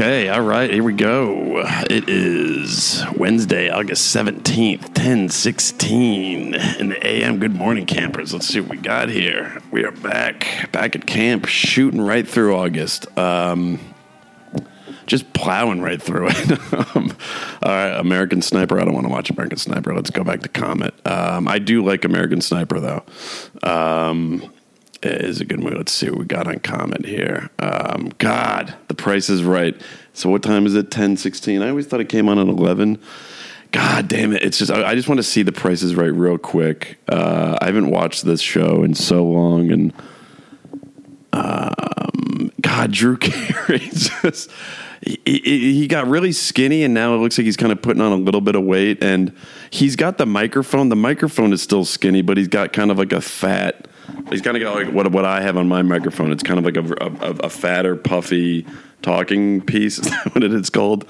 okay, 0.00 0.30
all 0.30 0.40
right, 0.40 0.72
here 0.72 0.82
we 0.82 0.94
go. 0.94 1.62
It 1.90 2.08
is 2.08 3.04
Wednesday, 3.18 3.68
August 3.68 4.16
17th, 4.16 4.80
1016 4.80 6.54
in 6.54 6.88
the 6.88 7.06
AM. 7.06 7.38
Good 7.38 7.54
morning, 7.54 7.84
campers. 7.84 8.32
Let's 8.32 8.46
see 8.46 8.60
what 8.60 8.70
we 8.70 8.76
got 8.78 9.10
here. 9.10 9.60
We 9.70 9.84
are 9.84 9.92
back, 9.92 10.72
back 10.72 10.96
at 10.96 11.04
camp, 11.04 11.44
shooting 11.44 12.00
right 12.00 12.26
through 12.26 12.56
August. 12.56 13.14
Um, 13.18 13.78
just 15.04 15.30
plowing 15.34 15.82
right 15.82 16.00
through 16.00 16.28
it. 16.30 16.50
um, 16.96 17.14
all 17.62 17.70
right, 17.70 18.00
American 18.00 18.40
Sniper. 18.40 18.80
I 18.80 18.86
don't 18.86 18.94
want 18.94 19.04
to 19.04 19.12
watch 19.12 19.28
American 19.28 19.58
Sniper. 19.58 19.94
Let's 19.94 20.08
go 20.08 20.24
back 20.24 20.40
to 20.40 20.48
Comet. 20.48 20.94
Um, 21.06 21.46
I 21.46 21.58
do 21.58 21.84
like 21.84 22.06
American 22.06 22.40
Sniper 22.40 22.80
though. 22.80 23.04
Um, 23.62 24.50
is 25.02 25.40
a 25.40 25.44
good 25.44 25.60
movie. 25.60 25.76
Let's 25.76 25.92
see 25.92 26.10
what 26.10 26.18
we 26.18 26.24
got 26.24 26.46
on 26.46 26.58
Comet 26.60 27.04
here. 27.04 27.50
Um, 27.58 28.12
God, 28.18 28.74
the 28.88 28.94
price 28.94 29.28
is 29.28 29.42
right. 29.42 29.80
So 30.12 30.28
what 30.28 30.42
time 30.42 30.66
is 30.66 30.74
it? 30.74 30.90
Ten 30.90 31.16
sixteen. 31.16 31.62
I 31.62 31.70
always 31.70 31.86
thought 31.86 32.00
it 32.00 32.08
came 32.08 32.28
on 32.28 32.38
at 32.38 32.48
eleven. 32.48 33.00
God 33.72 34.08
damn 34.08 34.32
it! 34.32 34.42
It's 34.42 34.58
just 34.58 34.70
I, 34.70 34.90
I 34.90 34.94
just 34.94 35.08
want 35.08 35.18
to 35.18 35.22
see 35.22 35.42
the 35.42 35.52
prices 35.52 35.94
right 35.94 36.12
real 36.12 36.38
quick. 36.38 36.98
Uh, 37.08 37.56
I 37.60 37.66
haven't 37.66 37.90
watched 37.90 38.24
this 38.24 38.40
show 38.40 38.82
in 38.82 38.94
so 38.94 39.24
long, 39.24 39.70
and 39.70 39.92
um, 41.32 42.52
God, 42.60 42.92
Drew 42.92 43.16
Carey 43.18 43.78
just 43.78 44.50
he, 45.02 45.18
he 45.24 45.88
got 45.88 46.06
really 46.06 46.32
skinny 46.32 46.84
and 46.84 46.92
now 46.92 47.14
it 47.14 47.18
looks 47.18 47.38
like 47.38 47.46
he's 47.46 47.56
kind 47.56 47.72
of 47.72 47.80
putting 47.80 48.02
on 48.02 48.12
a 48.12 48.16
little 48.16 48.40
bit 48.40 48.54
of 48.54 48.64
weight 48.64 49.02
and 49.02 49.34
he's 49.70 49.96
got 49.96 50.18
the 50.18 50.26
microphone 50.26 50.90
the 50.90 50.96
microphone 50.96 51.52
is 51.52 51.62
still 51.62 51.84
skinny 51.84 52.20
but 52.20 52.36
he's 52.36 52.48
got 52.48 52.72
kind 52.72 52.90
of 52.90 52.98
like 52.98 53.12
a 53.12 53.20
fat 53.20 53.86
he's 54.30 54.42
kind 54.42 54.56
of 54.56 54.62
got 54.62 54.74
like 54.74 54.92
what, 54.92 55.10
what 55.12 55.24
i 55.24 55.40
have 55.40 55.56
on 55.56 55.68
my 55.68 55.82
microphone 55.82 56.32
it's 56.32 56.42
kind 56.42 56.58
of 56.58 56.64
like 56.64 56.76
a, 56.76 57.04
a, 57.04 57.46
a 57.46 57.50
fatter 57.50 57.96
puffy 57.96 58.66
talking 59.02 59.60
piece 59.60 59.98
is 60.00 60.10
that 60.10 60.34
what 60.34 60.44
it 60.44 60.52
is 60.52 60.70
called 60.70 61.06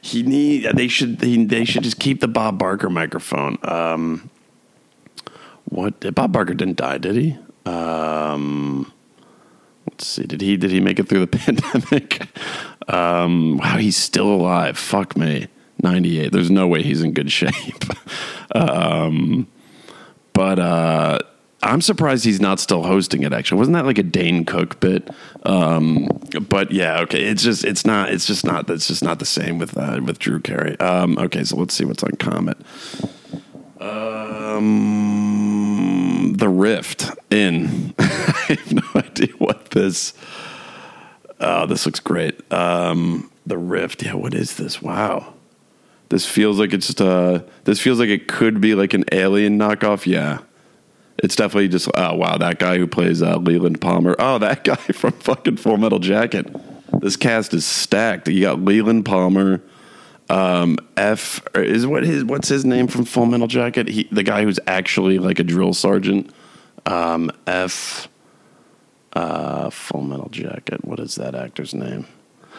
he 0.00 0.22
need 0.22 0.64
they 0.74 0.88
should 0.88 1.20
he, 1.22 1.44
they 1.44 1.64
should 1.64 1.82
just 1.82 1.98
keep 1.98 2.20
the 2.20 2.28
bob 2.28 2.58
barker 2.58 2.90
microphone 2.90 3.58
um 3.64 4.30
what 5.66 6.14
bob 6.14 6.32
barker 6.32 6.54
didn't 6.54 6.76
die 6.76 6.98
did 6.98 7.14
he 7.14 7.36
um 7.66 8.92
let's 9.88 10.06
see 10.06 10.24
did 10.24 10.40
he 10.40 10.56
did 10.56 10.70
he 10.70 10.80
make 10.80 10.98
it 10.98 11.08
through 11.08 11.20
the 11.20 11.26
pandemic 11.38 12.28
um, 12.88 13.58
wow, 13.58 13.76
he's 13.76 13.96
still 13.96 14.28
alive. 14.28 14.78
Fuck 14.78 15.16
me. 15.16 15.48
98. 15.82 16.32
There's 16.32 16.50
no 16.50 16.68
way 16.68 16.82
he's 16.82 17.02
in 17.02 17.12
good 17.12 17.30
shape. 17.30 17.84
um, 18.54 19.46
but 20.32 20.58
uh, 20.58 21.18
I'm 21.62 21.80
surprised 21.80 22.24
he's 22.24 22.40
not 22.40 22.58
still 22.58 22.82
hosting 22.82 23.22
it. 23.22 23.32
Actually, 23.32 23.58
wasn't 23.58 23.74
that 23.76 23.86
like 23.86 23.98
a 23.98 24.02
Dane 24.02 24.44
Cook 24.44 24.80
bit? 24.80 25.08
Um, 25.44 26.08
but 26.48 26.72
yeah, 26.72 27.00
okay. 27.02 27.22
It's 27.22 27.42
just 27.42 27.64
it's 27.64 27.86
not 27.86 28.10
it's 28.10 28.26
just 28.26 28.44
not 28.44 28.68
it's 28.68 28.88
just 28.88 29.04
not 29.04 29.20
the 29.20 29.24
same 29.24 29.58
with 29.58 29.78
uh, 29.78 30.00
with 30.04 30.18
Drew 30.18 30.40
Carey. 30.40 30.78
Um, 30.80 31.16
okay, 31.18 31.44
so 31.44 31.56
let's 31.56 31.74
see 31.74 31.84
what's 31.84 32.02
on 32.02 32.10
Comet. 32.12 32.58
Um, 33.80 34.62
the 36.36 36.48
Rift 36.48 37.10
in. 37.30 37.94
I 37.98 38.58
have 38.58 38.72
no 38.72 38.82
idea 38.96 39.32
what 39.38 39.70
this. 39.70 40.14
Oh, 41.38 41.66
this 41.66 41.86
looks 41.86 42.00
great. 42.00 42.40
Um, 42.52 43.30
the 43.46 43.58
Rift. 43.58 44.02
Yeah, 44.02 44.14
what 44.14 44.34
is 44.34 44.56
this? 44.56 44.82
Wow. 44.82 45.34
This 46.08 46.26
feels 46.26 46.58
like 46.58 46.72
it's 46.74 46.88
just 46.88 47.00
uh 47.00 47.42
this 47.64 47.80
feels 47.80 48.00
like 48.00 48.08
it 48.08 48.26
could 48.28 48.60
be 48.60 48.74
like 48.74 48.94
an 48.94 49.04
alien 49.12 49.58
knockoff. 49.58 50.06
Yeah. 50.06 50.40
It's 51.22 51.36
definitely 51.36 51.68
just 51.68 51.88
oh 51.94 52.16
wow, 52.16 52.36
that 52.38 52.58
guy 52.58 52.78
who 52.78 52.86
plays 52.86 53.22
uh, 53.22 53.36
Leland 53.36 53.80
Palmer. 53.80 54.16
Oh, 54.18 54.38
that 54.38 54.64
guy 54.64 54.76
from 54.76 55.12
fucking 55.12 55.56
Full 55.56 55.76
Metal 55.76 55.98
Jacket. 55.98 56.54
This 57.00 57.16
cast 57.16 57.54
is 57.54 57.64
stacked. 57.64 58.28
You 58.28 58.42
got 58.42 58.60
Leland 58.60 59.04
Palmer, 59.04 59.62
um, 60.32 60.78
F 60.96 61.42
is 61.54 61.86
what 61.86 62.04
his 62.04 62.24
what's 62.24 62.48
his 62.48 62.64
name 62.64 62.86
from 62.88 63.04
Full 63.04 63.26
Metal 63.26 63.46
Jacket? 63.46 63.88
He 63.88 64.08
the 64.10 64.22
guy 64.22 64.44
who's 64.44 64.58
actually 64.66 65.18
like 65.18 65.38
a 65.38 65.44
drill 65.44 65.74
sergeant. 65.74 66.32
Um, 66.86 67.30
F 67.46 68.08
uh, 69.12 69.70
Full 69.70 70.02
Metal 70.02 70.28
Jacket. 70.30 70.84
What 70.84 71.00
is 71.00 71.16
that 71.16 71.34
actor's 71.34 71.74
name? 71.74 72.06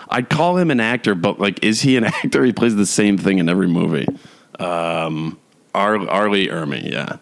I'd 0.10 0.30
call 0.30 0.58
him 0.58 0.70
an 0.70 0.80
actor, 0.80 1.16
but 1.16 1.40
like, 1.40 1.64
is 1.64 1.82
he 1.82 1.98
an 1.98 2.04
actor? 2.06 2.44
He 2.44 2.54
plays 2.54 2.76
the 2.76 2.86
same 2.86 3.18
thing 3.18 3.40
in 3.40 3.50
every 3.50 3.68
movie. 3.68 4.08
Um, 4.60 5.40
Ar- 5.74 6.08
R. 6.08 6.30
Lee 6.30 6.50
Ermey, 6.50 6.92
yeah. 6.92 7.18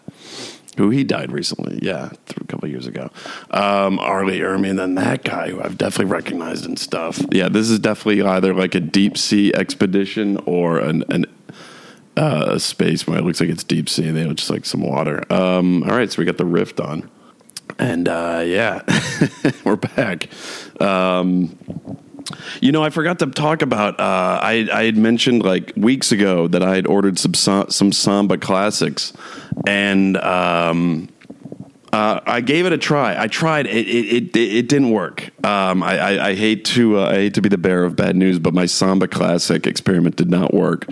Who 0.78 0.88
he 0.88 1.04
died 1.04 1.32
recently, 1.32 1.78
yeah, 1.82 2.10
a 2.40 2.44
couple 2.44 2.66
years 2.68 2.86
ago. 2.86 3.10
Um, 3.50 3.98
R. 3.98 4.24
Lee 4.24 4.40
Ermey, 4.40 4.70
and 4.70 4.78
then 4.78 4.94
that 4.94 5.22
guy 5.22 5.50
who 5.50 5.60
I've 5.60 5.76
definitely 5.76 6.10
recognized 6.12 6.64
and 6.64 6.78
stuff. 6.78 7.20
Yeah, 7.30 7.50
this 7.50 7.68
is 7.68 7.78
definitely 7.78 8.22
either 8.22 8.54
like 8.54 8.74
a 8.74 8.80
deep 8.80 9.18
sea 9.18 9.52
expedition 9.54 10.38
or 10.46 10.78
an, 10.78 11.04
an 11.10 11.26
uh, 12.16 12.58
space 12.58 13.06
where 13.06 13.18
it 13.18 13.22
looks 13.22 13.40
like 13.40 13.50
it's 13.50 13.64
deep 13.64 13.88
sea 13.88 14.08
and 14.08 14.16
they 14.16 14.24
just 14.32 14.50
like 14.50 14.64
some 14.64 14.82
water. 14.82 15.30
Um, 15.32 15.82
all 15.82 15.96
right, 15.96 16.10
so 16.10 16.18
we 16.18 16.24
got 16.24 16.38
the 16.38 16.46
rift 16.46 16.80
on. 16.80 17.10
And 17.78 18.08
uh, 18.08 18.42
yeah, 18.44 18.82
we're 19.64 19.76
back. 19.76 20.28
Um, 20.80 21.56
you 22.60 22.72
know, 22.72 22.82
I 22.82 22.90
forgot 22.90 23.18
to 23.20 23.26
talk 23.26 23.62
about. 23.62 23.98
Uh, 23.98 24.40
I 24.42 24.68
I 24.72 24.84
had 24.84 24.96
mentioned 24.96 25.42
like 25.42 25.72
weeks 25.76 26.12
ago 26.12 26.48
that 26.48 26.62
I 26.62 26.74
had 26.74 26.86
ordered 26.86 27.18
some 27.18 27.34
some 27.34 27.92
Samba 27.92 28.38
classics, 28.38 29.12
and 29.66 30.16
um, 30.18 31.08
uh, 31.92 32.20
I 32.26 32.40
gave 32.40 32.66
it 32.66 32.72
a 32.72 32.78
try. 32.78 33.20
I 33.20 33.26
tried 33.26 33.66
it. 33.66 33.86
It 33.86 34.34
it, 34.34 34.36
it 34.36 34.68
didn't 34.68 34.90
work. 34.90 35.30
Um, 35.44 35.82
I, 35.82 35.98
I, 35.98 36.28
I 36.28 36.34
hate 36.34 36.64
to 36.66 36.98
uh, 36.98 37.10
I 37.10 37.14
hate 37.14 37.34
to 37.34 37.42
be 37.42 37.48
the 37.48 37.58
bearer 37.58 37.84
of 37.84 37.96
bad 37.96 38.16
news, 38.16 38.38
but 38.38 38.54
my 38.54 38.66
Samba 38.66 39.08
classic 39.08 39.66
experiment 39.66 40.16
did 40.16 40.30
not 40.30 40.54
work. 40.54 40.86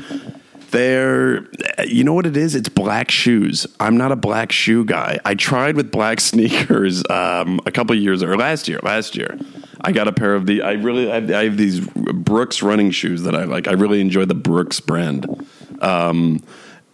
They're, 0.71 1.49
you 1.84 2.05
know 2.05 2.15
what 2.15 2.27
it 2.27 2.37
is? 2.37 2.55
It's 2.55 2.69
black 2.69 3.10
shoes. 3.10 3.66
I'm 3.81 3.97
not 3.97 4.12
a 4.12 4.16
black 4.16 4.53
shoe 4.53 4.84
guy. 4.84 5.19
I 5.25 5.34
tried 5.34 5.75
with 5.75 5.91
black 5.91 6.21
sneakers 6.21 7.03
um, 7.10 7.60
a 7.66 7.72
couple 7.72 7.94
years 7.97 8.22
or 8.22 8.37
last 8.37 8.69
year. 8.69 8.78
Last 8.83 9.16
year, 9.16 9.39
I 9.83 9.93
got 9.93 10.09
a 10.09 10.13
pair 10.13 10.35
of 10.35 10.47
the. 10.47 10.63
I 10.63 10.73
really, 10.73 11.11
I 11.11 11.15
have, 11.17 11.31
I 11.31 11.45
have, 11.45 11.57
these 11.57 11.81
Brooks 11.81 12.63
running 12.63 12.91
shoes 12.91 13.23
that 13.23 13.35
I 13.35 13.45
like. 13.45 13.69
I 13.69 13.73
really 13.73 14.01
enjoy 14.01 14.25
the 14.25 14.35
Brooks 14.35 14.81
brand, 14.81 15.47
um, 15.81 16.43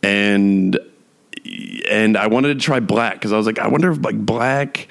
and 0.02 0.78
and 1.88 2.16
I 2.16 2.26
wanted 2.28 2.58
to 2.58 2.64
try 2.64 2.80
black 2.80 3.14
because 3.14 3.32
I 3.32 3.36
was 3.36 3.46
like, 3.46 3.58
I 3.58 3.68
wonder 3.68 3.90
if 3.90 4.04
like 4.04 4.18
black. 4.18 4.88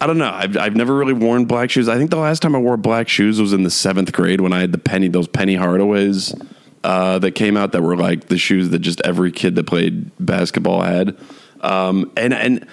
I 0.00 0.06
don't 0.06 0.18
know. 0.18 0.30
I've 0.30 0.56
I've 0.56 0.76
never 0.76 0.94
really 0.94 1.14
worn 1.14 1.46
black 1.46 1.70
shoes. 1.70 1.88
I 1.88 1.96
think 1.96 2.10
the 2.10 2.18
last 2.18 2.42
time 2.42 2.54
I 2.54 2.58
wore 2.58 2.76
black 2.76 3.08
shoes 3.08 3.40
was 3.40 3.52
in 3.52 3.62
the 3.62 3.70
seventh 3.70 4.12
grade 4.12 4.40
when 4.40 4.52
I 4.52 4.60
had 4.60 4.72
the 4.72 4.78
penny 4.78 5.08
those 5.08 5.26
penny 5.26 5.56
Hardaways 5.56 6.38
uh, 6.84 7.18
that 7.18 7.32
came 7.32 7.56
out 7.56 7.72
that 7.72 7.82
were 7.82 7.96
like 7.96 8.28
the 8.28 8.38
shoes 8.38 8.70
that 8.70 8.80
just 8.80 9.00
every 9.00 9.32
kid 9.32 9.56
that 9.56 9.66
played 9.66 10.10
basketball 10.24 10.82
had. 10.82 11.16
Um, 11.62 12.12
and 12.16 12.34
and 12.34 12.66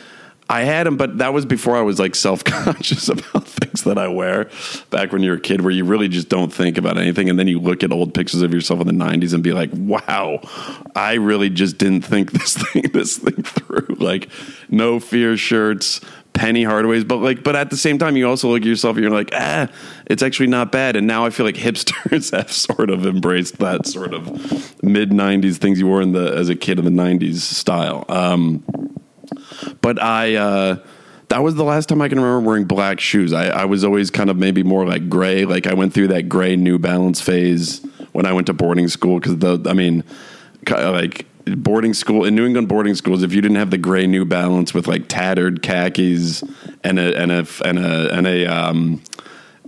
I 0.49 0.63
had 0.63 0.85
them, 0.85 0.97
but 0.97 1.19
that 1.19 1.33
was 1.33 1.45
before 1.45 1.75
I 1.77 1.81
was 1.81 1.99
like 1.99 2.15
self 2.15 2.43
conscious 2.43 3.09
about 3.09 3.47
things 3.47 3.83
that 3.83 3.97
I 3.97 4.07
wear. 4.07 4.49
Back 4.89 5.11
when 5.11 5.23
you're 5.23 5.35
a 5.35 5.39
kid, 5.39 5.61
where 5.61 5.71
you 5.71 5.85
really 5.85 6.07
just 6.07 6.29
don't 6.29 6.51
think 6.51 6.77
about 6.77 6.97
anything, 6.97 7.29
and 7.29 7.39
then 7.39 7.47
you 7.47 7.59
look 7.59 7.83
at 7.83 7.91
old 7.91 8.13
pictures 8.13 8.41
of 8.41 8.53
yourself 8.53 8.81
in 8.81 8.87
the 8.87 8.93
'90s 8.93 9.33
and 9.33 9.43
be 9.43 9.53
like, 9.53 9.69
"Wow, 9.73 10.41
I 10.95 11.13
really 11.13 11.49
just 11.49 11.77
didn't 11.77 12.01
think 12.01 12.31
this 12.33 12.55
thing 12.55 12.83
this 12.93 13.17
thing 13.17 13.43
through." 13.43 13.95
Like, 13.99 14.29
no 14.69 14.99
fear 14.99 15.37
shirts, 15.37 16.01
penny 16.33 16.63
hardaways 16.63 17.07
but 17.07 17.17
like 17.17 17.43
but 17.43 17.55
at 17.55 17.69
the 17.69 17.77
same 17.77 17.99
time 17.99 18.17
you 18.17 18.27
also 18.27 18.49
look 18.49 18.61
at 18.61 18.67
yourself 18.67 18.95
and 18.97 19.03
you're 19.03 19.13
like 19.13 19.29
ah 19.33 19.67
it's 20.07 20.23
actually 20.23 20.47
not 20.47 20.71
bad 20.71 20.95
and 20.95 21.05
now 21.05 21.23
i 21.25 21.29
feel 21.29 21.45
like 21.45 21.55
hipsters 21.55 22.31
have 22.35 22.51
sort 22.51 22.89
of 22.89 23.05
embraced 23.05 23.59
that 23.59 23.85
sort 23.85 24.13
of 24.13 24.83
mid 24.83 25.11
90s 25.11 25.57
things 25.57 25.79
you 25.79 25.85
wore 25.85 26.01
in 26.01 26.11
the 26.11 26.33
as 26.33 26.49
a 26.49 26.55
kid 26.55 26.79
in 26.79 26.85
the 26.85 27.03
90s 27.03 27.35
style 27.35 28.03
um, 28.09 28.63
but 29.81 30.01
i 30.01 30.35
uh, 30.35 30.77
that 31.33 31.41
was 31.41 31.55
the 31.55 31.63
last 31.63 31.89
time 31.89 31.99
I 31.99 32.09
can 32.09 32.19
remember 32.19 32.47
wearing 32.47 32.65
black 32.65 32.99
shoes. 32.99 33.33
I, 33.33 33.47
I 33.47 33.65
was 33.65 33.83
always 33.83 34.11
kind 34.11 34.29
of 34.29 34.37
maybe 34.37 34.61
more 34.61 34.85
like 34.85 35.09
gray. 35.09 35.45
Like 35.45 35.65
I 35.65 35.73
went 35.73 35.91
through 35.91 36.09
that 36.09 36.29
gray 36.29 36.55
New 36.55 36.77
Balance 36.77 37.21
phase 37.21 37.83
when 38.11 38.27
I 38.27 38.33
went 38.33 38.45
to 38.47 38.53
boarding 38.53 38.87
school 38.87 39.19
because 39.19 39.39
the 39.39 39.59
I 39.67 39.73
mean, 39.73 40.03
like 40.69 41.25
boarding 41.45 41.95
school 41.95 42.23
in 42.23 42.35
New 42.35 42.45
England 42.45 42.67
boarding 42.67 42.93
schools, 42.93 43.23
if 43.23 43.33
you 43.33 43.41
didn't 43.41 43.57
have 43.57 43.71
the 43.71 43.79
gray 43.79 44.05
New 44.05 44.25
Balance 44.25 44.75
with 44.75 44.87
like 44.87 45.07
tattered 45.07 45.63
khakis 45.63 46.43
and 46.83 46.99
a 46.99 47.17
and 47.19 47.31
a 47.31 47.47
and 47.65 47.79
a 47.79 48.13
and 48.13 48.27
a 48.27 48.45
um, 48.45 49.01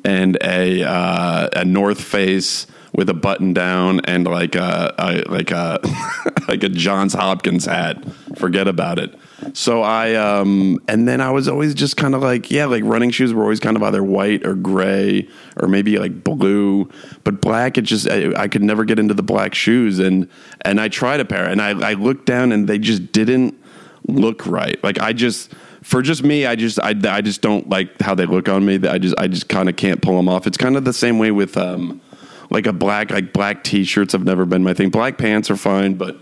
and 0.03 0.38
a 0.41 0.83
uh, 0.83 1.50
a 1.53 1.65
North 1.65 2.01
Face 2.01 2.68
with 2.94 3.09
a 3.09 3.13
button 3.15 3.53
down 3.53 4.01
and 4.01 4.25
like 4.25 4.56
a, 4.56 4.94
a 4.97 5.31
like 5.31 5.50
a 5.50 5.79
like 6.47 6.63
a 6.63 6.69
Johns 6.69 7.13
Hopkins 7.13 7.65
hat, 7.65 8.03
forget 8.38 8.68
about 8.68 9.00
it. 9.00 9.18
So 9.53 9.81
I 9.81 10.15
um 10.15 10.80
and 10.88 11.07
then 11.07 11.21
I 11.21 11.31
was 11.31 11.47
always 11.47 11.74
just 11.74 11.97
kind 11.97 12.15
of 12.15 12.21
like 12.21 12.51
yeah 12.51 12.65
like 12.65 12.83
running 12.83 13.12
shoes 13.12 13.33
were 13.33 13.44
always 13.44 13.59
kind 13.59 13.75
of 13.75 13.83
either 13.83 14.03
white 14.03 14.45
or 14.45 14.56
gray 14.56 15.27
or 15.57 15.68
maybe 15.68 15.97
like 15.97 16.24
blue 16.24 16.89
but 17.24 17.42
black 17.42 17.77
it 17.77 17.83
just 17.83 18.09
I, 18.09 18.33
I 18.36 18.47
could 18.47 18.63
never 18.63 18.86
get 18.86 19.00
into 19.00 19.13
the 19.13 19.24
black 19.24 19.53
shoes 19.53 20.00
and 20.00 20.30
and 20.62 20.81
I 20.81 20.88
tried 20.88 21.19
a 21.19 21.25
pair 21.25 21.45
and 21.45 21.62
I 21.62 21.92
I 21.92 21.94
looked 21.94 22.25
down 22.25 22.51
and 22.51 22.68
they 22.68 22.80
just 22.80 23.12
didn't 23.12 23.59
look 24.07 24.45
right 24.45 24.81
like 24.83 25.00
I 25.00 25.13
just 25.13 25.53
for 25.86 26.01
just 26.01 26.24
me, 26.24 26.47
I 26.47 26.56
just 26.56 26.80
I, 26.81 26.95
I 27.07 27.21
just 27.21 27.42
don't 27.42 27.69
like 27.69 28.01
how 28.01 28.15
they 28.15 28.25
look 28.25 28.50
on 28.50 28.65
me. 28.65 28.80
I 28.88 28.97
just 28.97 29.13
I 29.19 29.27
just 29.27 29.47
kind 29.47 29.69
of 29.69 29.75
can't 29.75 30.01
pull 30.01 30.18
them 30.18 30.27
off. 30.27 30.47
It's 30.47 30.57
kind 30.57 30.75
of 30.75 30.83
the 30.83 30.94
same 30.94 31.19
way 31.19 31.30
with 31.30 31.57
um, 31.57 32.01
like 32.50 32.65
a 32.65 32.74
black 32.74 33.12
like 33.12 33.33
black 33.33 33.63
t-shirts 33.63 34.13
have 34.13 34.24
never 34.24 34.45
been 34.45 34.63
my 34.63 34.74
thing. 34.74 34.89
Black 34.89 35.19
pants 35.19 35.51
are 35.51 35.56
fine, 35.56 35.94
but 35.94 36.18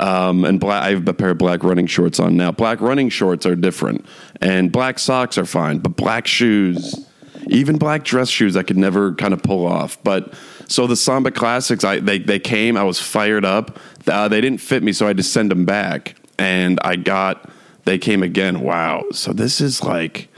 um, 0.00 0.44
and 0.44 0.58
black 0.58 0.82
I 0.82 0.90
have 0.90 1.06
a 1.06 1.14
pair 1.14 1.30
of 1.30 1.38
black 1.38 1.62
running 1.62 1.86
shorts 1.86 2.18
on 2.18 2.36
now. 2.36 2.50
Black 2.50 2.80
running 2.80 3.10
shorts 3.10 3.46
are 3.46 3.54
different, 3.54 4.04
and 4.40 4.72
black 4.72 4.98
socks 4.98 5.36
are 5.38 5.44
fine, 5.44 5.78
but 5.78 5.96
black 5.96 6.26
shoes, 6.26 7.06
even 7.48 7.78
black 7.78 8.02
dress 8.04 8.28
shoes, 8.28 8.56
I 8.56 8.62
could 8.62 8.78
never 8.78 9.14
kind 9.14 9.34
of 9.34 9.42
pull 9.42 9.66
off. 9.66 10.02
But 10.02 10.34
so 10.66 10.86
the 10.86 10.96
Samba 10.96 11.30
Classics, 11.30 11.84
I 11.84 12.00
they 12.00 12.18
they 12.18 12.38
came, 12.38 12.76
I 12.76 12.84
was 12.84 12.98
fired 12.98 13.44
up. 13.44 13.78
Uh, 14.06 14.28
they 14.28 14.40
didn't 14.40 14.60
fit 14.60 14.82
me, 14.82 14.92
so 14.92 15.04
I 15.04 15.08
had 15.08 15.18
to 15.18 15.22
send 15.22 15.50
them 15.50 15.66
back, 15.66 16.16
and 16.38 16.80
I 16.82 16.96
got 16.96 17.50
they 17.84 17.98
came 17.98 18.22
again. 18.22 18.60
Wow. 18.60 19.04
So 19.12 19.32
this 19.32 19.60
is 19.60 19.82
like 19.82 20.30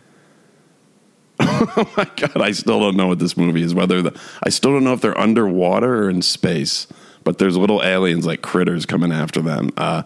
Oh 1.45 1.91
my 1.97 2.09
god, 2.17 2.41
I 2.41 2.53
still 2.53 2.81
don't 2.81 2.97
know 2.97 3.07
what 3.07 3.19
this 3.19 3.37
movie 3.37 3.63
is. 3.63 3.75
Whether 3.75 4.03
the, 4.03 4.21
I 4.43 4.49
still 4.49 4.73
don't 4.73 4.85
know 4.85 4.93
if 4.93 5.01
they're 5.01 5.19
underwater 5.19 6.05
or 6.05 6.11
in 6.11 6.23
space, 6.23 6.87
but 7.25 7.39
there's 7.39 7.57
little 7.57 7.83
aliens 7.83 8.27
like 8.27 8.43
critters 8.43 8.87
coming 8.87 9.13
after 9.13 9.41
them. 9.41 9.71
Uh, 9.77 10.03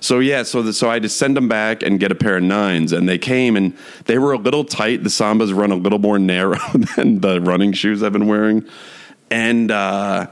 so 0.00 0.18
yeah, 0.18 0.42
so 0.42 0.62
the, 0.62 0.72
so 0.72 0.90
I 0.90 0.94
had 0.94 1.02
to 1.02 1.08
send 1.08 1.36
them 1.36 1.48
back 1.48 1.82
and 1.82 2.00
get 2.00 2.12
a 2.12 2.14
pair 2.14 2.36
of 2.36 2.42
nines, 2.42 2.92
and 2.92 3.08
they 3.08 3.18
came 3.18 3.56
and 3.56 3.76
they 4.06 4.18
were 4.18 4.32
a 4.32 4.38
little 4.38 4.64
tight. 4.64 5.02
The 5.02 5.10
Sambas 5.10 5.56
run 5.56 5.72
a 5.72 5.76
little 5.76 5.98
more 5.98 6.18
narrow 6.18 6.58
than 6.96 7.20
the 7.20 7.40
running 7.40 7.72
shoes 7.72 8.02
I've 8.02 8.12
been 8.12 8.26
wearing, 8.26 8.66
and. 9.30 9.70
Uh, 9.70 10.28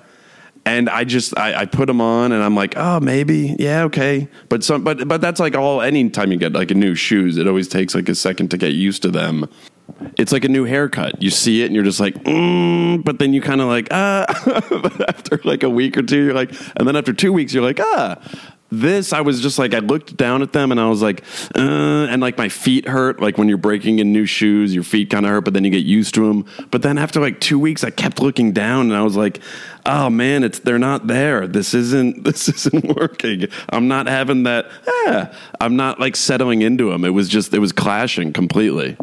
and 0.66 0.88
I 0.88 1.04
just 1.04 1.36
I, 1.36 1.60
I, 1.60 1.66
put 1.66 1.86
them 1.86 2.00
on 2.00 2.32
and 2.32 2.42
I'm 2.42 2.54
like, 2.54 2.74
oh, 2.76 3.00
maybe, 3.00 3.54
yeah, 3.58 3.84
okay. 3.84 4.28
But 4.48 4.64
some, 4.64 4.82
but 4.82 5.06
but 5.06 5.20
that's 5.20 5.38
like 5.38 5.54
all. 5.54 5.82
Anytime 5.82 6.32
you 6.32 6.38
get 6.38 6.52
like 6.52 6.70
a 6.70 6.74
new 6.74 6.94
shoes, 6.94 7.36
it 7.36 7.46
always 7.46 7.68
takes 7.68 7.94
like 7.94 8.08
a 8.08 8.14
second 8.14 8.50
to 8.52 8.56
get 8.56 8.72
used 8.72 9.02
to 9.02 9.10
them. 9.10 9.46
It's 10.16 10.32
like 10.32 10.44
a 10.44 10.48
new 10.48 10.64
haircut. 10.64 11.22
You 11.22 11.30
see 11.30 11.62
it 11.62 11.66
and 11.66 11.74
you're 11.74 11.84
just 11.84 12.00
like, 12.00 12.14
mm, 12.24 13.04
but 13.04 13.18
then 13.18 13.32
you 13.32 13.40
kind 13.40 13.60
of 13.60 13.68
like 13.68 13.88
ah. 13.90 14.24
after 15.08 15.40
like 15.44 15.62
a 15.62 15.70
week 15.70 15.96
or 15.96 16.02
two, 16.02 16.24
you're 16.24 16.34
like, 16.34 16.52
and 16.76 16.86
then 16.86 16.96
after 16.96 17.12
two 17.12 17.32
weeks, 17.32 17.52
you're 17.52 17.64
like 17.64 17.80
ah. 17.80 18.18
This 18.70 19.12
i 19.12 19.20
was 19.20 19.40
just 19.40 19.56
like 19.56 19.72
i 19.72 19.78
looked 19.78 20.16
down 20.16 20.42
at 20.42 20.52
them 20.52 20.72
and 20.72 20.80
i 20.80 20.88
was 20.88 21.00
like 21.00 21.22
uh, 21.54 22.08
and 22.10 22.20
like 22.20 22.36
my 22.36 22.48
feet 22.48 22.88
hurt 22.88 23.20
like 23.20 23.38
when 23.38 23.48
you're 23.48 23.56
breaking 23.56 24.00
in 24.00 24.12
new 24.12 24.26
shoes 24.26 24.74
your 24.74 24.82
feet 24.82 25.10
kind 25.10 25.24
of 25.24 25.30
hurt 25.30 25.42
but 25.42 25.54
then 25.54 25.62
you 25.64 25.70
get 25.70 25.84
used 25.84 26.14
to 26.14 26.26
them 26.26 26.44
but 26.72 26.82
then 26.82 26.98
after 26.98 27.20
like 27.20 27.38
two 27.40 27.58
weeks 27.58 27.84
i 27.84 27.90
kept 27.90 28.20
looking 28.20 28.52
down 28.52 28.86
and 28.86 28.96
i 28.96 29.02
was 29.02 29.14
like 29.16 29.40
oh 29.86 30.10
man 30.10 30.42
it's 30.42 30.58
they're 30.60 30.78
not 30.78 31.06
there. 31.06 31.46
This 31.46 31.72
isn't 31.72 32.24
this 32.24 32.48
isn't 32.48 32.96
working. 32.96 33.46
I'm 33.68 33.86
not 33.86 34.08
having 34.08 34.42
that 34.44 34.66
eh, 35.06 35.26
i'm 35.60 35.76
not 35.76 36.00
like 36.00 36.16
settling 36.16 36.62
into 36.62 36.90
them 36.90 37.04
it 37.04 37.10
was 37.10 37.28
just 37.28 37.54
it 37.54 37.60
was 37.60 37.70
clashing 37.70 38.32
completely 38.32 38.96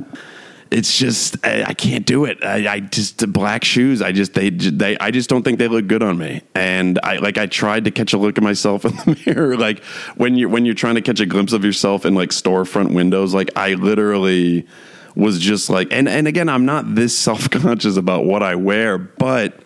it's 0.71 0.97
just 0.97 1.45
I, 1.45 1.63
I 1.63 1.73
can't 1.73 2.05
do 2.05 2.23
it. 2.23 2.43
I, 2.43 2.75
I, 2.75 2.79
just 2.79 3.19
the 3.19 3.27
black 3.27 3.65
shoes. 3.65 4.01
I 4.01 4.13
just 4.13 4.33
they 4.33 4.49
they 4.49 4.97
I 4.97 5.11
just 5.11 5.29
don't 5.29 5.43
think 5.43 5.59
they 5.59 5.67
look 5.67 5.85
good 5.87 6.01
on 6.01 6.17
me. 6.17 6.41
And 6.55 6.97
I 7.03 7.17
like 7.17 7.37
I 7.37 7.45
tried 7.45 7.83
to 7.85 7.91
catch 7.91 8.13
a 8.13 8.17
look 8.17 8.37
at 8.37 8.43
myself 8.43 8.85
in 8.85 8.95
the 8.95 9.21
mirror. 9.25 9.57
Like 9.57 9.83
when 10.15 10.35
you 10.35 10.47
when 10.47 10.65
you're 10.65 10.73
trying 10.73 10.95
to 10.95 11.01
catch 11.01 11.19
a 11.19 11.25
glimpse 11.25 11.51
of 11.51 11.65
yourself 11.65 12.05
in 12.05 12.15
like 12.15 12.29
storefront 12.29 12.93
windows. 12.93 13.33
Like 13.33 13.49
I 13.57 13.73
literally 13.73 14.65
was 15.13 15.39
just 15.39 15.69
like 15.69 15.89
and 15.91 16.07
and 16.07 16.25
again 16.25 16.47
I'm 16.47 16.65
not 16.65 16.95
this 16.95 17.17
self 17.25 17.49
conscious 17.49 17.97
about 17.97 18.25
what 18.25 18.41
I 18.41 18.55
wear, 18.55 18.97
but. 18.97 19.59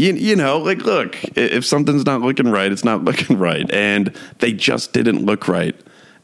You, 0.00 0.12
you 0.12 0.36
know, 0.36 0.58
like, 0.58 0.78
look, 0.84 1.16
if 1.36 1.64
something's 1.64 2.06
not 2.06 2.20
looking 2.20 2.46
right, 2.46 2.70
it's 2.70 2.84
not 2.84 3.02
looking 3.04 3.36
right. 3.36 3.68
And 3.72 4.16
they 4.38 4.52
just 4.52 4.92
didn't 4.92 5.26
look 5.26 5.48
right. 5.48 5.74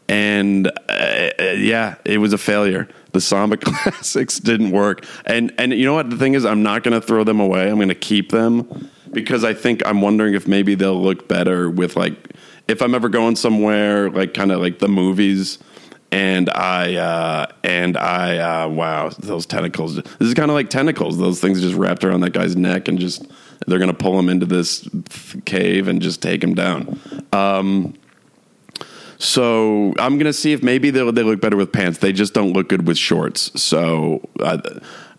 And 0.09 0.69
uh, 0.89 1.31
yeah, 1.57 1.97
it 2.05 2.19
was 2.19 2.33
a 2.33 2.39
failure 2.39 2.89
the 3.15 3.21
Samba 3.21 3.57
classics 3.61 4.39
didn't 4.39 4.73
work. 4.73 5.07
And 5.25 5.55
and 5.57 5.73
you 5.73 5.87
know 5.87 5.95
what? 5.95 6.11
The 6.11 6.19
thing 6.19 6.35
is, 6.35 6.45
I'm 6.45 6.63
not 6.63 6.83
going 6.83 7.01
to 7.01 7.05
throw 7.05 7.25
them 7.25 7.41
away. 7.41 7.71
I'm 7.71 7.77
going 7.77 7.89
to 7.89 7.95
keep 7.95 8.31
them 8.31 8.91
because 9.11 9.45
I 9.45 9.55
think 9.55 9.87
I'm 9.87 10.03
wondering 10.03 10.35
if 10.35 10.47
maybe 10.47 10.75
they'll 10.75 11.01
look 11.01 11.27
better 11.27 11.71
with 11.71 11.97
like 11.97 12.33
if 12.69 12.83
I'm 12.83 12.95
ever 12.95 13.09
going 13.09 13.37
somewhere 13.37 14.11
like 14.11 14.35
kind 14.35 14.53
of 14.53 14.61
like 14.61 14.81
the 14.81 14.89
movies. 14.89 15.59
And 16.13 16.49
I 16.51 16.95
uh, 16.95 17.47
and 17.65 17.97
I 17.97 18.39
uh, 18.39 18.69
wow 18.69 19.09
those 19.19 19.47
tentacles. 19.47 19.97
This 19.97 20.29
is 20.29 20.35
kind 20.35 20.49
of 20.49 20.55
like 20.55 20.71
tentacles. 20.71 21.19
Those 21.19 21.41
things 21.41 21.61
just 21.61 21.75
wrapped 21.75 22.05
around 22.05 22.21
that 22.21 22.33
guy's 22.33 22.55
neck 22.55 22.87
and 22.87 23.01
just 23.01 23.27
they're 23.67 23.81
gonna 23.81 23.95
pull 23.95 24.17
him 24.17 24.29
into 24.29 24.47
this 24.47 24.89
cave 25.45 25.89
and 25.89 26.01
just 26.01 26.23
take 26.23 26.45
him 26.45 26.55
down. 26.55 27.01
Um, 27.33 27.95
so 29.19 29.95
I'm 29.99 30.15
going 30.15 30.27
to 30.27 30.33
see 30.33 30.53
if 30.53 30.63
maybe 30.63 30.91
they 30.91 31.11
they 31.11 31.23
look 31.23 31.41
better 31.41 31.57
with 31.57 31.73
pants. 31.73 31.99
They 31.99 32.13
just 32.13 32.35
don't 32.35 32.53
look 32.53 32.69
good 32.69 32.87
with 32.87 32.99
shorts. 32.99 33.61
So 33.61 34.29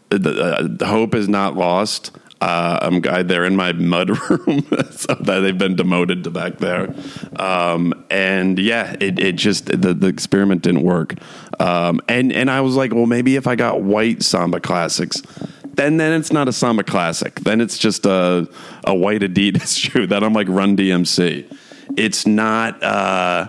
the, 0.09 0.79
uh, 0.79 0.85
hope 0.85 1.15
is 1.15 1.27
not 1.27 1.55
lost. 1.55 2.11
Uh, 2.41 2.77
I'm 2.81 3.27
they're 3.27 3.45
in 3.45 3.55
my 3.55 3.71
mud 3.71 4.09
room, 4.29 4.67
so 4.91 5.15
that 5.15 5.39
they've 5.39 5.57
been 5.57 5.75
demoted 5.75 6.25
to 6.25 6.31
back 6.31 6.57
there. 6.57 6.93
Um, 7.37 8.05
and 8.09 8.59
yeah, 8.59 8.95
it, 8.99 9.19
it 9.19 9.35
just 9.35 9.67
the, 9.67 9.93
the 9.93 10.07
experiment 10.07 10.61
didn't 10.61 10.83
work. 10.83 11.15
Um, 11.59 12.01
and 12.09 12.33
and 12.33 12.51
I 12.51 12.61
was 12.61 12.75
like, 12.75 12.93
well, 12.93 13.05
maybe 13.05 13.37
if 13.37 13.47
I 13.47 13.55
got 13.55 13.81
white 13.81 14.21
Samba 14.21 14.59
classics, 14.59 15.21
then 15.63 15.97
then 15.97 16.11
it's 16.19 16.31
not 16.31 16.47
a 16.49 16.53
Samba 16.53 16.83
classic. 16.83 17.35
Then 17.35 17.61
it's 17.61 17.77
just 17.77 18.05
a 18.05 18.47
a 18.83 18.93
white 18.93 19.21
Adidas 19.21 19.77
shoe. 19.91 20.05
That 20.05 20.23
I'm 20.23 20.33
like 20.33 20.49
Run 20.49 20.75
DMC. 20.75 21.57
It's 21.95 22.27
not. 22.27 22.83
Uh, 22.83 23.47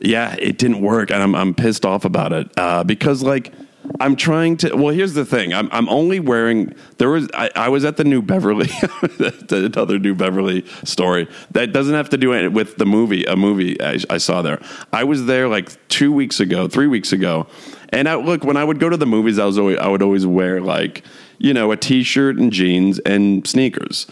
yeah, 0.00 0.34
it 0.38 0.58
didn't 0.58 0.80
work, 0.80 1.10
and 1.10 1.22
I'm 1.22 1.34
I'm 1.34 1.54
pissed 1.54 1.84
off 1.84 2.04
about 2.04 2.32
it 2.32 2.50
uh, 2.56 2.84
because 2.84 3.22
like. 3.22 3.52
I'm 3.98 4.14
trying 4.14 4.56
to. 4.58 4.76
Well, 4.76 4.94
here's 4.94 5.14
the 5.14 5.24
thing. 5.24 5.52
I'm 5.52 5.68
I'm 5.72 5.88
only 5.88 6.20
wearing. 6.20 6.74
There 6.98 7.10
was. 7.10 7.28
I, 7.34 7.50
I 7.56 7.68
was 7.70 7.84
at 7.84 7.96
the 7.96 8.04
New 8.04 8.22
Beverly, 8.22 8.66
the 8.68 9.72
other 9.76 9.98
New 9.98 10.14
Beverly 10.14 10.64
story. 10.84 11.28
That 11.50 11.72
doesn't 11.72 11.94
have 11.94 12.08
to 12.10 12.16
do 12.16 12.32
it 12.32 12.52
with 12.52 12.76
the 12.76 12.86
movie. 12.86 13.24
A 13.24 13.36
movie 13.36 13.80
I, 13.82 13.98
I 14.08 14.18
saw 14.18 14.42
there. 14.42 14.60
I 14.92 15.04
was 15.04 15.26
there 15.26 15.48
like 15.48 15.88
two 15.88 16.12
weeks 16.12 16.38
ago, 16.40 16.68
three 16.68 16.86
weeks 16.86 17.12
ago, 17.12 17.48
and 17.88 18.08
I, 18.08 18.14
look 18.14 18.44
when 18.44 18.56
I 18.56 18.64
would 18.64 18.78
go 18.78 18.88
to 18.88 18.96
the 18.96 19.06
movies, 19.06 19.38
I 19.38 19.44
was 19.44 19.58
always 19.58 19.78
I 19.78 19.88
would 19.88 20.02
always 20.02 20.24
wear 20.24 20.60
like 20.60 21.02
you 21.38 21.52
know 21.52 21.72
a 21.72 21.76
t-shirt 21.76 22.36
and 22.36 22.52
jeans 22.52 23.00
and 23.00 23.46
sneakers 23.46 24.06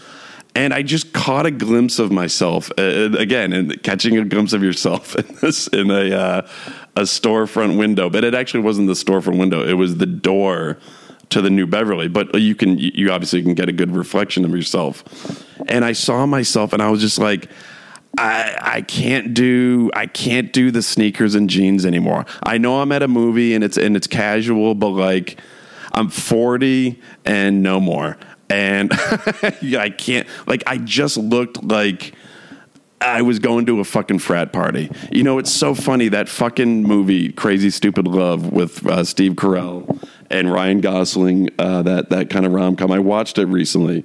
and 0.55 0.73
I 0.73 0.81
just 0.81 1.13
caught 1.13 1.45
a 1.45 1.51
glimpse 1.51 1.99
of 1.99 2.11
myself 2.11 2.71
uh, 2.77 3.11
again, 3.17 3.53
and 3.53 3.81
catching 3.83 4.17
a 4.17 4.25
glimpse 4.25 4.53
of 4.53 4.63
yourself 4.63 5.15
in 5.19 5.35
this 5.41 5.67
in 5.67 5.91
a 5.91 6.15
uh, 6.15 6.47
a 6.95 7.01
storefront 7.01 7.77
window. 7.77 8.09
But 8.09 8.23
it 8.23 8.33
actually 8.33 8.61
wasn't 8.61 8.87
the 8.87 8.93
storefront 8.93 9.37
window; 9.37 9.65
it 9.65 9.73
was 9.73 9.97
the 9.97 10.05
door 10.05 10.77
to 11.29 11.41
the 11.41 11.49
New 11.49 11.67
Beverly. 11.67 12.07
But 12.07 12.39
you 12.39 12.55
can 12.55 12.77
you 12.77 13.11
obviously 13.11 13.41
can 13.43 13.53
get 13.53 13.69
a 13.69 13.71
good 13.71 13.95
reflection 13.95 14.45
of 14.45 14.51
yourself. 14.51 15.03
And 15.67 15.85
I 15.85 15.91
saw 15.93 16.25
myself, 16.25 16.73
and 16.73 16.81
I 16.81 16.89
was 16.89 17.01
just 17.01 17.19
like. 17.19 17.49
I, 18.17 18.57
I 18.59 18.81
can't 18.81 19.35
do 19.35 19.91
I 19.93 20.07
can't 20.07 20.51
do 20.51 20.71
the 20.71 20.81
sneakers 20.81 21.35
and 21.35 21.47
jeans 21.47 21.85
anymore. 21.85 22.25
I 22.41 22.57
know 22.57 22.81
I'm 22.81 22.91
at 22.91 23.03
a 23.03 23.07
movie 23.07 23.53
and 23.53 23.63
it's 23.63 23.77
and 23.77 23.95
it's 23.95 24.07
casual, 24.07 24.73
but 24.73 24.89
like 24.89 25.39
I'm 25.93 26.09
40 26.09 26.99
and 27.23 27.61
no 27.61 27.79
more 27.79 28.17
and 28.49 28.91
I 28.93 29.93
can't 29.95 30.27
like 30.47 30.63
I 30.67 30.77
just 30.77 31.17
looked 31.17 31.63
like 31.63 32.13
I 33.01 33.21
was 33.21 33.39
going 33.39 33.65
to 33.67 33.79
a 33.79 33.83
fucking 33.83 34.19
frat 34.19 34.51
party. 34.51 34.91
You 35.11 35.23
know, 35.23 35.37
it's 35.37 35.51
so 35.51 35.73
funny 35.73 36.09
that 36.09 36.27
fucking 36.27 36.83
movie 36.83 37.31
Crazy 37.31 37.69
Stupid 37.69 38.07
Love 38.07 38.51
with 38.51 38.85
uh, 38.85 39.03
Steve 39.03 39.33
Carell 39.33 40.05
and 40.29 40.51
Ryan 40.51 40.81
Gosling. 40.81 41.49
Uh, 41.57 41.81
that 41.83 42.09
that 42.09 42.29
kind 42.29 42.45
of 42.45 42.51
rom 42.51 42.75
com. 42.75 42.91
I 42.91 42.99
watched 42.99 43.37
it 43.37 43.45
recently. 43.45 44.03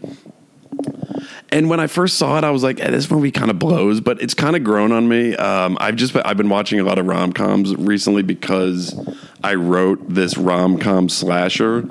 And 1.51 1.71
when 1.71 1.79
I 1.79 1.87
first 1.87 2.19
saw 2.19 2.37
it, 2.39 2.45
I 2.45 2.51
was 2.51 2.63
like, 2.63 2.81
hey, 2.81 2.91
"This 2.91 3.11
movie 3.11 3.31
kind 3.31 3.51
of 3.51 3.59
blows," 3.59 4.01
but 4.01 4.21
it's 4.21 4.35
kind 4.35 4.57
of 4.57 4.65
grown 4.65 4.93
on 4.93 5.09
me. 5.09 5.37
Um, 5.37 5.77
I've 5.81 5.97
just 5.97 6.13
been, 6.13 6.23
I've 6.25 6.37
been 6.37 6.49
watching 6.49 6.81
a 6.81 6.85
lot 6.85 6.99
of 6.99 7.07
rom 7.07 7.33
coms 7.33 7.75
recently 7.77 8.23
because 8.23 8.95
I 9.43 9.55
wrote 9.55 10.09
this 10.09 10.37
rom 10.37 10.79
com 10.79 11.09
slasher, 11.09 11.89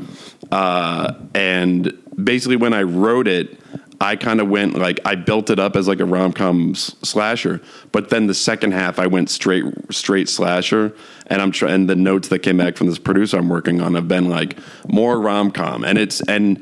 uh, 0.52 1.14
and 1.34 1.98
basically 2.22 2.56
when 2.56 2.74
I 2.74 2.84
wrote 2.84 3.28
it, 3.28 3.60
I 4.04 4.16
kind 4.18 4.42
of 4.42 4.50
went 4.50 4.78
like 4.78 5.00
I 5.06 5.16
built 5.16 5.50
it 5.50 5.60
up 5.60 5.76
as 5.76 5.88
like 5.88 6.02
a 6.02 6.06
rom 6.06 6.34
com 6.34 6.76
slasher, 6.76 7.62
but 7.92 8.10
then 8.10 8.28
the 8.28 8.34
second 8.34 8.74
half 8.74 9.00
I 9.00 9.08
went 9.08 9.30
straight 9.30 9.64
straight 9.92 10.28
slasher, 10.28 10.94
and 11.28 11.42
I'm 11.42 11.52
trying. 11.52 11.74
And 11.74 11.90
the 11.90 11.96
notes 11.96 12.28
that 12.28 12.40
came 12.40 12.58
back 12.58 12.76
from 12.76 12.88
this 12.88 13.00
producer 13.00 13.38
I'm 13.38 13.50
working 13.50 13.82
on 13.82 13.96
have 13.96 14.08
been 14.08 14.30
like 14.30 14.58
more 14.88 15.20
rom 15.20 15.52
com, 15.52 15.86
and 15.86 15.98
it's 15.98 16.22
and 16.28 16.60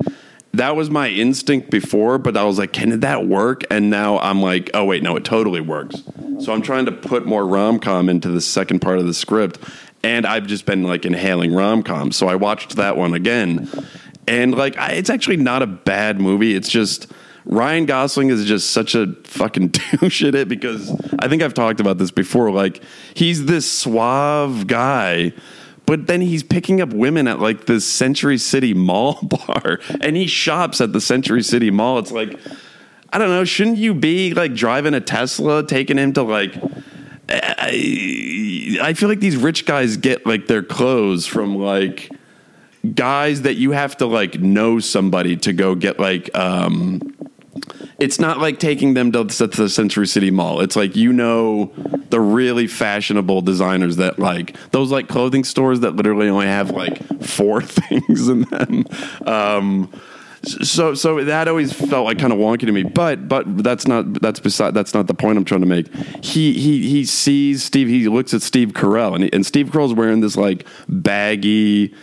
that 0.52 0.76
was 0.76 0.88
my 0.90 1.08
instinct 1.08 1.70
before, 1.70 2.18
but 2.18 2.36
I 2.36 2.44
was 2.44 2.58
like, 2.58 2.72
can 2.72 3.00
that 3.00 3.26
work? 3.26 3.64
And 3.70 3.90
now 3.90 4.18
I'm 4.18 4.42
like, 4.42 4.70
oh 4.74 4.84
wait, 4.84 5.02
no, 5.02 5.16
it 5.16 5.24
totally 5.24 5.62
works. 5.62 6.02
So 6.40 6.52
I'm 6.52 6.62
trying 6.62 6.84
to 6.86 6.92
put 6.92 7.26
more 7.26 7.44
rom 7.46 7.80
com 7.80 8.08
into 8.08 8.28
the 8.28 8.40
second 8.40 8.80
part 8.80 8.98
of 8.98 9.06
the 9.06 9.14
script, 9.14 9.58
and 10.04 10.26
I've 10.26 10.46
just 10.46 10.64
been 10.64 10.84
like 10.84 11.04
inhaling 11.04 11.54
rom 11.54 11.82
com. 11.82 12.12
So 12.12 12.28
I 12.28 12.36
watched 12.36 12.76
that 12.76 12.96
one 12.96 13.14
again 13.14 13.68
and 14.26 14.54
like 14.54 14.76
I, 14.76 14.92
it's 14.92 15.10
actually 15.10 15.36
not 15.36 15.62
a 15.62 15.66
bad 15.66 16.20
movie. 16.20 16.54
It's 16.54 16.68
just 16.68 17.12
Ryan 17.44 17.86
Gosling 17.86 18.30
is 18.30 18.44
just 18.44 18.70
such 18.70 18.94
a 18.94 19.14
fucking 19.24 19.68
douche 19.68 20.22
at 20.22 20.34
it 20.34 20.48
because 20.48 20.90
I 21.18 21.28
think 21.28 21.42
I've 21.42 21.54
talked 21.54 21.80
about 21.80 21.98
this 21.98 22.10
before. 22.10 22.50
Like 22.50 22.82
he's 23.14 23.46
this 23.46 23.70
suave 23.70 24.66
guy, 24.66 25.32
but 25.86 26.06
then 26.06 26.20
he's 26.20 26.42
picking 26.42 26.80
up 26.80 26.92
women 26.92 27.26
at 27.26 27.40
like 27.40 27.66
the 27.66 27.80
Century 27.80 28.38
City 28.38 28.74
Mall 28.74 29.18
bar, 29.22 29.80
and 30.00 30.16
he 30.16 30.26
shops 30.26 30.80
at 30.80 30.92
the 30.92 31.00
Century 31.00 31.42
City 31.42 31.70
Mall. 31.70 31.98
It's 31.98 32.12
like, 32.12 32.38
I 33.12 33.18
don't 33.18 33.30
know, 33.30 33.44
shouldn't 33.44 33.78
you 33.78 33.94
be 33.94 34.34
like 34.34 34.54
driving 34.54 34.94
a 34.94 35.00
Tesla, 35.00 35.66
taking 35.66 35.98
him 35.98 36.12
to 36.14 36.22
like. 36.22 36.54
I, 37.28 38.78
I 38.82 38.92
feel 38.92 39.08
like 39.08 39.20
these 39.20 39.36
rich 39.36 39.64
guys 39.64 39.96
get 39.96 40.26
like 40.26 40.48
their 40.48 40.62
clothes 40.62 41.24
from 41.24 41.56
like 41.56 42.10
guys 42.94 43.42
that 43.42 43.54
you 43.54 43.72
have 43.72 43.96
to 43.98 44.06
like 44.06 44.40
know 44.40 44.80
somebody 44.80 45.36
to 45.36 45.52
go 45.52 45.74
get 45.74 46.00
like 46.00 46.36
um 46.36 47.00
it's 48.00 48.18
not 48.18 48.38
like 48.40 48.58
taking 48.58 48.94
them 48.94 49.12
to 49.12 49.22
the 49.22 49.68
Century 49.68 50.06
City 50.08 50.30
Mall. 50.32 50.60
It's 50.60 50.74
like 50.74 50.96
you 50.96 51.12
know 51.12 51.72
the 52.10 52.20
really 52.20 52.66
fashionable 52.66 53.42
designers 53.42 53.96
that 53.96 54.18
like 54.18 54.56
those 54.72 54.90
like 54.90 55.08
clothing 55.08 55.44
stores 55.44 55.80
that 55.80 55.94
literally 55.94 56.28
only 56.28 56.46
have 56.46 56.70
like 56.70 57.22
four 57.22 57.62
things 57.62 58.28
in 58.28 58.42
them. 58.42 58.84
Um, 59.24 59.92
so 60.44 60.94
so 60.94 61.22
that 61.22 61.46
always 61.46 61.72
felt 61.72 62.04
like 62.06 62.18
kind 62.18 62.32
of 62.32 62.38
wonky 62.40 62.66
to 62.66 62.72
me. 62.72 62.82
But 62.82 63.28
but 63.28 63.62
that's 63.62 63.86
not 63.86 64.20
that's 64.20 64.40
beside 64.40 64.74
that's 64.74 64.94
not 64.94 65.06
the 65.06 65.14
point 65.14 65.38
I'm 65.38 65.44
trying 65.44 65.60
to 65.60 65.66
make. 65.66 65.92
He 66.24 66.54
he 66.54 66.88
he 66.88 67.04
sees 67.04 67.62
Steve. 67.62 67.86
He 67.86 68.08
looks 68.08 68.34
at 68.34 68.42
Steve 68.42 68.70
Carell 68.70 69.14
and, 69.14 69.32
and 69.32 69.46
Steve 69.46 69.68
Carell's 69.68 69.94
wearing 69.94 70.20
this 70.20 70.36
like 70.36 70.66
baggy 70.88 71.94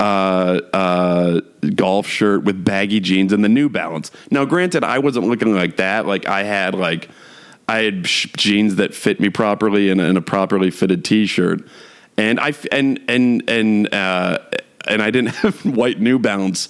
uh, 0.00 0.60
uh, 0.72 1.40
golf 1.74 2.06
shirt 2.06 2.44
with 2.44 2.64
baggy 2.64 3.00
jeans 3.00 3.32
and 3.32 3.44
the 3.44 3.48
New 3.48 3.68
Balance. 3.68 4.10
Now, 4.30 4.44
granted, 4.44 4.84
I 4.84 4.98
wasn't 4.98 5.26
looking 5.26 5.54
like 5.54 5.76
that. 5.76 6.06
Like 6.06 6.26
I 6.26 6.44
had 6.44 6.74
like 6.74 7.08
I 7.68 7.82
had 7.82 8.04
jeans 8.04 8.76
that 8.76 8.94
fit 8.94 9.20
me 9.20 9.28
properly 9.28 9.90
and, 9.90 10.00
and 10.00 10.16
a 10.16 10.22
properly 10.22 10.70
fitted 10.70 11.04
T-shirt, 11.04 11.66
and 12.16 12.40
I 12.40 12.54
and 12.72 13.00
and 13.08 13.48
and 13.48 13.92
uh, 13.92 14.38
and 14.86 15.02
I 15.02 15.10
didn't 15.10 15.34
have 15.36 15.64
white 15.66 16.00
New 16.00 16.18
Balance. 16.18 16.68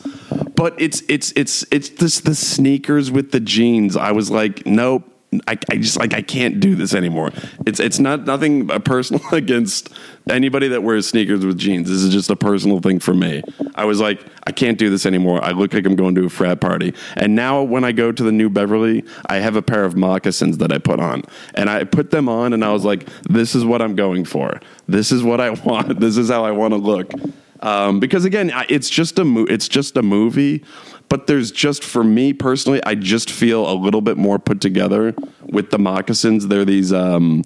But 0.57 0.81
it's 0.81 1.03
it's 1.09 1.33
it's 1.37 1.65
it's 1.71 1.91
this 1.91 2.21
the 2.21 2.35
sneakers 2.35 3.11
with 3.11 3.31
the 3.31 3.41
jeans. 3.41 3.97
I 3.97 4.13
was 4.13 4.31
like, 4.31 4.67
nope. 4.67 5.15
I, 5.47 5.59
I 5.69 5.77
just 5.77 5.99
like 5.99 6.15
I 6.15 6.23
can't 6.23 6.59
do 6.59 6.75
this 6.75 6.95
anymore. 6.95 7.33
It's 7.67 7.81
it's 7.81 7.99
not 7.99 8.25
nothing 8.25 8.67
personal 8.85 9.23
against 9.33 9.91
anybody 10.31 10.69
that 10.69 10.83
wears 10.83 11.07
sneakers 11.07 11.45
with 11.45 11.59
jeans. 11.59 11.89
This 11.89 12.03
is 12.03 12.13
just 12.13 12.31
a 12.31 12.37
personal 12.37 12.81
thing 12.81 12.99
for 12.99 13.15
me. 13.15 13.43
I 13.75 13.85
was 13.85 14.01
like, 14.01 14.25
I 14.47 14.53
can't 14.53 14.79
do 14.79 14.89
this 14.89 15.05
anymore. 15.05 15.45
I 15.45 15.51
look 15.53 15.75
like 15.75 15.87
I'm 15.87 15.97
going 15.97 16.15
to 16.15 16.27
a 16.27 16.29
frat 16.31 16.61
party. 16.61 16.95
And 17.17 17.35
now 17.35 17.63
when 17.63 17.85
I 17.85 17.93
go 17.93 18.11
to 18.11 18.23
the 18.23 18.33
New 18.33 18.49
Beverly, 18.49 19.05
I 19.27 19.37
have 19.37 19.57
a 19.57 19.63
pair 19.63 19.85
of 19.85 19.97
moccasins 19.97 20.59
that 20.59 20.73
I 20.73 20.79
put 20.79 21.01
on. 21.01 21.23
And 21.55 21.69
I 21.69 21.85
put 21.85 22.11
them 22.11 22.29
on 22.29 22.53
and 22.53 22.65
I 22.65 22.73
was 22.73 22.85
like, 22.85 23.07
this 23.25 23.55
is 23.55 23.65
what 23.65 23.83
I'm 23.83 23.97
going 23.97 24.25
for. 24.25 24.61
This 24.87 25.13
is 25.13 25.23
what 25.23 25.41
I 25.41 25.51
want. 25.65 26.01
This 26.01 26.17
is 26.17 26.31
how 26.31 26.45
I 26.45 26.51
want 26.53 26.73
to 26.73 26.79
look. 26.79 27.13
Um, 27.61 28.01
because 28.01 28.25
again, 28.25 28.53
it's 28.69 28.89
just 28.89 29.19
a 29.19 29.25
mo- 29.25 29.47
it's 29.49 29.69
just 29.69 29.97
a 29.97 30.03
movie, 30.03 30.65
but 31.09 31.27
there's 31.27 31.51
just 31.51 31.83
for 31.83 32.05
me 32.05 32.33
personally, 32.33 32.83
I 32.85 32.95
just 32.95 33.31
feel 33.31 33.71
a 33.71 33.75
little 33.75 34.01
bit 34.01 34.17
more 34.17 34.39
put 34.39 34.61
together 34.61 35.15
with 35.43 35.71
the 35.71 35.79
moccasins. 35.79 36.49
They're 36.49 36.65
these 36.65 36.93
um, 36.93 37.45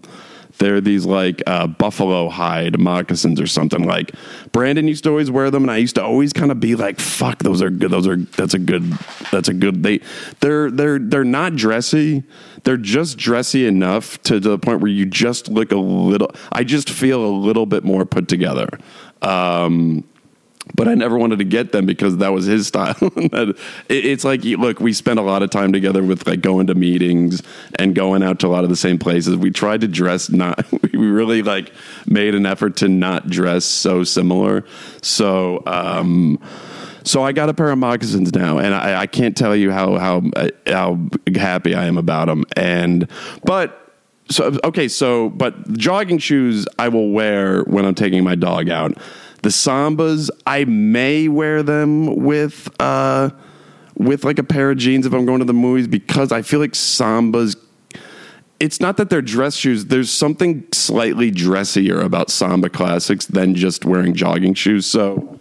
they're 0.58 0.80
these 0.80 1.06
like 1.06 1.42
uh, 1.46 1.66
buffalo 1.66 2.28
hide 2.28 2.78
moccasins 2.78 3.40
or 3.40 3.46
something. 3.46 3.84
Like 3.84 4.12
Brandon 4.52 4.86
used 4.88 5.04
to 5.04 5.10
always 5.10 5.30
wear 5.30 5.50
them, 5.50 5.64
and 5.64 5.70
I 5.70 5.78
used 5.78 5.94
to 5.96 6.04
always 6.04 6.32
kind 6.32 6.50
of 6.50 6.60
be 6.60 6.74
like, 6.74 7.00
"Fuck, 7.00 7.40
those 7.40 7.62
are 7.62 7.70
good. 7.70 7.90
Those 7.90 8.06
are 8.06 8.16
that's 8.16 8.54
a 8.54 8.58
good 8.58 8.84
that's 9.30 9.48
a 9.48 9.54
good." 9.54 9.82
They 9.82 10.00
they're 10.40 10.70
they're 10.70 10.98
they're 10.98 11.24
not 11.24 11.56
dressy. 11.56 12.24
They're 12.64 12.76
just 12.76 13.18
dressy 13.18 13.66
enough 13.66 14.22
to, 14.22 14.40
to 14.40 14.48
the 14.50 14.58
point 14.58 14.80
where 14.80 14.90
you 14.90 15.06
just 15.06 15.48
look 15.48 15.72
a 15.72 15.76
little. 15.76 16.30
I 16.52 16.64
just 16.64 16.90
feel 16.90 17.24
a 17.24 17.32
little 17.34 17.66
bit 17.66 17.84
more 17.84 18.04
put 18.04 18.28
together. 18.28 18.68
Um, 19.20 20.04
but 20.74 20.88
I 20.88 20.94
never 20.94 21.18
wanted 21.18 21.38
to 21.38 21.44
get 21.44 21.72
them 21.72 21.86
because 21.86 22.18
that 22.18 22.32
was 22.32 22.46
his 22.46 22.66
style. 22.72 22.96
it's 23.88 24.24
like, 24.24 24.44
look, 24.44 24.80
we 24.80 24.92
spent 24.92 25.18
a 25.18 25.22
lot 25.22 25.42
of 25.42 25.50
time 25.50 25.72
together 25.72 26.02
with 26.02 26.26
like 26.26 26.40
going 26.40 26.66
to 26.68 26.74
meetings 26.74 27.42
and 27.78 27.94
going 27.94 28.22
out 28.22 28.40
to 28.40 28.46
a 28.46 28.48
lot 28.48 28.64
of 28.64 28.70
the 28.70 28.76
same 28.76 28.98
places. 28.98 29.36
We 29.36 29.50
tried 29.50 29.82
to 29.82 29.88
dress 29.88 30.30
not, 30.30 30.64
we 30.92 31.06
really 31.06 31.42
like 31.42 31.72
made 32.06 32.34
an 32.34 32.46
effort 32.46 32.76
to 32.78 32.88
not 32.88 33.28
dress 33.28 33.64
so 33.64 34.04
similar. 34.04 34.64
So, 35.02 35.62
um, 35.66 36.38
so 37.04 37.22
I 37.22 37.32
got 37.32 37.48
a 37.48 37.54
pair 37.54 37.70
of 37.70 37.78
moccasins 37.78 38.32
now, 38.32 38.58
and 38.58 38.74
I, 38.74 39.02
I 39.02 39.06
can't 39.06 39.36
tell 39.36 39.56
you 39.56 39.72
how 39.72 39.98
how 39.98 40.22
how 40.66 41.00
happy 41.34 41.74
I 41.74 41.86
am 41.86 41.98
about 41.98 42.26
them. 42.26 42.44
And 42.56 43.08
but 43.44 43.92
so 44.30 44.58
okay, 44.64 44.88
so 44.88 45.30
but 45.30 45.72
jogging 45.72 46.18
shoes 46.18 46.66
I 46.78 46.88
will 46.88 47.10
wear 47.10 47.62
when 47.64 47.84
I'm 47.84 47.94
taking 47.94 48.22
my 48.24 48.34
dog 48.34 48.68
out. 48.68 48.96
The 49.42 49.48
Sambas, 49.48 50.30
I 50.46 50.64
may 50.64 51.28
wear 51.28 51.62
them 51.62 52.16
with 52.16 52.70
uh, 52.80 53.30
with 53.96 54.24
like 54.24 54.38
a 54.38 54.44
pair 54.44 54.70
of 54.70 54.78
jeans 54.78 55.04
if 55.04 55.12
I'm 55.12 55.26
going 55.26 55.40
to 55.40 55.44
the 55.44 55.52
movies 55.52 55.88
because 55.88 56.32
I 56.32 56.42
feel 56.42 56.60
like 56.60 56.72
Sambas. 56.72 57.56
It's 58.60 58.78
not 58.78 58.96
that 58.98 59.10
they're 59.10 59.20
dress 59.20 59.56
shoes. 59.56 59.86
There's 59.86 60.08
something 60.08 60.64
slightly 60.72 61.32
dressier 61.32 62.00
about 62.00 62.30
Samba 62.30 62.70
classics 62.70 63.26
than 63.26 63.56
just 63.56 63.84
wearing 63.84 64.14
jogging 64.14 64.54
shoes. 64.54 64.86
So 64.86 65.40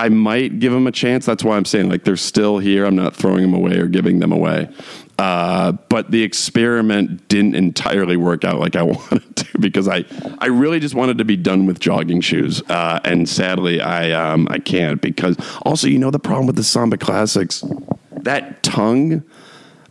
I 0.00 0.08
might 0.08 0.60
give 0.60 0.72
them 0.72 0.86
a 0.86 0.92
chance. 0.92 1.26
That's 1.26 1.44
why 1.44 1.58
I'm 1.58 1.66
saying 1.66 1.90
like 1.90 2.04
they're 2.04 2.16
still 2.16 2.58
here. 2.58 2.86
I'm 2.86 2.96
not 2.96 3.14
throwing 3.14 3.42
them 3.42 3.52
away 3.52 3.76
or 3.76 3.86
giving 3.86 4.18
them 4.18 4.32
away. 4.32 4.70
Uh, 5.18 5.72
but 5.90 6.10
the 6.10 6.22
experiment 6.22 7.28
didn't 7.28 7.54
entirely 7.54 8.16
work 8.16 8.42
out 8.42 8.58
like 8.58 8.76
I 8.76 8.82
wanted 8.82 9.36
to 9.36 9.58
because 9.58 9.88
I, 9.88 10.06
I 10.38 10.46
really 10.46 10.80
just 10.80 10.94
wanted 10.94 11.18
to 11.18 11.26
be 11.26 11.36
done 11.36 11.66
with 11.66 11.80
jogging 11.80 12.22
shoes, 12.22 12.62
uh, 12.70 13.00
and 13.04 13.28
sadly 13.28 13.82
I 13.82 14.12
um, 14.12 14.48
I 14.50 14.58
can't 14.58 15.02
because 15.02 15.36
also 15.66 15.86
you 15.86 15.98
know 15.98 16.10
the 16.10 16.18
problem 16.18 16.46
with 16.46 16.56
the 16.56 16.64
Samba 16.64 16.96
Classics, 16.96 17.62
that 18.10 18.62
tongue, 18.62 19.22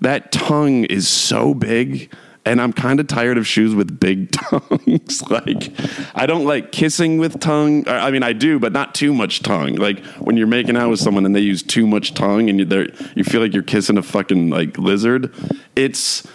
that 0.01 0.31
tongue 0.31 0.85
is 0.85 1.07
so 1.07 1.53
big 1.53 2.11
and 2.45 2.61
I'm 2.61 2.73
kind 2.73 2.99
of 2.99 3.07
tired 3.07 3.37
of 3.37 3.45
shoes 3.45 3.75
with 3.75 3.99
big 3.99 4.31
tongues. 4.49 5.21
like, 5.29 5.71
I 6.15 6.25
don't 6.25 6.45
like 6.45 6.71
kissing 6.71 7.17
with 7.17 7.39
tongue. 7.39 7.87
I 7.87 8.11
mean, 8.11 8.23
I 8.23 8.33
do, 8.33 8.59
but 8.59 8.71
not 8.71 8.95
too 8.95 9.13
much 9.13 9.41
tongue. 9.41 9.75
Like 9.75 10.03
when 10.17 10.37
you're 10.37 10.47
making 10.47 10.77
out 10.77 10.89
with 10.89 10.99
someone 10.99 11.25
and 11.25 11.35
they 11.35 11.41
use 11.41 11.61
too 11.61 11.85
much 11.85 12.13
tongue, 12.13 12.49
and 12.49 12.59
you 12.59 12.87
you 13.15 13.23
feel 13.23 13.41
like 13.41 13.53
you're 13.53 13.63
kissing 13.63 13.97
a 13.97 14.03
fucking 14.03 14.49
like 14.49 14.77
lizard. 14.77 15.33
It's 15.75 16.27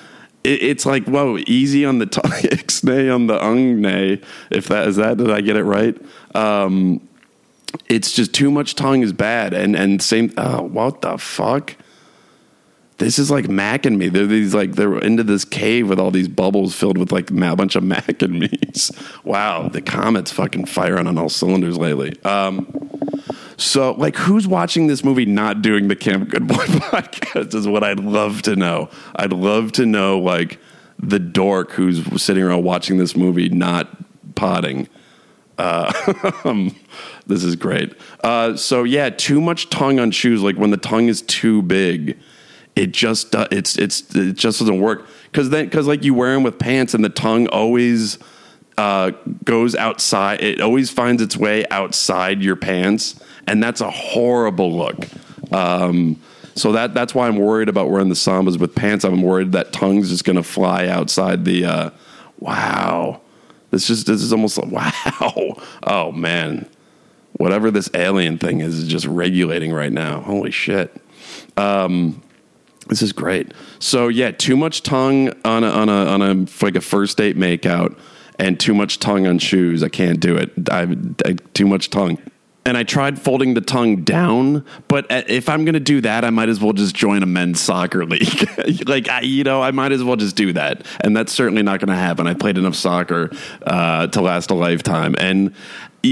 it's 0.45 0.85
like 0.85 1.05
whoa, 1.07 1.39
easy 1.47 1.85
on 1.85 1.99
the 1.99 2.07
tongue, 2.07 2.31
ixnay 2.31 3.13
on 3.13 3.27
the 3.27 3.43
ung 3.43 3.77
ungnay. 3.77 4.23
If 4.51 4.69
that 4.69 4.87
is 4.89 4.97
that, 4.97 5.17
did 5.17 5.31
I 5.31 5.41
get 5.41 5.57
it 5.57 5.65
right? 5.65 5.97
Um, 6.35 7.07
it's 7.89 8.13
just 8.13 8.33
too 8.33 8.51
much 8.51 8.75
tongue 8.75 9.03
is 9.03 9.13
bad, 9.13 9.55
and 9.55 9.75
and 9.75 10.03
same. 10.03 10.33
Oh, 10.37 10.63
what 10.63 11.01
the 11.01 11.19
fuck? 11.19 11.77
This 13.05 13.19
is 13.19 13.31
like 13.31 13.49
Mac 13.51 13.85
and 13.85 13.99
me. 13.99 14.09
They're 14.09 14.27
these 14.27 14.55
like 14.55 14.77
they're 14.77 14.99
into 14.99 15.23
this 15.23 15.45
cave 15.45 15.91
with 15.91 16.01
all 16.01 16.11
these 16.11 16.27
bubbles 16.27 16.75
filled 16.75 16.97
with 16.97 17.13
like 17.13 17.31
a 17.31 17.57
bunch 17.57 17.77
of 17.77 17.85
Mac 17.85 18.23
and 18.23 18.39
me's. 18.41 18.91
Wow, 19.25 19.69
the 19.69 19.83
comet's 19.83 20.33
fucking 20.33 20.65
firing 20.65 21.07
on 21.07 21.19
all 21.19 21.29
cylinders 21.29 21.77
lately. 21.77 22.21
Um, 22.25 22.67
so 23.59 23.93
like, 23.93 24.17
who's 24.17 24.49
watching 24.49 24.87
this 24.87 25.05
movie 25.05 25.27
not 25.27 25.61
doing 25.61 25.89
the 25.89 25.97
Camp 25.97 26.31
Good 26.31 26.49
Boy 26.49 26.55
podcast 26.65 27.55
is 27.55 27.69
what 27.69 27.85
I'd 27.85 28.01
love 28.01 28.41
to 28.43 28.57
know. 28.57 28.89
I'd 29.15 29.35
love 29.35 29.73
to 29.73 29.85
know 29.85 30.19
like 30.19 30.59
the 30.99 31.19
dork 31.19 31.73
who's 31.73 32.23
sitting 32.23 32.43
around 32.43 32.65
watching 32.65 32.97
this 32.97 33.15
movie 33.15 33.51
not 33.51 33.89
potting. 34.35 34.89
Uh, 35.59 35.93
this 37.27 37.45
is 37.45 37.55
great. 37.55 37.93
Uh, 38.25 38.57
so 38.57 38.83
yeah, 38.83 39.11
too 39.11 39.43
much 39.43 39.69
tongue 39.69 40.01
on 40.01 40.11
shoes. 40.11 40.43
Like 40.43 40.57
when 40.57 40.71
the 40.71 40.79
tongue 40.79 41.09
is 41.09 41.21
too 41.21 41.61
big 41.61 42.19
it 42.77 42.93
just 42.93 43.35
uh, 43.35 43.49
it's 43.51 43.77
it's 43.79 44.15
it 44.15 44.35
just 44.35 44.59
doesn't 44.59 44.81
work. 44.81 45.07
Because 45.31 45.51
then 45.51 45.67
because 45.67 45.87
like 45.87 46.05
you 46.05 46.15
wear 46.15 46.33
them 46.35 46.43
with 46.43 46.59
pants 46.59 46.95
and 46.95 47.05
the 47.05 47.09
tongue 47.09 47.47
always 47.49 48.19
uh, 48.77 49.13
goes 49.45 49.77
outside 49.77 50.41
it 50.43 50.61
always 50.61 50.91
finds 50.91 51.23
its 51.23 51.37
way 51.37 51.65
outside 51.71 52.43
your 52.43 52.57
pants 52.57 53.21
and 53.47 53.63
that's 53.63 53.81
a 53.81 53.91
horrible 53.91 54.77
look. 54.77 55.07
Um, 55.53 56.21
so 56.55 56.73
that 56.73 56.95
that's 56.95 57.15
why 57.15 57.29
I'm 57.29 57.37
worried 57.37 57.69
about 57.69 57.91
wearing 57.91 58.09
the 58.09 58.15
sambas 58.15 58.59
with 58.59 58.75
pants. 58.75 59.05
I'm 59.05 59.23
worried 59.23 59.53
that 59.53 59.73
tongue's 59.73 60.11
just 60.11 60.25
gonna 60.25 60.43
fly 60.43 60.87
outside 60.89 61.45
the 61.45 61.65
uh, 61.65 61.91
wow. 62.39 63.21
This 63.71 63.87
just 63.89 64.07
this 64.07 64.23
is 64.23 64.33
almost 64.33 64.59
like 64.59 64.71
wow. 65.23 65.63
Oh 65.83 66.13
man. 66.13 66.69
Whatever 67.33 67.73
this 67.73 67.91
alien 67.95 68.39
thing 68.39 68.61
is 68.61 68.79
is 68.79 68.89
just 68.89 69.07
regulating 69.07 69.73
right 69.73 69.93
now. 69.93 70.21
Holy 70.21 70.53
shit. 70.53 70.95
Um, 71.57 72.23
this 72.89 73.03
is 73.03 73.13
great. 73.13 73.53
So 73.79 74.09
yeah, 74.09 74.31
too 74.31 74.57
much 74.57 74.83
tongue 74.83 75.33
on 75.45 75.65
a, 75.65 75.69
on 75.69 75.89
a 75.89 76.07
on 76.07 76.23
a 76.23 76.65
like 76.65 76.77
a 76.77 76.81
first 76.81 77.17
date 77.17 77.37
makeout, 77.37 77.99
and 78.39 78.59
too 78.59 78.75
much 78.75 78.99
tongue 78.99 79.27
on 79.27 79.39
shoes. 79.39 79.83
I 79.83 79.89
can't 79.89 80.21
do 80.21 80.37
it. 80.37 80.53
I, 80.71 80.97
I 81.25 81.33
too 81.55 81.67
much 81.67 81.91
tongue. 81.91 82.19
And 82.67 82.79
I 82.79 82.83
tried 82.83 83.21
folding 83.21 83.53
the 83.53 83.61
tongue 83.61 84.05
down, 84.05 84.65
but 84.89 85.05
if 85.11 85.51
I'm 85.51 85.67
going 85.67 85.75
to 85.75 85.81
do 85.81 86.01
that, 86.01 86.25
I 86.25 86.31
might 86.31 86.49
as 86.49 86.61
well 86.61 86.73
just 86.73 86.95
join 86.95 87.23
a 87.23 87.27
men's 87.27 87.61
soccer 87.61 88.07
league. 88.07 88.89
like, 88.89 89.07
I, 89.11 89.21
you 89.21 89.45
know, 89.45 89.63
I 89.63 89.71
might 89.71 89.93
as 89.93 90.03
well 90.03 90.17
just 90.17 90.35
do 90.35 90.55
that. 90.55 90.87
And 91.01 91.15
that's 91.15 91.31
certainly 91.31 91.63
not 91.63 91.81
going 91.81 91.91
to 91.91 91.95
happen. 91.95 92.27
I 92.27 92.33
played 92.33 92.57
enough 92.57 92.75
soccer 92.75 93.31
uh, 93.67 94.07
to 94.07 94.23
last 94.23 94.51
a 94.51 94.55
lifetime. 94.55 95.15
And 95.19 95.55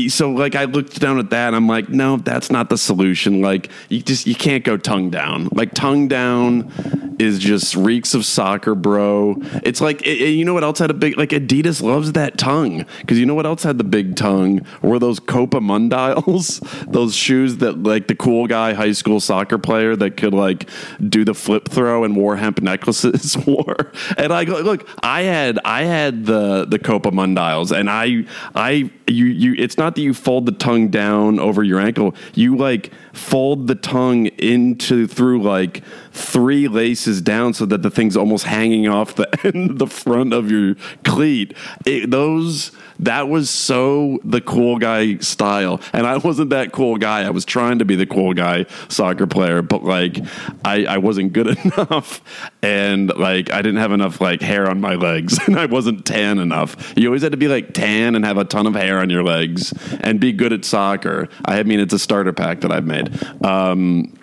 so 0.09 0.31
like 0.31 0.55
I 0.55 0.65
looked 0.65 0.99
down 1.01 1.19
at 1.19 1.31
that 1.31 1.49
and 1.49 1.57
I'm 1.57 1.67
like, 1.69 1.89
no, 1.89 2.17
that's 2.17 2.51
not 2.51 2.69
the 2.71 2.79
solution. 2.79 3.41
Like 3.43 3.71
you 3.89 4.03
just 4.03 4.27
you 4.27 4.35
can't 4.35 4.65
go 4.65 4.77
tongue 4.77 5.11
down. 5.11 5.49
Like 5.53 5.75
tongue 5.75 6.09
down 6.09 6.73
is 7.19 7.39
just 7.39 7.77
reeks 7.77 8.15
of 8.15 8.25
soccer, 8.25 8.75
bro. 8.75 9.37
It's 9.65 9.81
like 9.81 10.01
it, 10.03 10.21
it- 10.21 10.29
you 10.33 10.45
know 10.47 10.55
what 10.55 10.65
else 10.65 10.79
had 10.79 10.91
a 10.91 10.95
big 10.95 11.17
like 11.19 11.31
Adidas 11.31 11.83
loves 11.83 12.13
that 12.13 12.39
tongue 12.39 12.85
because 13.01 13.19
you 13.19 13.27
know 13.27 13.35
what 13.35 13.45
else 13.47 13.63
had 13.63 13.77
the 13.79 13.85
big 13.85 14.17
tongue 14.17 14.65
were 14.81 14.99
those 14.99 15.21
Copa 15.21 15.61
Mundials, 15.61 16.61
those 16.91 17.15
shoes 17.15 17.59
that 17.59 17.83
like 17.83 18.09
the 18.09 18.15
cool 18.15 18.47
guy 18.47 18.73
high 18.73 18.93
school 18.93 19.21
soccer 19.21 19.59
player 19.59 19.95
that 19.97 20.17
could 20.17 20.33
like 20.35 20.69
do 21.07 21.25
the 21.25 21.35
flip 21.35 21.69
throw 21.69 22.03
and 22.05 22.17
wore 22.17 22.37
hemp 22.37 22.63
necklaces 22.63 23.37
wore. 23.47 23.93
And 24.17 24.33
I 24.33 24.45
look, 24.45 24.89
I 25.03 25.23
had 25.23 25.59
I 25.65 25.83
had 25.83 26.25
the 26.25 26.65
the 26.65 26.79
Copa 26.79 27.11
Mundials 27.11 27.77
and 27.79 27.91
I 27.91 28.25
I 28.55 28.91
you 29.07 29.27
you 29.27 29.55
it's 29.59 29.77
not 29.77 29.82
that 29.91 30.01
you 30.01 30.15
fold 30.15 30.47
the 30.47 30.53
tongue 30.53 30.89
down 30.89 31.39
over 31.39 31.62
your 31.62 31.81
ankle. 31.81 32.15
You 32.35 32.57
like 32.57 32.93
fold 33.12 33.67
the 33.67 33.75
tongue 33.75 34.27
into 34.39 35.07
through 35.07 35.43
like 35.43 35.83
three 36.12 36.69
laces 36.69 37.21
down 37.21 37.55
so 37.55 37.67
that 37.67 37.83
the 37.83 37.91
thing's 37.91 38.17
almost 38.17 38.45
hanging 38.45 38.89
off 38.89 39.15
the 39.15 39.29
end 39.55 39.79
the 39.79 39.87
front 39.87 40.33
of 40.33 40.51
your 40.51 40.77
cleat. 41.05 41.55
It, 41.87 42.11
those 42.11 42.73
that 43.03 43.29
was 43.29 43.51
so 43.51 44.21
the 44.25 44.41
cool 44.41 44.79
guy 44.79 45.19
style. 45.19 45.81
And 45.93 46.07
I 46.07 46.17
wasn't 46.17 46.51
that 46.51 46.73
cool 46.73 46.97
guy. 46.97 47.23
I 47.23 47.31
was 47.31 47.45
trying 47.45 47.81
to 47.81 47.85
be 47.85 47.97
the 47.97 48.07
cool 48.07 48.33
guy 48.33 48.67
soccer 48.89 49.27
player, 49.27 49.61
but 49.61 49.85
like 49.85 50.19
I, 50.65 50.85
I 50.87 50.99
wasn't 50.99 51.33
good 51.33 51.59
enough 51.65 52.23
and 52.63 53.15
like 53.17 53.53
I 53.53 53.61
didn't 53.61 53.81
have 53.81 53.93
enough 53.93 54.21
like 54.21 54.41
hair 54.41 54.71
on 54.71 54.81
my 54.81 54.95
legs 54.95 55.39
and 55.47 55.59
I 55.59 55.67
wasn't 55.67 56.07
tan 56.07 56.39
enough. 56.39 56.95
You 56.97 57.09
always 57.09 57.23
had 57.23 57.33
to 57.33 57.39
be 57.39 57.49
like 57.49 57.75
tan 57.75 58.15
and 58.15 58.25
have 58.25 58.39
a 58.39 58.45
ton 58.45 58.67
of 58.67 58.75
hair 58.75 59.01
on 59.01 59.11
your 59.11 59.25
legs 59.25 59.73
and 60.01 60.21
be 60.21 60.33
good 60.33 60.53
at 60.53 60.65
soccer. 60.65 61.29
I 61.45 61.63
mean 61.65 61.81
it's 61.81 61.93
a 61.93 61.99
starter 61.99 62.33
pack 62.33 62.61
that 62.61 62.71
I've 62.71 62.87
made. 62.87 63.11
Um 63.45 64.17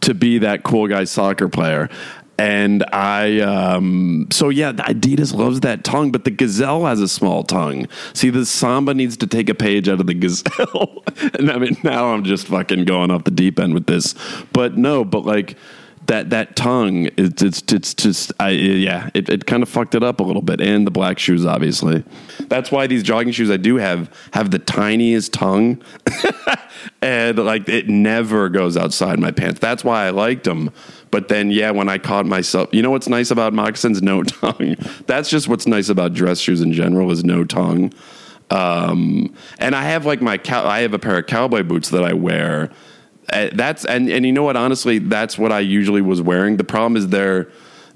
to 0.00 0.14
be 0.14 0.38
that 0.38 0.64
cool 0.64 0.88
guy 0.88 1.04
soccer 1.04 1.48
player. 1.48 1.88
And 2.40 2.86
I, 2.90 3.40
um, 3.40 4.26
so 4.30 4.48
yeah, 4.48 4.72
Adidas 4.72 5.34
loves 5.34 5.60
that 5.60 5.84
tongue, 5.84 6.10
but 6.10 6.24
the 6.24 6.30
gazelle 6.30 6.86
has 6.86 6.98
a 6.98 7.06
small 7.06 7.44
tongue. 7.44 7.86
See, 8.14 8.30
the 8.30 8.46
samba 8.46 8.94
needs 8.94 9.18
to 9.18 9.26
take 9.26 9.50
a 9.50 9.54
page 9.54 9.90
out 9.90 10.00
of 10.00 10.06
the 10.06 10.14
gazelle. 10.14 11.04
and 11.34 11.50
I 11.50 11.58
mean, 11.58 11.76
now 11.84 12.14
I'm 12.14 12.24
just 12.24 12.46
fucking 12.46 12.86
going 12.86 13.10
off 13.10 13.24
the 13.24 13.30
deep 13.30 13.60
end 13.60 13.74
with 13.74 13.88
this. 13.88 14.14
But 14.54 14.78
no, 14.78 15.04
but 15.04 15.26
like, 15.26 15.58
that 16.06 16.30
that 16.30 16.56
tongue 16.56 17.08
it's 17.16 17.42
it's 17.42 17.62
it's 17.72 17.94
just 17.94 18.32
I 18.40 18.50
yeah 18.50 19.10
it, 19.14 19.28
it 19.28 19.46
kind 19.46 19.62
of 19.62 19.68
fucked 19.68 19.94
it 19.94 20.02
up 20.02 20.20
a 20.20 20.22
little 20.22 20.42
bit 20.42 20.60
and 20.60 20.86
the 20.86 20.90
black 20.90 21.18
shoes 21.18 21.44
obviously. 21.44 22.04
That's 22.48 22.72
why 22.72 22.86
these 22.86 23.02
jogging 23.02 23.32
shoes 23.32 23.50
I 23.50 23.56
do 23.58 23.76
have 23.76 24.10
have 24.32 24.50
the 24.50 24.58
tiniest 24.58 25.32
tongue 25.32 25.82
and 27.02 27.38
like 27.38 27.68
it 27.68 27.88
never 27.88 28.48
goes 28.48 28.76
outside 28.76 29.18
my 29.18 29.30
pants. 29.30 29.60
That's 29.60 29.84
why 29.84 30.06
I 30.06 30.10
liked 30.10 30.44
them 30.44 30.72
but 31.10 31.28
then 31.28 31.50
yeah 31.50 31.70
when 31.70 31.88
I 31.88 31.98
caught 31.98 32.26
myself 32.26 32.70
you 32.72 32.82
know 32.82 32.90
what's 32.90 33.08
nice 33.08 33.30
about 33.30 33.52
moccasins? 33.52 34.02
No 34.02 34.22
tongue. 34.24 34.76
That's 35.06 35.28
just 35.28 35.48
what's 35.48 35.66
nice 35.66 35.88
about 35.88 36.14
dress 36.14 36.40
shoes 36.40 36.60
in 36.60 36.72
general 36.72 37.10
is 37.10 37.24
no 37.24 37.44
tongue. 37.44 37.92
Um, 38.50 39.32
and 39.58 39.76
I 39.76 39.84
have 39.84 40.06
like 40.06 40.20
my 40.20 40.36
cow- 40.36 40.66
I 40.66 40.80
have 40.80 40.92
a 40.92 40.98
pair 40.98 41.18
of 41.18 41.26
cowboy 41.26 41.62
boots 41.62 41.90
that 41.90 42.04
I 42.04 42.14
wear 42.14 42.70
that's 43.28 43.84
and 43.84 44.08
and 44.08 44.26
you 44.26 44.32
know 44.32 44.42
what? 44.42 44.56
Honestly 44.56 44.98
that's 44.98 45.38
what 45.38 45.52
I 45.52 45.60
usually 45.60 46.02
was 46.02 46.20
wearing. 46.20 46.56
The 46.56 46.64
problem 46.64 46.96
is 46.96 47.08
they're 47.08 47.48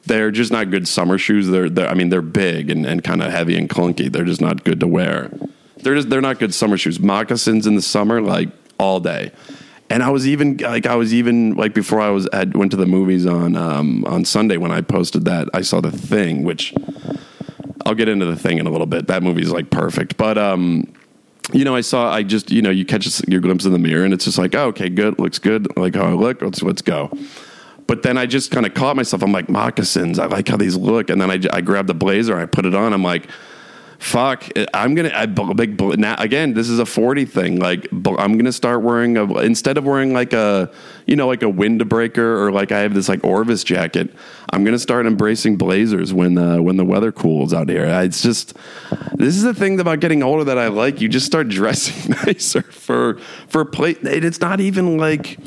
they're 0.07 0.31
just 0.31 0.53
not 0.53 0.71
good 0.71 0.87
summer 0.87 1.19
shoes. 1.19 1.49
They're, 1.49 1.69
they're 1.69 1.89
I 1.89 1.95
mean 1.95 2.11
they're 2.11 2.23
big 2.23 2.71
and, 2.71 2.87
and 2.87 3.03
kind 3.03 3.23
of 3.23 3.31
heavy 3.31 3.57
and 3.57 3.69
clunky. 3.69 4.11
They're 4.11 4.25
just 4.25 4.41
not 4.41 4.65
good 4.65 4.81
to 4.81 4.87
wear. 4.87 5.31
They're 5.79 5.95
just 5.95 6.11
they're 6.11 6.21
not 6.21 6.39
good 6.39 6.55
summer 6.55 6.77
shoes. 6.77 7.01
Moccasins 7.01 7.67
in 7.67 7.75
the 7.75 7.83
summer 7.83 8.21
like 8.21 8.49
all 8.79 9.01
day. 9.01 9.33
And 9.91 10.03
I 10.03 10.11
was 10.11 10.27
even 10.27 10.57
like 10.59 10.87
I 10.87 10.97
was 10.97 11.13
even 11.13 11.55
like 11.55 11.75
before 11.75 12.01
I 12.01 12.11
was 12.11 12.29
I 12.33 12.45
went 12.45 12.71
to 12.71 12.77
the 12.77 12.87
movies 12.87 13.27
on 13.27 13.55
um, 13.57 14.05
on 14.07 14.25
Sunday 14.25 14.57
when 14.57 14.73
I 14.73 14.81
posted 14.81 15.27
that 15.27 15.49
I 15.53 15.61
saw 15.61 15.81
the 15.81 15.93
thing 15.93 16.43
which 16.43 16.75
I'll 17.85 17.95
get 17.95 18.09
into 18.09 18.25
the 18.25 18.37
thing 18.37 18.59
in 18.59 18.67
a 18.67 18.71
little 18.71 18.87
bit. 18.87 19.09
That 19.09 19.23
movie's 19.23 19.51
like 19.51 19.71
perfect. 19.71 20.17
But 20.17 20.39
um 20.39 20.93
you 21.53 21.65
know, 21.65 21.75
I 21.75 21.83
saw, 21.83 22.13
I 22.13 22.23
just, 22.23 22.51
you 22.51 22.63
know, 22.63 22.71
you 22.71 22.85
catch 22.85 23.07
your 23.29 23.41
glimpse 23.41 23.65
in 23.65 23.73
the 23.73 23.79
mirror 23.79 24.05
and 24.05 24.15
it's 24.15 24.25
just 24.25 24.39
like, 24.39 24.55
oh, 24.55 24.69
okay, 24.69 24.89
good, 24.89 25.19
looks 25.19 25.39
good. 25.39 25.69
I 25.77 25.81
like 25.81 25.95
how 25.95 26.07
I 26.07 26.13
look. 26.13 26.41
Let's, 26.41 26.63
let's 26.63 26.83
go. 26.83 27.11
But 27.87 28.03
then 28.03 28.17
I 28.17 28.27
just 28.27 28.51
kind 28.51 28.65
of 28.65 28.73
caught 28.73 28.97
myself. 28.97 29.23
I'm 29.23 29.33
like, 29.33 29.49
moccasins, 29.49 30.19
I 30.19 30.27
like 30.27 30.49
how 30.49 30.57
these 30.57 30.77
look. 30.77 31.11
And 31.11 31.21
then 31.21 31.31
I, 31.31 31.39
I 31.53 31.61
grabbed 31.61 31.89
the 31.89 31.95
blazer, 31.95 32.39
I 32.39 32.47
put 32.47 32.65
it 32.65 32.75
on. 32.75 32.95
I'm 32.95 33.03
like, 33.03 33.29
fuck, 34.05 34.45
I'm 34.75 34.95
to, 34.97 35.19
I, 35.19 35.25
big, 35.25 35.81
now 35.99 36.15
again, 36.19 36.53
this 36.53 36.69
is 36.69 36.79
a 36.79 36.85
40 36.85 37.25
thing. 37.25 37.59
Like, 37.59 37.89
I'm 37.91 38.35
to 38.45 38.53
start 38.53 38.83
wearing 38.83 39.17
a, 39.17 39.25
instead 39.39 39.79
of 39.79 39.87
wearing 39.87 40.13
like 40.13 40.35
a, 40.35 40.71
you 41.07 41.17
know, 41.17 41.27
like 41.27 41.43
a 41.43 41.47
windbreaker 41.47 42.19
or 42.19 42.53
like 42.53 42.71
I 42.71 42.81
have 42.81 42.93
this 42.93 43.09
like 43.09 43.25
Orvis 43.25 43.65
jacket, 43.65 44.15
I'm 44.53 44.63
to 44.75 44.79
start 44.79 45.07
embracing 45.07 45.57
blazers 45.57 46.13
when, 46.13 46.37
uh, 46.37 46.61
when 46.61 46.77
the 46.77 46.85
weather 46.85 47.13
cools 47.13 47.55
out 47.55 47.71
here. 47.71 47.87
It's 47.87 48.23
just, 48.23 48.55
this 49.15 49.37
is 49.37 49.43
the 49.43 49.55
thing 49.55 49.81
about 49.81 50.01
getting 50.01 50.23
older 50.23 50.45
that 50.45 50.59
I 50.59 50.69
like. 50.69 51.01
You 51.01 51.09
just 51.09 51.25
start 51.25 51.49
dressing 51.49 52.15
nicer 52.27 52.63
for, 52.63 53.19
for 53.49 53.65
play. 53.65 53.93
It's 54.03 54.41
not 54.41 54.61
even 54.61 54.99
like, 54.99 55.39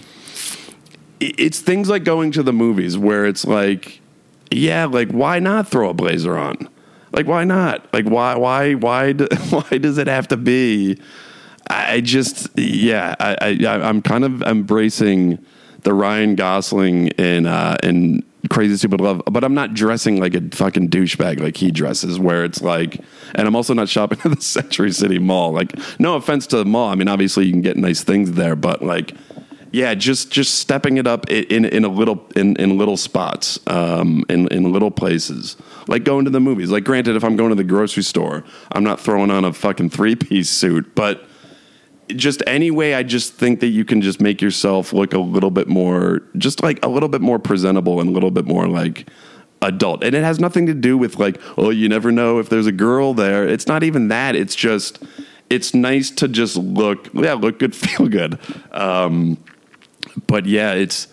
it's 1.19 1.59
things 1.59 1.89
like 1.89 2.03
going 2.03 2.31
to 2.31 2.43
the 2.43 2.53
movies 2.53 2.97
where 2.97 3.27
it's 3.27 3.45
like, 3.45 4.01
yeah, 4.49 4.85
like 4.85 5.11
why 5.11 5.37
not 5.37 5.67
throw 5.67 5.89
a 5.89 5.93
blazer 5.93 6.37
on? 6.37 6.69
Like 7.11 7.27
why 7.27 7.43
not? 7.43 7.91
Like 7.93 8.05
why 8.05 8.35
why 8.35 8.73
why 8.73 9.13
do, 9.13 9.27
why 9.49 9.77
does 9.77 9.97
it 9.97 10.07
have 10.07 10.27
to 10.29 10.37
be? 10.37 10.99
I 11.69 12.01
just 12.01 12.47
yeah, 12.57 13.15
I, 13.19 13.57
I 13.61 13.69
I'm 13.87 14.01
kind 14.01 14.23
of 14.23 14.41
embracing 14.41 15.43
the 15.83 15.93
Ryan 15.93 16.35
Gosling 16.35 17.07
in 17.09 17.45
uh, 17.45 17.77
in 17.83 18.23
Crazy 18.49 18.77
Stupid 18.77 19.01
Love, 19.01 19.21
but 19.31 19.43
I'm 19.43 19.53
not 19.53 19.73
dressing 19.73 20.19
like 20.19 20.33
a 20.33 20.41
fucking 20.55 20.89
douchebag 20.89 21.39
like 21.39 21.57
he 21.57 21.71
dresses. 21.71 22.19
Where 22.19 22.43
it's 22.43 22.61
like, 22.61 23.01
and 23.35 23.47
I'm 23.47 23.55
also 23.55 23.73
not 23.73 23.89
shopping 23.89 24.19
at 24.25 24.35
the 24.35 24.41
Century 24.41 24.91
City 24.91 25.19
Mall. 25.19 25.51
Like, 25.51 25.73
no 25.99 26.15
offense 26.15 26.47
to 26.47 26.57
the 26.57 26.65
mall. 26.65 26.89
I 26.89 26.95
mean, 26.95 27.07
obviously 27.07 27.45
you 27.45 27.51
can 27.51 27.61
get 27.61 27.77
nice 27.77 28.03
things 28.03 28.33
there, 28.33 28.55
but 28.55 28.81
like, 28.83 29.13
yeah, 29.71 29.93
just 29.95 30.31
just 30.31 30.55
stepping 30.55 30.97
it 30.97 31.07
up 31.07 31.29
in 31.29 31.65
in 31.65 31.83
a 31.83 31.89
little 31.89 32.25
in 32.35 32.55
in 32.57 32.77
little 32.77 32.97
spots, 32.97 33.59
um, 33.67 34.23
in 34.29 34.47
in 34.49 34.71
little 34.71 34.91
places, 34.91 35.57
like 35.87 36.03
going 36.03 36.25
to 36.25 36.31
the 36.31 36.39
movies. 36.39 36.69
Like, 36.69 36.83
granted, 36.83 37.15
if 37.15 37.23
I'm 37.23 37.35
going 37.35 37.49
to 37.49 37.55
the 37.55 37.63
grocery 37.63 38.03
store, 38.03 38.43
I'm 38.71 38.83
not 38.83 38.99
throwing 38.99 39.31
on 39.31 39.45
a 39.45 39.53
fucking 39.53 39.89
three 39.89 40.15
piece 40.15 40.49
suit, 40.49 40.95
but 40.95 41.27
just 42.09 42.41
any 42.47 42.71
way 42.71 42.95
I 42.95 43.03
just 43.03 43.33
think 43.33 43.59
that 43.59 43.67
you 43.67 43.83
can 43.83 44.01
just 44.01 44.21
make 44.21 44.41
yourself 44.41 44.93
look 44.93 45.13
a 45.13 45.19
little 45.19 45.51
bit 45.51 45.67
more 45.67 46.21
just 46.37 46.63
like 46.63 46.83
a 46.83 46.87
little 46.87 47.09
bit 47.09 47.21
more 47.21 47.39
presentable 47.39 47.99
and 47.99 48.09
a 48.09 48.13
little 48.13 48.31
bit 48.31 48.45
more 48.45 48.67
like 48.67 49.09
adult. 49.61 50.03
And 50.03 50.15
it 50.15 50.23
has 50.23 50.39
nothing 50.39 50.67
to 50.67 50.73
do 50.73 50.97
with 50.97 51.19
like, 51.19 51.39
oh, 51.57 51.69
you 51.69 51.89
never 51.89 52.11
know 52.11 52.39
if 52.39 52.49
there's 52.49 52.67
a 52.67 52.71
girl 52.71 53.13
there. 53.13 53.47
It's 53.47 53.67
not 53.67 53.83
even 53.83 54.07
that. 54.07 54.35
It's 54.35 54.55
just 54.55 55.03
it's 55.49 55.73
nice 55.73 56.09
to 56.11 56.27
just 56.27 56.55
look 56.55 57.09
yeah, 57.13 57.33
look 57.33 57.59
good, 57.59 57.75
feel 57.75 58.07
good. 58.07 58.39
Um 58.71 59.37
but 60.27 60.45
yeah, 60.45 60.73
it's 60.73 61.07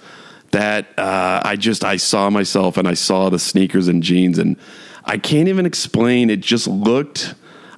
that 0.54 0.86
uh 0.98 1.42
I 1.44 1.56
just 1.56 1.84
I 1.84 1.96
saw 1.96 2.30
myself 2.30 2.76
and 2.76 2.88
I 2.88 2.94
saw 2.94 3.28
the 3.28 3.38
sneakers 3.38 3.86
and 3.86 4.02
jeans 4.02 4.38
and 4.38 4.56
I 5.04 5.18
can't 5.18 5.48
even 5.48 5.66
explain 5.66 6.30
it 6.30 6.40
just 6.40 6.66
looked 6.66 7.34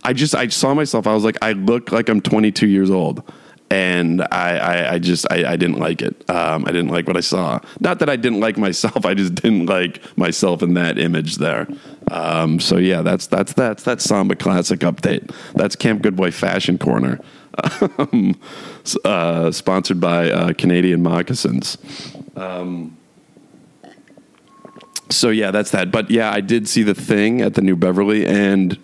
I 0.06 0.12
just 0.12 0.36
I 0.36 0.46
saw 0.46 0.72
myself. 0.72 1.08
I 1.08 1.14
was 1.14 1.24
like, 1.24 1.36
I 1.42 1.50
look 1.52 1.90
like 1.90 2.08
I'm 2.08 2.20
22 2.20 2.68
years 2.68 2.90
old, 2.90 3.24
and 3.70 4.22
I 4.30 4.56
I, 4.56 4.92
I 4.92 4.98
just 5.00 5.26
I, 5.32 5.52
I, 5.52 5.56
didn't 5.56 5.80
like 5.80 6.00
it. 6.00 6.14
Um, 6.30 6.64
I 6.64 6.70
didn't 6.70 6.90
like 6.90 7.08
what 7.08 7.16
I 7.16 7.20
saw. 7.20 7.58
Not 7.80 7.98
that 7.98 8.08
I 8.08 8.14
didn't 8.14 8.38
like 8.38 8.56
myself. 8.56 9.04
I 9.04 9.14
just 9.14 9.34
didn't 9.34 9.66
like 9.66 10.16
myself 10.16 10.62
in 10.62 10.74
that 10.74 10.96
image 11.00 11.36
there. 11.38 11.66
Um, 12.08 12.60
so 12.60 12.76
yeah, 12.76 13.02
that's 13.02 13.26
that's 13.26 13.52
that's 13.54 13.82
that 13.82 14.00
Samba 14.00 14.36
Classic 14.36 14.78
update. 14.78 15.34
That's 15.56 15.74
Camp 15.74 16.02
Goodboy 16.02 16.32
Fashion 16.32 16.78
Corner, 16.78 17.18
um, 17.98 18.38
uh, 19.04 19.50
sponsored 19.50 20.00
by 20.00 20.30
uh, 20.30 20.52
Canadian 20.52 21.02
Moccasins. 21.02 21.78
Um, 22.36 22.96
so 25.10 25.30
yeah, 25.30 25.50
that's 25.50 25.70
that. 25.70 25.90
But 25.90 26.10
yeah, 26.10 26.30
I 26.30 26.40
did 26.40 26.68
see 26.68 26.82
the 26.82 26.94
thing 26.94 27.40
at 27.40 27.54
the 27.54 27.62
New 27.62 27.76
Beverly 27.76 28.26
and. 28.26 28.78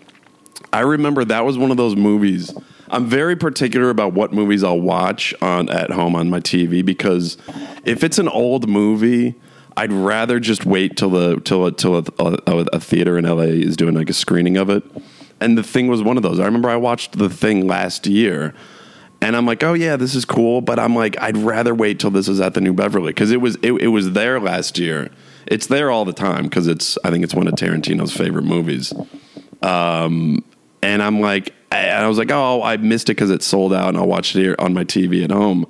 I 0.74 0.80
remember 0.80 1.22
that 1.26 1.44
was 1.44 1.58
one 1.58 1.70
of 1.70 1.76
those 1.76 1.96
movies. 1.96 2.54
I'm 2.92 3.06
very 3.06 3.36
particular 3.36 3.88
about 3.88 4.12
what 4.12 4.32
movies 4.32 4.62
I'll 4.62 4.80
watch 4.80 5.34
on 5.40 5.70
at 5.70 5.90
home 5.90 6.14
on 6.14 6.28
my 6.28 6.40
TV 6.40 6.84
because 6.84 7.38
if 7.84 8.04
it's 8.04 8.18
an 8.18 8.28
old 8.28 8.68
movie, 8.68 9.34
I'd 9.78 9.92
rather 9.92 10.38
just 10.38 10.66
wait 10.66 10.98
till 10.98 11.08
the 11.08 11.40
till 11.40 11.66
a, 11.66 11.72
till 11.72 11.96
a, 11.96 12.04
a, 12.18 12.66
a 12.74 12.80
theater 12.80 13.16
in 13.16 13.24
LA 13.24 13.44
is 13.44 13.76
doing 13.76 13.94
like 13.94 14.10
a 14.10 14.12
screening 14.12 14.58
of 14.58 14.68
it. 14.68 14.82
And 15.42 15.58
the 15.58 15.62
thing 15.62 15.88
was 15.88 16.02
one 16.02 16.16
of 16.16 16.22
those. 16.22 16.38
I 16.38 16.44
remember 16.44 16.70
I 16.70 16.76
watched 16.76 17.18
the 17.18 17.28
thing 17.28 17.66
last 17.66 18.06
year, 18.06 18.54
and 19.20 19.36
I'm 19.36 19.46
like, 19.46 19.62
oh 19.62 19.74
yeah, 19.74 19.96
this 19.96 20.14
is 20.14 20.24
cool. 20.24 20.60
But 20.60 20.78
I'm 20.78 20.94
like, 20.94 21.20
I'd 21.20 21.36
rather 21.36 21.74
wait 21.74 21.98
till 22.00 22.10
this 22.10 22.28
is 22.28 22.40
at 22.40 22.54
the 22.54 22.60
New 22.60 22.72
Beverly 22.72 23.08
because 23.08 23.30
it 23.30 23.40
was 23.40 23.56
it, 23.62 23.72
it 23.72 23.88
was 23.88 24.12
there 24.12 24.40
last 24.40 24.78
year. 24.78 25.10
It's 25.46 25.66
there 25.66 25.90
all 25.90 26.04
the 26.04 26.12
time 26.12 26.44
because 26.44 26.68
it's 26.68 26.96
I 27.04 27.10
think 27.10 27.24
it's 27.24 27.34
one 27.34 27.48
of 27.48 27.54
Tarantino's 27.54 28.12
favorite 28.12 28.44
movies. 28.44 28.92
Um, 29.62 30.44
and 30.82 31.02
I'm 31.02 31.20
like, 31.20 31.52
and 31.70 32.04
I 32.04 32.08
was 32.08 32.18
like, 32.18 32.30
oh, 32.30 32.62
I 32.62 32.76
missed 32.76 33.08
it 33.08 33.14
because 33.14 33.30
it 33.30 33.42
sold 33.42 33.72
out, 33.72 33.88
and 33.88 33.98
I'll 33.98 34.06
watch 34.06 34.34
it 34.34 34.40
here 34.40 34.56
on 34.58 34.74
my 34.74 34.84
TV 34.84 35.24
at 35.24 35.30
home. 35.30 35.66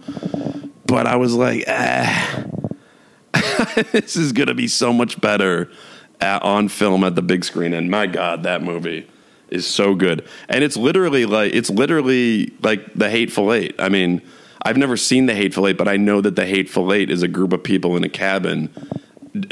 But 0.87 1.07
I 1.07 1.17
was 1.17 1.35
like, 1.35 1.65
eh, 1.67 2.45
this 3.93 4.17
is 4.17 4.33
gonna 4.33 4.55
be 4.55 4.69
so 4.69 4.93
much 4.93 5.21
better 5.21 5.71
at, 6.21 6.43
on 6.43 6.69
film 6.69 7.05
at 7.05 7.15
the 7.15 7.23
big 7.23 7.45
screen. 7.45 7.73
And 7.73 7.91
my 7.91 8.07
God, 8.07 8.43
that 8.45 8.63
movie 8.63 9.09
is 9.53 9.67
so 9.67 9.95
good. 9.95 10.27
And 10.49 10.65
it's 10.65 10.77
literally 10.77 11.27
like 11.27 11.55
it's 11.55 11.71
literally 11.71 12.53
like 12.63 12.95
the 12.95 13.11
Hateful 13.11 13.53
Eight. 13.53 13.75
I 13.79 13.89
mean, 13.89 14.23
I've 14.63 14.77
never 14.77 14.97
seen 14.97 15.27
the 15.27 15.35
Hateful 15.35 15.67
Eight, 15.69 15.77
but 15.77 15.89
I 15.89 15.97
know 15.97 16.21
that 16.21 16.37
the 16.37 16.47
Hateful 16.47 16.93
Eight 16.93 17.11
is 17.11 17.23
a 17.23 17.29
group 17.29 17.53
of 17.53 17.63
people 17.63 17.97
in 17.97 18.05
a 18.05 18.09
cabin 18.09 18.71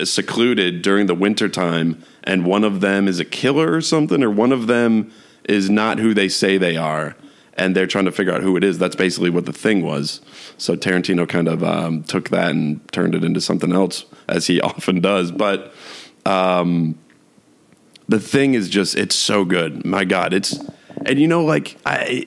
secluded 0.05 0.83
during 0.83 1.07
the 1.07 1.15
wintertime 1.15 2.03
and 2.25 2.45
one 2.45 2.65
of 2.65 2.81
them 2.81 3.09
is 3.09 3.19
a 3.19 3.25
killer 3.25 3.73
or 3.73 3.81
something 3.81 4.23
or 4.23 4.31
one 4.31 4.53
of 4.53 4.67
them 4.67 5.11
is 5.45 5.71
not 5.71 5.99
who 5.99 6.13
they 6.13 6.29
say 6.29 6.59
they 6.59 6.77
are 6.77 7.17
and 7.55 7.75
they're 7.75 7.87
trying 7.87 8.05
to 8.05 8.13
figure 8.13 8.33
out 8.33 8.43
who 8.43 8.59
it 8.59 8.65
is 8.65 8.79
that's 8.79 8.95
basically 8.95 9.31
what 9.31 9.47
the 9.47 9.55
thing 9.55 9.83
was 9.83 10.21
so 10.59 10.77
tarantino 10.77 11.27
kind 11.27 11.49
of 11.49 11.65
um, 11.65 12.03
took 12.03 12.29
that 12.29 12.51
and 12.51 12.87
turned 12.93 13.15
it 13.15 13.25
into 13.25 13.41
something 13.41 13.73
else 13.73 14.05
as 14.29 14.47
he 14.47 14.61
often 14.61 15.01
does 15.01 15.33
but 15.33 15.73
um, 16.27 16.99
the 18.11 18.21
thing 18.21 18.55
is 18.55 18.69
just 18.69 18.97
it's 18.97 19.15
so 19.15 19.45
good. 19.45 19.87
My 19.87 20.05
god 20.05 20.35
it's 20.35 20.59
and 21.07 21.19
you 21.19 21.29
know 21.29 21.45
like 21.45 21.79
i 21.87 22.27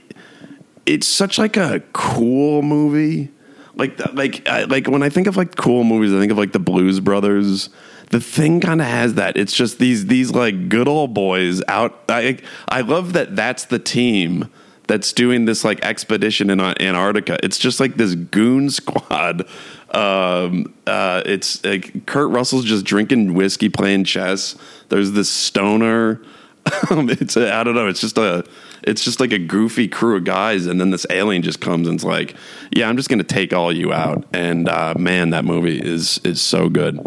it's 0.86 1.08
such 1.08 1.38
like 1.38 1.58
a 1.58 1.82
cool 1.94 2.62
movie. 2.62 3.30
Like 3.76 4.00
like 4.14 4.48
I, 4.48 4.64
like 4.64 4.88
when 4.88 5.04
i 5.04 5.10
think 5.10 5.28
of 5.28 5.36
like 5.36 5.56
cool 5.56 5.84
movies 5.84 6.14
i 6.14 6.20
think 6.20 6.32
of 6.32 6.38
like 6.38 6.54
the 6.54 6.60
blues 6.60 7.00
brothers. 7.00 7.70
The 8.12 8.22
thing 8.22 8.60
kind 8.60 8.80
of 8.80 8.86
has 8.86 9.16
that. 9.16 9.38
It's 9.38 9.54
just 9.54 9.80
these 9.80 10.06
these 10.06 10.32
like 10.32 10.70
good 10.70 10.88
old 10.88 11.14
boys 11.14 11.62
out 11.68 12.04
i 12.10 12.38
i 12.70 12.82
love 12.82 13.14
that 13.14 13.36
that's 13.36 13.66
the 13.66 13.80
team 13.80 14.50
that's 14.88 15.14
doing 15.14 15.46
this 15.46 15.64
like 15.64 15.84
expedition 15.84 16.50
in 16.50 16.60
antarctica 16.60 17.38
it's 17.44 17.58
just 17.58 17.80
like 17.80 17.96
this 17.96 18.16
goon 18.16 18.70
squad 18.70 19.48
um, 19.94 20.74
uh, 20.88 21.22
it's 21.26 21.64
like 21.64 22.06
Kurt 22.06 22.32
Russell's 22.32 22.66
just 22.66 22.84
drinking 22.84 23.36
whiskey, 23.36 23.70
playing 23.70 24.06
chess. 24.06 24.56
There's 24.90 25.12
this 25.12 25.30
stoner. 25.30 26.22
it's 26.92 27.38
a, 27.38 27.54
I 27.54 27.64
don't 27.64 27.76
know. 27.76 27.88
It's 27.88 28.02
just 28.02 28.18
a 28.18 28.44
it's 28.84 29.04
just 29.04 29.20
like 29.20 29.32
a 29.32 29.40
goofy 29.40 29.88
crew 29.88 30.18
of 30.18 30.24
guys, 30.24 30.66
and 30.66 30.80
then 30.82 30.90
this 30.90 31.06
alien 31.10 31.42
just 31.42 31.62
comes 31.62 31.88
and 31.88 31.96
it's 31.96 32.04
like, 32.04 32.36
yeah, 32.72 32.90
I'm 32.90 32.98
just 32.98 33.10
gonna 33.10 33.24
take 33.24 33.54
all 33.54 33.72
you 33.72 33.94
out. 33.94 34.26
And 34.34 34.68
uh, 34.68 34.96
man, 34.98 35.30
that 35.30 35.46
movie 35.46 35.80
is 35.80 36.20
is 36.24 36.42
so 36.42 36.70
good. 36.70 37.00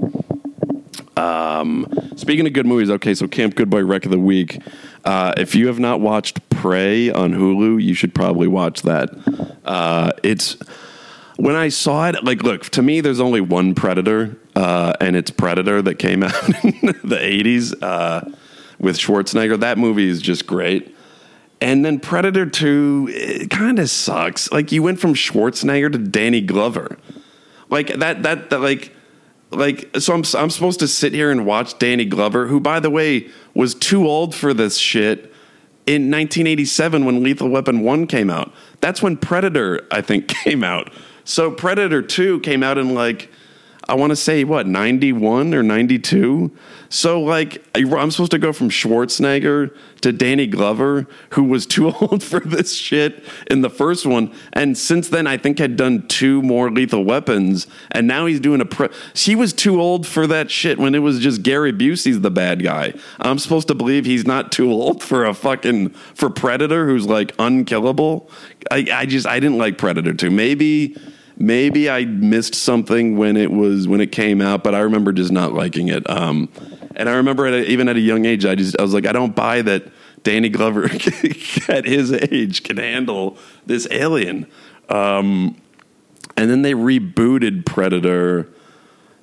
Um, 1.16 1.86
speaking 2.16 2.46
of 2.46 2.52
good 2.52 2.66
movies, 2.66 2.90
okay, 2.90 3.14
so 3.14 3.26
Camp 3.26 3.54
Goodboy 3.54 3.88
Rec 3.88 4.04
of 4.04 4.10
the 4.10 4.18
Week. 4.18 4.60
Uh, 5.04 5.32
if 5.36 5.54
you 5.54 5.68
have 5.68 5.78
not 5.78 6.00
watched 6.00 6.48
Prey 6.50 7.10
on 7.10 7.32
Hulu, 7.32 7.82
you 7.82 7.94
should 7.94 8.14
probably 8.14 8.48
watch 8.48 8.82
that. 8.82 9.10
Uh, 9.64 10.10
it's 10.22 10.56
when 11.36 11.54
I 11.54 11.68
saw 11.68 12.08
it, 12.08 12.24
like, 12.24 12.42
look, 12.42 12.64
to 12.70 12.82
me, 12.82 13.00
there's 13.00 13.20
only 13.20 13.40
one 13.40 13.74
Predator, 13.74 14.36
uh, 14.54 14.94
and 15.00 15.16
it's 15.16 15.30
Predator 15.30 15.82
that 15.82 15.96
came 15.96 16.22
out 16.24 16.48
in 16.64 16.80
the 17.04 17.18
80s 17.18 17.74
uh, 17.82 18.22
with 18.78 18.96
Schwarzenegger. 18.96 19.60
That 19.60 19.78
movie 19.78 20.08
is 20.08 20.22
just 20.22 20.46
great. 20.46 20.94
And 21.60 21.84
then 21.84 22.00
Predator 22.00 22.46
2, 22.46 23.08
it 23.10 23.50
kind 23.50 23.78
of 23.78 23.88
sucks. 23.88 24.50
Like, 24.50 24.72
you 24.72 24.82
went 24.82 24.98
from 24.98 25.14
Schwarzenegger 25.14 25.92
to 25.92 25.98
Danny 25.98 26.40
Glover. 26.40 26.98
Like, 27.68 27.88
that, 27.94 28.22
that, 28.22 28.50
that 28.50 28.60
like, 28.60 28.95
like, 29.50 29.88
so 29.98 30.14
I'm, 30.14 30.24
I'm 30.34 30.50
supposed 30.50 30.80
to 30.80 30.88
sit 30.88 31.12
here 31.12 31.30
and 31.30 31.46
watch 31.46 31.78
Danny 31.78 32.04
Glover, 32.04 32.46
who, 32.46 32.60
by 32.60 32.80
the 32.80 32.90
way, 32.90 33.28
was 33.54 33.74
too 33.74 34.06
old 34.06 34.34
for 34.34 34.52
this 34.52 34.76
shit 34.76 35.32
in 35.86 36.10
1987 36.10 37.04
when 37.04 37.22
Lethal 37.22 37.48
Weapon 37.48 37.80
1 37.80 38.06
came 38.08 38.28
out. 38.28 38.52
That's 38.80 39.02
when 39.02 39.16
Predator, 39.16 39.86
I 39.90 40.00
think, 40.02 40.28
came 40.44 40.64
out. 40.64 40.92
So 41.24 41.50
Predator 41.50 42.02
2 42.02 42.40
came 42.40 42.62
out 42.62 42.78
in 42.78 42.94
like 42.94 43.30
I 43.88 43.94
want 43.94 44.10
to 44.10 44.16
say 44.16 44.42
what 44.42 44.66
91 44.66 45.54
or 45.54 45.62
92. 45.62 46.50
So 46.88 47.20
like 47.20 47.64
I'm 47.74 48.10
supposed 48.10 48.32
to 48.32 48.38
go 48.38 48.52
from 48.52 48.68
Schwarzenegger 48.68 49.76
to 50.00 50.12
Danny 50.12 50.46
Glover, 50.46 51.06
who 51.30 51.44
was 51.44 51.66
too 51.66 51.90
old 52.00 52.22
for 52.22 52.40
this 52.40 52.74
shit 52.74 53.24
in 53.48 53.60
the 53.60 53.70
first 53.70 54.06
one, 54.06 54.32
and 54.52 54.76
since 54.76 55.08
then 55.08 55.26
I 55.26 55.36
think 55.36 55.58
had 55.58 55.76
done 55.76 56.06
two 56.08 56.42
more 56.42 56.70
Lethal 56.70 57.04
Weapons, 57.04 57.66
and 57.92 58.06
now 58.06 58.26
he's 58.26 58.40
doing 58.40 58.60
a. 58.60 58.64
Pre- 58.64 58.88
he 59.14 59.36
was 59.36 59.52
too 59.52 59.80
old 59.80 60.06
for 60.06 60.26
that 60.26 60.50
shit 60.50 60.78
when 60.78 60.94
it 60.94 61.00
was 61.00 61.20
just 61.20 61.42
Gary 61.42 61.72
Busey's 61.72 62.20
the 62.20 62.30
bad 62.30 62.62
guy. 62.62 62.92
I'm 63.20 63.38
supposed 63.38 63.68
to 63.68 63.74
believe 63.74 64.04
he's 64.04 64.26
not 64.26 64.52
too 64.52 64.70
old 64.70 65.02
for 65.02 65.24
a 65.24 65.34
fucking 65.34 65.90
for 66.14 66.30
Predator, 66.30 66.86
who's 66.86 67.06
like 67.06 67.32
unkillable. 67.38 68.30
I, 68.70 68.86
I 68.92 69.06
just 69.06 69.26
I 69.26 69.38
didn't 69.40 69.58
like 69.58 69.78
Predator 69.78 70.12
2. 70.12 70.30
Maybe 70.30 70.96
maybe 71.36 71.90
I 71.90 72.04
missed 72.04 72.54
something 72.54 73.16
when 73.16 73.36
it 73.36 73.50
was 73.50 73.86
when 73.86 74.00
it 74.00 74.12
came 74.12 74.40
out, 74.40 74.64
but 74.64 74.74
I 74.74 74.80
remember 74.80 75.12
just 75.12 75.32
not 75.32 75.52
liking 75.52 75.88
it. 75.88 76.08
Um, 76.08 76.48
and 76.94 77.08
I 77.08 77.16
remember 77.16 77.46
at 77.46 77.54
a, 77.54 77.70
even 77.70 77.88
at 77.88 77.96
a 77.96 78.00
young 78.00 78.24
age, 78.24 78.44
I 78.44 78.54
just 78.54 78.78
I 78.78 78.82
was 78.82 78.94
like, 78.94 79.06
I 79.06 79.12
don't 79.12 79.34
buy 79.34 79.62
that 79.62 79.84
Danny 80.22 80.48
Glover 80.48 80.84
at 81.68 81.84
his 81.84 82.12
age 82.12 82.62
can 82.62 82.78
handle 82.78 83.38
this 83.66 83.86
alien. 83.90 84.46
Um, 84.88 85.60
and 86.36 86.50
then 86.50 86.62
they 86.62 86.72
rebooted 86.72 87.64
Predator. 87.64 88.48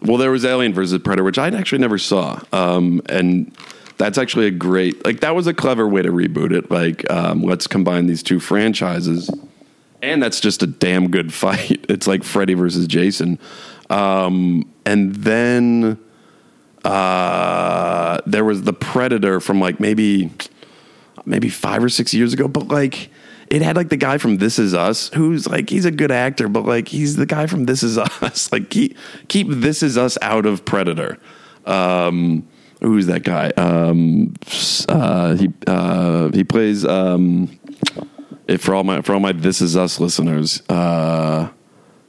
Well, 0.02 0.18
there 0.18 0.32
was 0.32 0.44
Alien 0.44 0.74
versus 0.74 1.00
Predator, 1.02 1.24
which 1.24 1.38
I 1.38 1.48
actually 1.48 1.80
never 1.80 1.98
saw, 1.98 2.42
um, 2.52 3.02
and 3.08 3.56
that's 3.98 4.18
actually 4.18 4.48
a 4.48 4.52
great 4.52 5.06
like 5.06 5.22
that 5.22 5.34
was 5.34 5.48
a 5.48 5.54
clever 5.54 5.88
way 5.88 6.02
to 6.02 6.12
reboot 6.12 6.52
it. 6.52 6.70
Like, 6.70 7.10
um, 7.10 7.42
let's 7.42 7.68
combine 7.68 8.08
these 8.08 8.22
two 8.22 8.40
franchises 8.40 9.30
and 10.04 10.22
that's 10.22 10.42
just 10.42 10.62
a 10.62 10.68
damn 10.68 11.10
good 11.10 11.34
fight. 11.34 11.86
It's 11.90 12.08
like 12.08 12.24
Freddy 12.24 12.54
versus 12.56 12.88
Jason. 12.88 13.40
Um, 13.90 14.72
and 14.86 15.16
then 15.16 16.00
uh, 16.84 18.20
there 18.26 18.44
was 18.44 18.64
the 18.64 18.74
Predator 18.74 19.40
from 19.40 19.60
like 19.60 19.80
maybe 19.80 20.32
maybe 21.26 21.50
five 21.50 21.84
or 21.84 21.90
six 21.90 22.14
years 22.14 22.34
ago, 22.34 22.48
but 22.48 22.68
like 22.68 23.10
it 23.48 23.62
had 23.62 23.76
like 23.76 23.90
the 23.90 23.98
guy 23.98 24.18
from 24.18 24.38
This 24.38 24.60
Is 24.60 24.74
Us, 24.74 25.10
who's 25.10 25.48
like 25.48 25.70
he's 25.70 25.86
a 25.86 25.92
good 25.92 26.12
actor, 26.12 26.48
but 26.48 26.66
like 26.66 26.88
he's 26.88 27.16
the 27.16 27.26
guy 27.26 27.48
from 27.48 27.66
This 27.66 27.84
Is 27.84 27.98
Us. 28.22 28.52
like 28.52 28.70
keep 28.70 28.98
keep 29.28 29.48
This 29.50 29.84
Is 29.84 29.98
Us 29.98 30.18
out 30.22 30.46
of 30.46 30.66
Predator. 30.66 31.18
Um, 31.66 32.48
who's 32.82 33.08
that 33.08 33.24
guy? 33.24 33.50
Um, 33.52 34.34
uh, 34.90 35.36
he 35.36 35.50
uh, 35.68 36.30
he 36.34 36.44
plays. 36.44 36.84
Um, 36.86 37.58
if 38.48 38.62
for 38.62 38.76
all 38.76 38.84
my 38.84 39.02
for 39.02 39.14
all 39.14 39.20
my 39.20 39.32
This 39.32 39.62
Is 39.62 39.76
Us 39.76 40.00
listeners, 40.00 40.62
uh, 40.70 41.50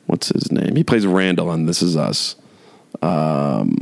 what's 0.06 0.28
his 0.28 0.50
name? 0.50 0.76
He 0.76 0.84
plays 0.84 1.06
Randall 1.06 1.50
on 1.50 1.66
This 1.66 1.82
Is 1.82 1.96
Us. 1.96 2.36
Um, 3.02 3.76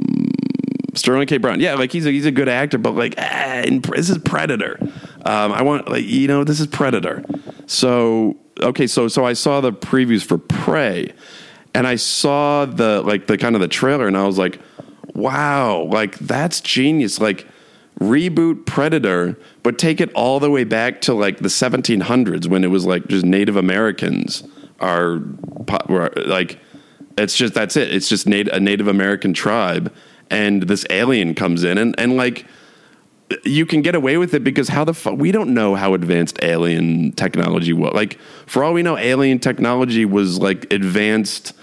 Sterling 0.94 1.26
K. 1.26 1.38
Brown. 1.38 1.60
Yeah, 1.60 1.74
like 1.74 1.92
he's 1.92 2.06
a, 2.06 2.10
he's 2.10 2.26
a 2.26 2.30
good 2.30 2.48
actor, 2.48 2.78
but 2.78 2.94
like 2.94 3.14
eh, 3.16 3.80
this 3.94 4.10
is 4.10 4.18
Predator. 4.18 4.78
Um, 5.24 5.52
I 5.52 5.62
want 5.62 5.88
like 5.88 6.04
you 6.04 6.28
know 6.28 6.44
this 6.44 6.60
is 6.60 6.66
Predator. 6.66 7.24
So 7.66 8.36
okay, 8.60 8.86
so 8.86 9.08
so 9.08 9.24
I 9.24 9.32
saw 9.32 9.60
the 9.60 9.72
previews 9.72 10.24
for 10.24 10.36
Prey, 10.38 11.12
and 11.74 11.86
I 11.86 11.96
saw 11.96 12.66
the 12.66 13.02
like 13.02 13.26
the 13.26 13.38
kind 13.38 13.54
of 13.54 13.60
the 13.62 13.68
trailer, 13.68 14.06
and 14.06 14.16
I 14.16 14.26
was 14.26 14.36
like, 14.36 14.60
wow, 15.14 15.84
like 15.84 16.18
that's 16.18 16.60
genius. 16.60 17.20
Like 17.20 17.46
reboot 18.00 18.66
Predator, 18.66 19.38
but 19.62 19.78
take 19.78 20.00
it 20.00 20.12
all 20.14 20.40
the 20.40 20.50
way 20.50 20.64
back 20.64 21.00
to 21.02 21.14
like 21.14 21.38
the 21.38 21.48
1700s 21.48 22.46
when 22.46 22.64
it 22.64 22.68
was 22.68 22.84
like 22.84 23.06
just 23.06 23.24
Native 23.24 23.56
Americans 23.56 24.44
are 24.80 25.22
like 26.26 26.58
it's 27.18 27.36
just 27.36 27.54
that's 27.54 27.76
it. 27.76 27.94
It's 27.94 28.08
just 28.08 28.26
a 28.26 28.60
Native 28.60 28.88
American 28.88 29.32
tribe, 29.32 29.92
and 30.30 30.64
this 30.64 30.84
alien 30.90 31.34
comes 31.34 31.64
in, 31.64 31.78
and 31.78 31.94
and 31.98 32.16
like 32.16 32.46
you 33.44 33.64
can 33.64 33.80
get 33.80 33.94
away 33.94 34.18
with 34.18 34.34
it 34.34 34.44
because 34.44 34.68
how 34.68 34.84
the 34.84 34.94
fuck 34.94 35.16
we 35.16 35.32
don't 35.32 35.54
know 35.54 35.74
how 35.74 35.94
advanced 35.94 36.38
alien 36.42 37.12
technology 37.12 37.72
was. 37.72 37.92
Like 37.94 38.18
for 38.46 38.64
all 38.64 38.72
we 38.72 38.82
know, 38.82 38.96
alien 38.96 39.38
technology 39.38 40.04
was 40.04 40.38
like 40.38 40.72
advanced 40.72 41.54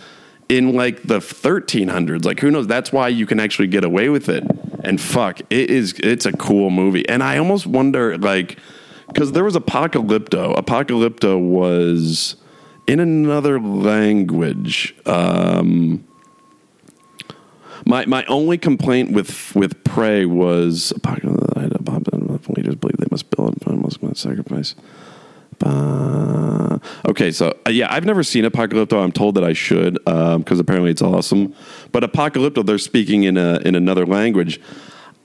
in 0.47 0.75
like 0.75 1.03
the 1.03 1.19
1300s. 1.19 2.25
Like 2.25 2.39
who 2.39 2.51
knows? 2.51 2.67
That's 2.67 2.91
why 2.91 3.07
you 3.09 3.25
can 3.25 3.39
actually 3.39 3.67
get 3.67 3.83
away 3.83 4.09
with 4.09 4.29
it 4.29 4.43
and 4.83 4.99
fuck, 4.99 5.39
it 5.49 5.69
is. 5.69 5.93
It's 5.99 6.25
a 6.25 6.31
cool 6.33 6.69
movie, 6.69 7.07
and 7.07 7.23
I 7.23 7.37
almost 7.37 7.67
wonder 7.67 8.17
like 8.17 8.57
because 9.07 9.31
there 9.31 9.43
was 9.43 9.55
Apocalypto. 9.55 10.55
Apocalypto 10.55 11.39
was 11.39 12.35
in 12.87 12.99
another 12.99 13.59
language. 13.59 14.95
Um, 15.05 16.05
my 17.85 18.05
my 18.05 18.25
only 18.25 18.57
complaint 18.57 19.11
with 19.11 19.55
with 19.55 19.83
Prey 19.83 20.25
was 20.25 20.93
Apocalypto. 20.95 21.49
Leaders 22.55 22.75
believe 22.75 22.97
they 22.97 23.07
must 23.11 23.29
build 23.29 23.61
and 23.67 23.81
must 23.81 24.01
sacrifice. 24.17 24.73
Okay, 27.05 27.31
so 27.31 27.57
uh, 27.65 27.69
yeah, 27.69 27.87
I've 27.89 28.05
never 28.05 28.23
seen 28.23 28.45
Apocalypto. 28.45 29.03
I'm 29.03 29.11
told 29.11 29.35
that 29.35 29.43
I 29.43 29.53
should 29.53 29.95
because 29.95 30.35
um, 30.35 30.59
apparently 30.59 30.91
it's 30.91 31.01
awesome. 31.01 31.53
But 31.91 32.03
Apocalypto, 32.03 32.65
they're 32.65 32.77
speaking 32.77 33.23
in 33.23 33.37
a 33.37 33.59
in 33.65 33.75
another 33.75 34.05
language. 34.05 34.61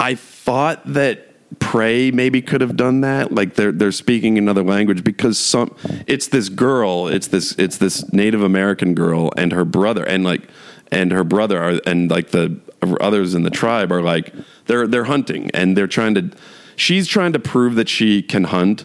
I 0.01 0.15
thought 0.15 0.83
that 0.87 1.59
Prey 1.59 2.11
maybe 2.11 2.43
could 2.43 2.61
have 2.61 2.77
done 2.77 3.03
that. 3.03 3.33
Like 3.33 3.55
they're 3.55 3.73
they're 3.73 3.93
speaking 3.93 4.39
another 4.39 4.63
language 4.63 5.05
because 5.05 5.39
some 5.39 5.75
it's 6.07 6.29
this 6.29 6.49
girl, 6.49 7.09
it's 7.09 7.29
this 7.29 7.53
it's 7.59 7.79
this 7.79 8.13
Native 8.13 8.43
American 8.43 8.95
girl 8.95 9.31
and 9.37 9.53
her 9.53 9.65
brother 9.65 10.05
and 10.05 10.25
like 10.25 10.49
and 10.91 11.13
her 11.13 11.25
brother 11.25 11.63
are 11.63 11.81
and 11.87 12.11
like 12.11 12.31
the 12.31 12.61
others 13.01 13.35
in 13.35 13.43
the 13.43 13.51
tribe 13.51 13.93
are 13.93 14.03
like 14.03 14.33
they're 14.67 14.87
they're 14.87 15.05
hunting 15.05 15.51
and 15.53 15.77
they're 15.77 15.87
trying 15.87 16.15
to 16.15 16.31
she's 16.77 17.07
trying 17.07 17.33
to 17.33 17.39
prove 17.39 17.77
that 17.77 17.89
she 17.89 18.23
can 18.23 18.45
hunt 18.45 18.85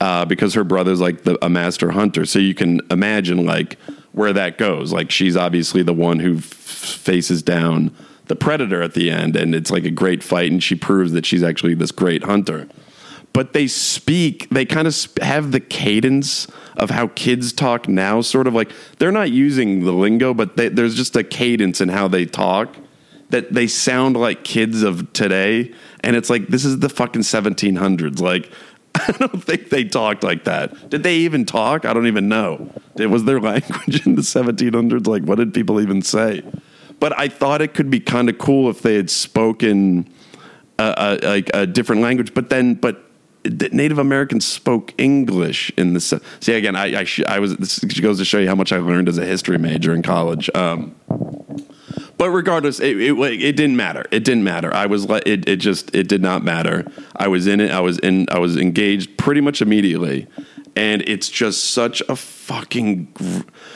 uh, 0.00 0.24
because 0.24 0.54
her 0.54 0.64
brother's 0.64 1.00
like 1.00 1.24
the, 1.24 1.42
a 1.44 1.48
master 1.48 1.90
hunter. 1.90 2.26
So 2.26 2.38
you 2.38 2.54
can 2.54 2.80
imagine 2.90 3.44
like 3.44 3.78
where 4.12 4.32
that 4.32 4.58
goes. 4.58 4.92
Like 4.92 5.10
she's 5.10 5.36
obviously 5.36 5.82
the 5.82 5.92
one 5.92 6.18
who 6.18 6.36
f- 6.36 6.44
faces 6.44 7.42
down 7.42 7.94
the 8.26 8.36
predator 8.36 8.82
at 8.82 8.94
the 8.94 9.10
end, 9.10 9.36
and 9.36 9.54
it's 9.54 9.70
like 9.70 9.84
a 9.84 9.90
great 9.90 10.22
fight, 10.22 10.50
and 10.50 10.62
she 10.62 10.74
proves 10.74 11.12
that 11.12 11.24
she's 11.24 11.42
actually 11.42 11.74
this 11.74 11.92
great 11.92 12.24
hunter. 12.24 12.68
But 13.32 13.52
they 13.52 13.66
speak, 13.66 14.48
they 14.50 14.64
kind 14.64 14.88
of 14.88 14.94
sp- 14.96 15.20
have 15.20 15.52
the 15.52 15.60
cadence 15.60 16.48
of 16.76 16.90
how 16.90 17.08
kids 17.08 17.52
talk 17.52 17.86
now, 17.86 18.20
sort 18.22 18.46
of 18.46 18.54
like 18.54 18.72
they're 18.98 19.12
not 19.12 19.30
using 19.30 19.84
the 19.84 19.92
lingo, 19.92 20.34
but 20.34 20.56
they, 20.56 20.68
there's 20.68 20.94
just 20.94 21.14
a 21.14 21.22
cadence 21.22 21.80
in 21.80 21.88
how 21.88 22.08
they 22.08 22.26
talk 22.26 22.76
that 23.30 23.52
they 23.52 23.66
sound 23.66 24.16
like 24.16 24.44
kids 24.44 24.82
of 24.82 25.12
today. 25.12 25.72
And 26.00 26.16
it's 26.16 26.30
like, 26.30 26.48
this 26.48 26.64
is 26.64 26.78
the 26.78 26.88
fucking 26.88 27.22
1700s. 27.22 28.20
Like, 28.20 28.50
I 29.08 29.12
don't 29.18 29.42
think 29.42 29.70
they 29.70 29.84
talked 29.84 30.22
like 30.22 30.44
that. 30.44 30.90
Did 30.90 31.02
they 31.02 31.16
even 31.18 31.44
talk? 31.44 31.84
I 31.84 31.92
don't 31.92 32.06
even 32.06 32.28
know. 32.28 32.70
It 32.96 33.06
was 33.06 33.24
their 33.24 33.40
language 33.52 34.06
in 34.06 34.14
the 34.14 34.22
1700s. 34.22 35.06
Like, 35.06 35.22
what 35.24 35.36
did 35.36 35.52
people 35.52 35.80
even 35.80 36.02
say? 36.02 36.42
But 36.98 37.18
I 37.18 37.28
thought 37.28 37.60
it 37.60 37.74
could 37.74 37.90
be 37.90 38.00
kind 38.00 38.28
of 38.30 38.38
cool 38.38 38.70
if 38.70 38.80
they 38.80 38.94
had 38.94 39.10
spoken 39.10 40.08
a, 40.78 41.18
a, 41.22 41.28
like 41.28 41.50
a 41.52 41.66
different 41.66 42.00
language. 42.00 42.32
But 42.32 42.48
then, 42.48 42.74
but 42.74 43.02
Native 43.44 43.98
Americans 43.98 44.46
spoke 44.46 44.94
English 44.96 45.70
in 45.76 45.92
the. 45.92 46.00
See 46.00 46.54
again, 46.54 46.74
I 46.74 47.00
I, 47.00 47.04
sh- 47.04 47.24
I 47.28 47.38
was. 47.38 47.56
This 47.56 47.78
goes 48.00 48.18
to 48.18 48.24
show 48.24 48.38
you 48.38 48.48
how 48.48 48.54
much 48.54 48.72
I 48.72 48.78
learned 48.78 49.08
as 49.08 49.18
a 49.18 49.26
history 49.26 49.58
major 49.58 49.94
in 49.94 50.02
college. 50.02 50.48
Um, 50.54 50.94
but 52.18 52.30
regardless, 52.30 52.80
it, 52.80 52.98
it, 52.98 53.12
it 53.18 53.56
didn't 53.56 53.76
matter. 53.76 54.04
It 54.10 54.24
didn't 54.24 54.44
matter. 54.44 54.72
I 54.72 54.86
was 54.86 55.06
like, 55.08 55.24
it, 55.26 55.48
it 55.48 55.56
just 55.56 55.94
it 55.94 56.08
did 56.08 56.22
not 56.22 56.42
matter. 56.42 56.84
I 57.14 57.28
was 57.28 57.46
in 57.46 57.60
it. 57.60 57.70
I 57.70 57.80
was 57.80 57.98
in. 57.98 58.26
I 58.30 58.38
was 58.38 58.56
engaged 58.56 59.18
pretty 59.18 59.40
much 59.40 59.60
immediately, 59.60 60.26
and 60.74 61.02
it's 61.02 61.28
just 61.28 61.70
such 61.70 62.00
a 62.08 62.16
fucking. 62.16 63.06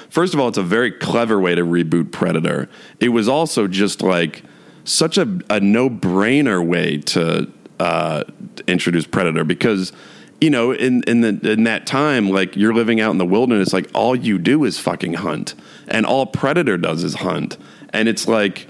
First 0.09 0.33
of 0.33 0.41
all, 0.41 0.49
it's 0.49 0.59
a 0.59 0.63
very 0.63 0.91
clever 0.91 1.39
way 1.39 1.55
to 1.55 1.63
reboot 1.63 2.13
Predator. 2.13 2.69
It 2.99 3.11
was 3.11 3.29
also 3.29 3.69
just 3.69 4.01
like 4.01 4.43
such 4.85 5.19
a, 5.19 5.39
a 5.51 5.61
no 5.61 5.91
brainer 5.91 6.67
way 6.67 6.97
to 6.99 7.51
uh, 7.79 8.25
introduce 8.67 9.07
Predator 9.07 9.45
because 9.45 9.93
you 10.41 10.49
know, 10.49 10.73
in 10.73 11.03
in 11.03 11.21
the 11.21 11.53
in 11.53 11.65
that 11.65 11.87
time, 11.87 12.31
like 12.31 12.57
you're 12.57 12.73
living 12.73 13.01
out 13.01 13.11
in 13.11 13.19
the 13.19 13.27
wilderness, 13.27 13.73
like 13.73 13.91
all 13.95 14.17
you 14.17 14.39
do 14.39 14.65
is 14.65 14.79
fucking 14.79 15.15
hunt, 15.15 15.55
and 15.87 16.07
all 16.07 16.25
Predator 16.27 16.79
does 16.79 17.05
is 17.05 17.17
hunt, 17.17 17.59
and 17.93 18.09
it's 18.09 18.27
like, 18.29 18.67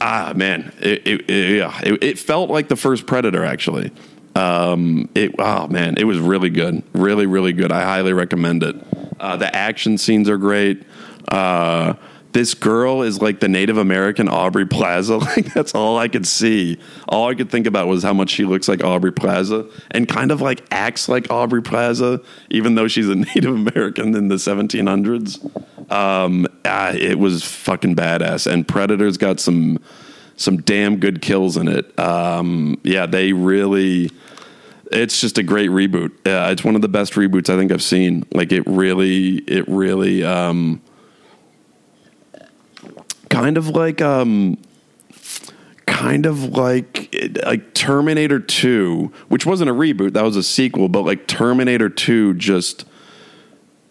ah, 0.00 0.32
man, 0.34 0.72
it, 0.80 1.06
it, 1.06 1.30
it 1.30 1.56
yeah, 1.58 1.80
it, 1.82 2.02
it, 2.02 2.18
felt 2.18 2.50
like 2.50 2.68
the 2.68 2.76
first 2.76 3.06
Predator 3.06 3.44
actually. 3.44 3.92
Um, 4.34 5.08
it 5.14 5.34
oh 5.38 5.66
man, 5.68 5.96
it 5.98 6.04
was 6.04 6.18
really 6.18 6.50
good, 6.50 6.82
really 6.92 7.26
really 7.26 7.52
good. 7.52 7.72
I 7.72 7.82
highly 7.82 8.12
recommend 8.12 8.62
it. 8.62 8.76
Uh, 9.18 9.36
the 9.36 9.54
action 9.54 9.98
scenes 9.98 10.28
are 10.28 10.38
great. 10.38 10.84
Uh, 11.26 11.94
this 12.32 12.54
girl 12.54 13.02
is 13.02 13.22
like 13.22 13.40
the 13.40 13.48
Native 13.48 13.78
American 13.78 14.28
Aubrey 14.28 14.66
Plaza. 14.66 15.18
Like 15.28 15.52
that's 15.52 15.74
all 15.74 15.98
I 15.98 16.08
could 16.08 16.26
see. 16.26 16.78
All 17.06 17.28
I 17.28 17.34
could 17.34 17.50
think 17.50 17.66
about 17.66 17.86
was 17.86 18.02
how 18.02 18.14
much 18.14 18.30
she 18.30 18.44
looks 18.44 18.66
like 18.66 18.82
Aubrey 18.82 19.12
Plaza 19.12 19.66
and 19.90 20.08
kind 20.08 20.30
of 20.30 20.40
like 20.40 20.64
acts 20.70 21.08
like 21.08 21.30
Aubrey 21.30 21.62
Plaza, 21.62 22.20
even 22.48 22.74
though 22.74 22.88
she's 22.88 23.08
a 23.08 23.14
Native 23.34 23.54
American 23.54 24.16
in 24.16 24.28
the 24.28 24.36
1700s. 24.36 25.92
Um, 25.92 26.46
ah, 26.64 26.92
it 26.92 27.18
was 27.18 27.44
fucking 27.44 27.94
badass. 27.94 28.50
And 28.50 28.66
Predator's 28.66 29.18
got 29.18 29.38
some 29.38 29.78
some 30.36 30.58
damn 30.58 30.98
good 30.98 31.20
kills 31.20 31.56
in 31.56 31.68
it. 31.68 31.98
Um, 31.98 32.80
yeah, 32.84 33.06
they 33.06 33.32
really. 33.32 34.10
It's 34.90 35.20
just 35.20 35.36
a 35.36 35.42
great 35.42 35.68
reboot. 35.68 36.12
Uh, 36.26 36.50
it's 36.50 36.64
one 36.64 36.74
of 36.74 36.80
the 36.80 36.88
best 36.88 37.12
reboots 37.12 37.52
I 37.52 37.58
think 37.58 37.70
I've 37.70 37.82
seen. 37.82 38.24
Like 38.32 38.52
it 38.52 38.66
really, 38.66 39.36
it 39.40 39.68
really. 39.68 40.24
Um, 40.24 40.80
kind 43.28 43.56
of 43.56 43.68
like 43.68 44.00
um 44.00 44.58
kind 45.86 46.26
of 46.26 46.56
like 46.56 47.14
like 47.44 47.74
Terminator 47.74 48.38
2, 48.38 49.12
which 49.28 49.46
wasn't 49.46 49.70
a 49.70 49.74
reboot, 49.74 50.12
that 50.12 50.24
was 50.24 50.36
a 50.36 50.42
sequel, 50.42 50.88
but 50.88 51.02
like 51.02 51.26
Terminator 51.26 51.88
2 51.88 52.34
just 52.34 52.84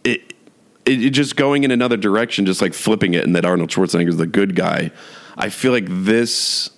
it 0.04 0.34
it, 0.86 1.10
just 1.10 1.36
going 1.36 1.63
in 1.63 1.71
another 1.71 1.97
direction, 1.97 2.45
just 2.45 2.62
like 2.62 2.73
flipping 2.73 3.13
it, 3.13 3.26
and 3.26 3.36
that 3.36 3.45
Arnold 3.45 3.69
Schwarzenegger 3.69 4.10
is 4.10 4.17
the 4.17 4.28
good 4.28 4.56
guy. 4.56 4.91
I 5.38 5.50
feel 5.50 5.71
like 5.71 5.86
this, 5.88 6.69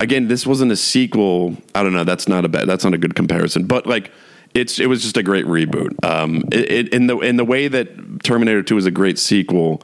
again, 0.00 0.28
this 0.28 0.46
wasn't 0.46 0.72
a 0.72 0.76
sequel. 0.76 1.56
I 1.74 1.82
don't 1.82 1.94
know. 1.94 2.04
That's 2.04 2.28
not 2.28 2.44
a 2.44 2.48
bad. 2.48 2.68
That's 2.68 2.84
not 2.84 2.94
a 2.94 2.98
good 2.98 3.14
comparison. 3.14 3.66
But 3.66 3.86
like, 3.86 4.10
it's 4.54 4.78
it 4.78 4.86
was 4.86 5.02
just 5.02 5.16
a 5.16 5.22
great 5.22 5.46
reboot. 5.46 6.04
Um, 6.04 6.44
it, 6.52 6.70
it, 6.70 6.88
in 6.94 7.06
the 7.06 7.18
in 7.20 7.36
the 7.36 7.44
way 7.44 7.68
that 7.68 8.22
Terminator 8.22 8.62
Two 8.62 8.76
is 8.76 8.86
a 8.86 8.90
great 8.90 9.18
sequel. 9.18 9.82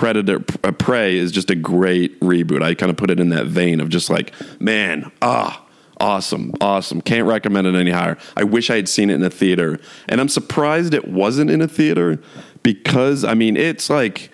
Predator 0.00 0.40
Prey 0.40 1.18
is 1.18 1.30
just 1.30 1.50
a 1.50 1.54
great 1.54 2.18
reboot. 2.20 2.62
I 2.62 2.74
kind 2.74 2.88
of 2.88 2.96
put 2.96 3.10
it 3.10 3.20
in 3.20 3.28
that 3.28 3.48
vein 3.48 3.80
of 3.80 3.90
just 3.90 4.08
like, 4.08 4.32
man, 4.58 5.12
ah, 5.20 5.62
awesome, 6.00 6.54
awesome. 6.58 7.02
Can't 7.02 7.28
recommend 7.28 7.66
it 7.66 7.74
any 7.74 7.90
higher. 7.90 8.16
I 8.34 8.44
wish 8.44 8.70
I 8.70 8.76
had 8.76 8.88
seen 8.88 9.10
it 9.10 9.16
in 9.16 9.22
a 9.22 9.28
theater, 9.28 9.78
and 10.08 10.18
I'm 10.18 10.30
surprised 10.30 10.94
it 10.94 11.08
wasn't 11.08 11.50
in 11.50 11.60
a 11.60 11.68
theater 11.68 12.18
because 12.62 13.24
I 13.24 13.34
mean, 13.34 13.58
it's 13.58 13.90
like 13.90 14.30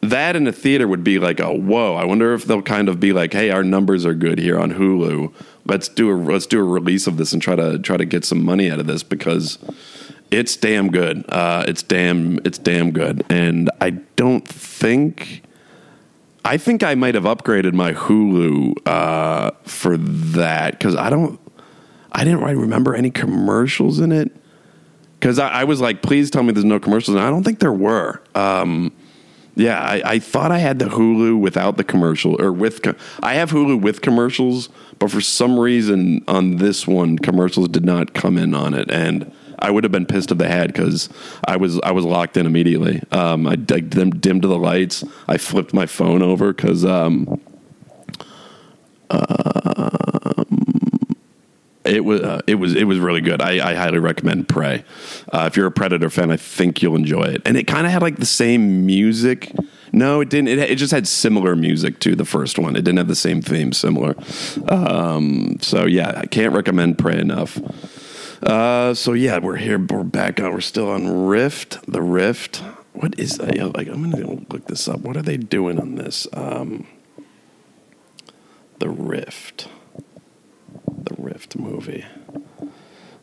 that 0.00 0.34
in 0.34 0.48
a 0.48 0.52
theater 0.52 0.88
would 0.88 1.04
be 1.04 1.20
like 1.20 1.38
a 1.38 1.54
whoa. 1.54 1.94
I 1.94 2.04
wonder 2.04 2.34
if 2.34 2.46
they'll 2.46 2.60
kind 2.60 2.88
of 2.88 2.98
be 2.98 3.12
like, 3.12 3.32
hey, 3.32 3.50
our 3.50 3.62
numbers 3.62 4.04
are 4.04 4.14
good 4.14 4.40
here 4.40 4.58
on 4.58 4.72
Hulu. 4.72 5.32
Let's 5.64 5.86
do 5.86 6.10
a 6.10 6.14
let's 6.18 6.46
do 6.46 6.58
a 6.58 6.64
release 6.64 7.06
of 7.06 7.18
this 7.18 7.32
and 7.32 7.40
try 7.40 7.54
to 7.54 7.78
try 7.78 7.98
to 7.98 8.04
get 8.04 8.24
some 8.24 8.44
money 8.44 8.68
out 8.68 8.80
of 8.80 8.88
this 8.88 9.04
because 9.04 9.58
it's 10.30 10.56
damn 10.56 10.90
good. 10.90 11.24
Uh, 11.28 11.64
it's 11.66 11.82
damn 11.82 12.38
it's 12.44 12.58
damn 12.58 12.90
good, 12.90 13.24
and 13.30 13.70
I 13.80 13.90
don't 13.90 14.46
think. 14.46 15.42
I 16.44 16.56
think 16.56 16.82
I 16.82 16.94
might 16.94 17.14
have 17.14 17.24
upgraded 17.24 17.74
my 17.74 17.92
Hulu 17.92 18.86
uh, 18.86 19.50
for 19.64 19.96
that 19.96 20.72
because 20.72 20.96
I 20.96 21.10
don't. 21.10 21.40
I 22.12 22.24
didn't 22.24 22.40
really 22.40 22.54
remember 22.54 22.94
any 22.94 23.10
commercials 23.10 24.00
in 24.00 24.12
it 24.12 24.34
because 25.20 25.38
I, 25.38 25.48
I, 25.48 25.64
was 25.64 25.80
like, 25.80 26.00
please 26.00 26.30
tell 26.30 26.42
me 26.42 26.52
there's 26.52 26.64
no 26.64 26.80
commercials, 26.80 27.16
and 27.16 27.24
I 27.24 27.28
don't 27.28 27.44
think 27.44 27.58
there 27.58 27.72
were. 27.72 28.22
Um, 28.34 28.92
yeah, 29.56 29.80
I, 29.80 30.02
I, 30.04 30.18
thought 30.20 30.50
I 30.52 30.58
had 30.58 30.78
the 30.78 30.86
Hulu 30.86 31.38
without 31.38 31.76
the 31.76 31.84
commercial, 31.84 32.40
or 32.40 32.52
with. 32.52 32.80
I 33.22 33.34
have 33.34 33.50
Hulu 33.50 33.80
with 33.82 34.00
commercials, 34.00 34.68
but 34.98 35.10
for 35.10 35.20
some 35.20 35.58
reason 35.58 36.24
on 36.28 36.56
this 36.56 36.86
one, 36.86 37.18
commercials 37.18 37.68
did 37.68 37.84
not 37.84 38.14
come 38.14 38.38
in 38.38 38.54
on 38.54 38.72
it, 38.72 38.90
and 38.90 39.30
I 39.58 39.70
would 39.70 39.84
have 39.84 39.92
been 39.92 40.06
pissed 40.06 40.30
if 40.30 40.38
they 40.38 40.48
had 40.48 40.72
because 40.72 41.08
I 41.46 41.56
was 41.56 41.80
I 41.80 41.92
was 41.92 42.04
locked 42.04 42.36
in 42.36 42.46
immediately. 42.46 43.02
Um, 43.10 43.46
I, 43.46 43.52
I 43.52 43.56
dimmed 43.56 44.42
the 44.42 44.58
lights. 44.58 45.04
I 45.26 45.38
flipped 45.38 45.74
my 45.74 45.86
phone 45.86 46.22
over 46.22 46.52
because 46.52 46.84
um, 46.84 47.40
uh, 49.10 50.44
it 51.84 52.04
was 52.04 52.20
uh, 52.20 52.40
it 52.46 52.56
was 52.56 52.74
it 52.74 52.84
was 52.84 52.98
really 52.98 53.20
good. 53.20 53.40
I, 53.40 53.70
I 53.70 53.74
highly 53.74 53.98
recommend 53.98 54.48
Prey. 54.48 54.84
Uh, 55.32 55.44
if 55.50 55.56
you're 55.56 55.66
a 55.66 55.72
Predator 55.72 56.10
fan, 56.10 56.30
I 56.30 56.36
think 56.36 56.82
you'll 56.82 56.96
enjoy 56.96 57.22
it. 57.22 57.42
And 57.44 57.56
it 57.56 57.66
kind 57.66 57.86
of 57.86 57.92
had 57.92 58.02
like 58.02 58.16
the 58.16 58.26
same 58.26 58.86
music. 58.86 59.52
No, 59.90 60.20
it 60.20 60.28
didn't. 60.28 60.48
It, 60.48 60.58
it, 60.58 60.76
just 60.76 60.92
had 60.92 61.08
similar 61.08 61.56
music 61.56 61.98
to 62.00 62.14
the 62.14 62.26
first 62.26 62.58
one. 62.58 62.76
It 62.76 62.82
didn't 62.82 62.98
have 62.98 63.08
the 63.08 63.14
same 63.14 63.40
theme, 63.40 63.72
similar. 63.72 64.14
Um, 64.68 65.56
so 65.62 65.86
yeah, 65.86 66.12
I 66.14 66.26
can't 66.26 66.52
recommend 66.52 66.98
Prey 66.98 67.18
enough. 67.18 67.58
Uh, 68.42 68.94
so 68.94 69.12
yeah, 69.12 69.38
we're 69.38 69.56
here. 69.56 69.78
We're 69.78 70.04
back 70.04 70.40
on. 70.40 70.52
We're 70.52 70.60
still 70.60 70.90
on 70.90 71.26
Rift. 71.26 71.78
The 71.90 72.02
Rift. 72.02 72.62
What 72.92 73.18
is 73.18 73.38
that? 73.38 73.76
Like, 73.76 73.88
I'm 73.88 74.10
gonna 74.10 74.44
look 74.50 74.66
this 74.66 74.88
up. 74.88 75.00
What 75.00 75.16
are 75.16 75.22
they 75.22 75.36
doing 75.36 75.80
on 75.80 75.96
this? 75.96 76.26
Um, 76.32 76.86
the 78.78 78.88
Rift. 78.88 79.68
The 80.86 81.14
Rift 81.18 81.56
movie. 81.56 82.04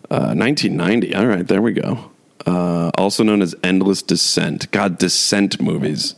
Uh, 0.09 0.33
1990. 0.35 1.15
All 1.15 1.25
right, 1.27 1.47
there 1.47 1.61
we 1.61 1.73
go. 1.73 2.11
Uh, 2.45 2.91
also 2.97 3.23
known 3.23 3.41
as 3.41 3.55
Endless 3.63 4.01
Descent. 4.01 4.69
God, 4.71 4.97
Descent 4.97 5.61
movies. 5.61 6.15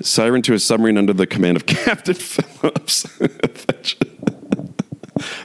Siren 0.00 0.42
to 0.42 0.54
a 0.54 0.58
submarine 0.58 0.96
under 0.96 1.12
the 1.12 1.26
command 1.26 1.56
of 1.56 1.66
Captain 1.66 2.14
Phillips. 2.14 3.06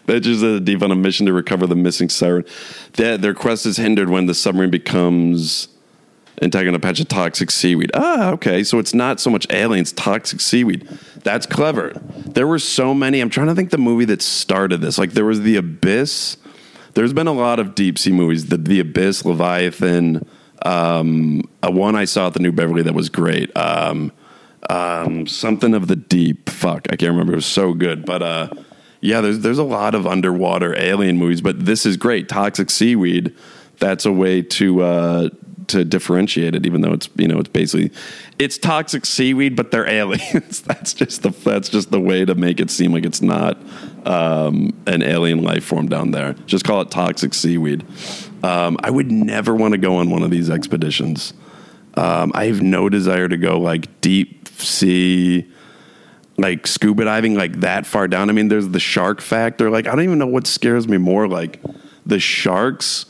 Ventures 0.05 0.41
a 0.41 0.59
deep 0.59 0.81
on 0.81 0.91
a 0.91 0.95
mission 0.95 1.25
to 1.25 1.33
recover 1.33 1.65
the 1.67 1.75
missing 1.75 2.09
siren. 2.09 2.45
Their, 2.93 3.17
their 3.17 3.33
quest 3.33 3.65
is 3.65 3.77
hindered 3.77 4.09
when 4.09 4.25
the 4.25 4.33
submarine 4.33 4.71
becomes 4.71 5.69
entangled 6.41 6.69
in 6.69 6.75
a 6.75 6.79
patch 6.79 6.99
of 6.99 7.07
toxic 7.07 7.51
seaweed. 7.51 7.91
Ah, 7.93 8.31
okay. 8.31 8.63
So 8.63 8.79
it's 8.79 8.93
not 8.93 9.19
so 9.19 9.29
much 9.29 9.47
aliens, 9.51 9.91
toxic 9.91 10.41
seaweed. 10.41 10.87
That's 11.23 11.45
clever. 11.45 11.93
There 12.15 12.47
were 12.47 12.59
so 12.59 12.93
many. 12.93 13.21
I'm 13.21 13.29
trying 13.29 13.47
to 13.47 13.55
think 13.55 13.69
the 13.69 13.77
movie 13.77 14.05
that 14.05 14.21
started 14.21 14.81
this. 14.81 14.97
Like 14.97 15.11
there 15.11 15.25
was 15.25 15.41
The 15.41 15.55
Abyss, 15.55 16.37
there's 16.93 17.13
been 17.13 17.27
a 17.27 17.33
lot 17.33 17.59
of 17.59 17.75
deep 17.75 17.97
sea 17.97 18.11
movies. 18.11 18.47
The 18.47 18.57
The 18.57 18.79
Abyss, 18.79 19.25
Leviathan. 19.25 20.27
Um, 20.65 21.49
a 21.61 21.71
one 21.71 21.95
I 21.95 22.05
saw 22.05 22.27
at 22.27 22.33
the 22.33 22.39
New 22.39 22.51
Beverly 22.51 22.83
that 22.83 22.93
was 22.93 23.09
great. 23.09 23.55
Um, 23.57 24.11
um, 24.69 25.27
something 25.27 25.73
of 25.73 25.87
the 25.87 25.95
deep. 25.95 26.49
Fuck, 26.49 26.87
I 26.89 26.95
can't 26.95 27.11
remember. 27.11 27.33
It 27.33 27.37
was 27.37 27.45
so 27.45 27.73
good, 27.73 28.05
but 28.05 28.21
uh, 28.21 28.49
yeah, 29.03 29.19
there's 29.19 29.39
there's 29.39 29.57
a 29.57 29.63
lot 29.63 29.95
of 29.95 30.07
underwater 30.07 30.73
alien 30.79 31.17
movies, 31.17 31.41
but 31.41 31.65
this 31.65 31.85
is 31.85 31.97
great. 31.97 32.29
Toxic 32.29 32.69
seaweed. 32.69 33.35
That's 33.79 34.05
a 34.05 34.11
way 34.11 34.41
to 34.41 34.81
uh, 34.81 35.29
to 35.67 35.83
differentiate 35.83 36.55
it, 36.55 36.65
even 36.65 36.79
though 36.81 36.93
it's 36.93 37.09
you 37.15 37.27
know 37.27 37.37
it's 37.37 37.49
basically 37.49 37.91
it's 38.39 38.57
toxic 38.57 39.05
seaweed, 39.05 39.57
but 39.57 39.71
they're 39.71 39.87
aliens. 39.89 40.61
that's 40.61 40.93
just 40.93 41.21
the 41.21 41.31
that's 41.31 41.67
just 41.67 41.91
the 41.91 41.99
way 41.99 42.23
to 42.23 42.33
make 42.33 42.61
it 42.61 42.71
seem 42.71 42.93
like 42.93 43.05
it's 43.05 43.21
not 43.21 43.57
um, 44.07 44.73
an 44.87 45.03
alien 45.03 45.43
life 45.43 45.65
form 45.65 45.89
down 45.89 46.11
there. 46.11 46.33
Just 46.45 46.63
call 46.63 46.79
it 46.79 46.89
toxic 46.89 47.33
seaweed. 47.33 47.85
Um, 48.41 48.77
I 48.83 48.89
would 48.89 49.11
never 49.11 49.53
want 49.53 49.73
to 49.73 49.77
go 49.77 49.97
on 49.97 50.09
one 50.11 50.23
of 50.23 50.31
these 50.31 50.49
expeditions. 50.49 51.33
Um, 51.95 52.31
I 52.33 52.45
have 52.45 52.61
no 52.61 52.87
desire 52.87 53.27
to 53.27 53.37
go 53.37 53.59
like 53.59 54.01
deep 54.01 54.47
sea, 54.47 55.51
like 56.37 56.65
scuba 56.67 57.05
diving, 57.05 57.35
like 57.35 57.59
that 57.61 57.85
far 57.85 58.07
down. 58.07 58.29
I 58.29 58.33
mean, 58.33 58.47
there's 58.47 58.69
the 58.69 58.79
shark 58.79 59.21
factor. 59.21 59.69
Like, 59.69 59.87
I 59.87 59.91
don't 59.91 60.03
even 60.03 60.19
know 60.19 60.27
what 60.27 60.47
scares 60.47 60.87
me 60.87 60.97
more, 60.97 61.27
like 61.27 61.59
the 62.05 62.19
sharks, 62.19 63.05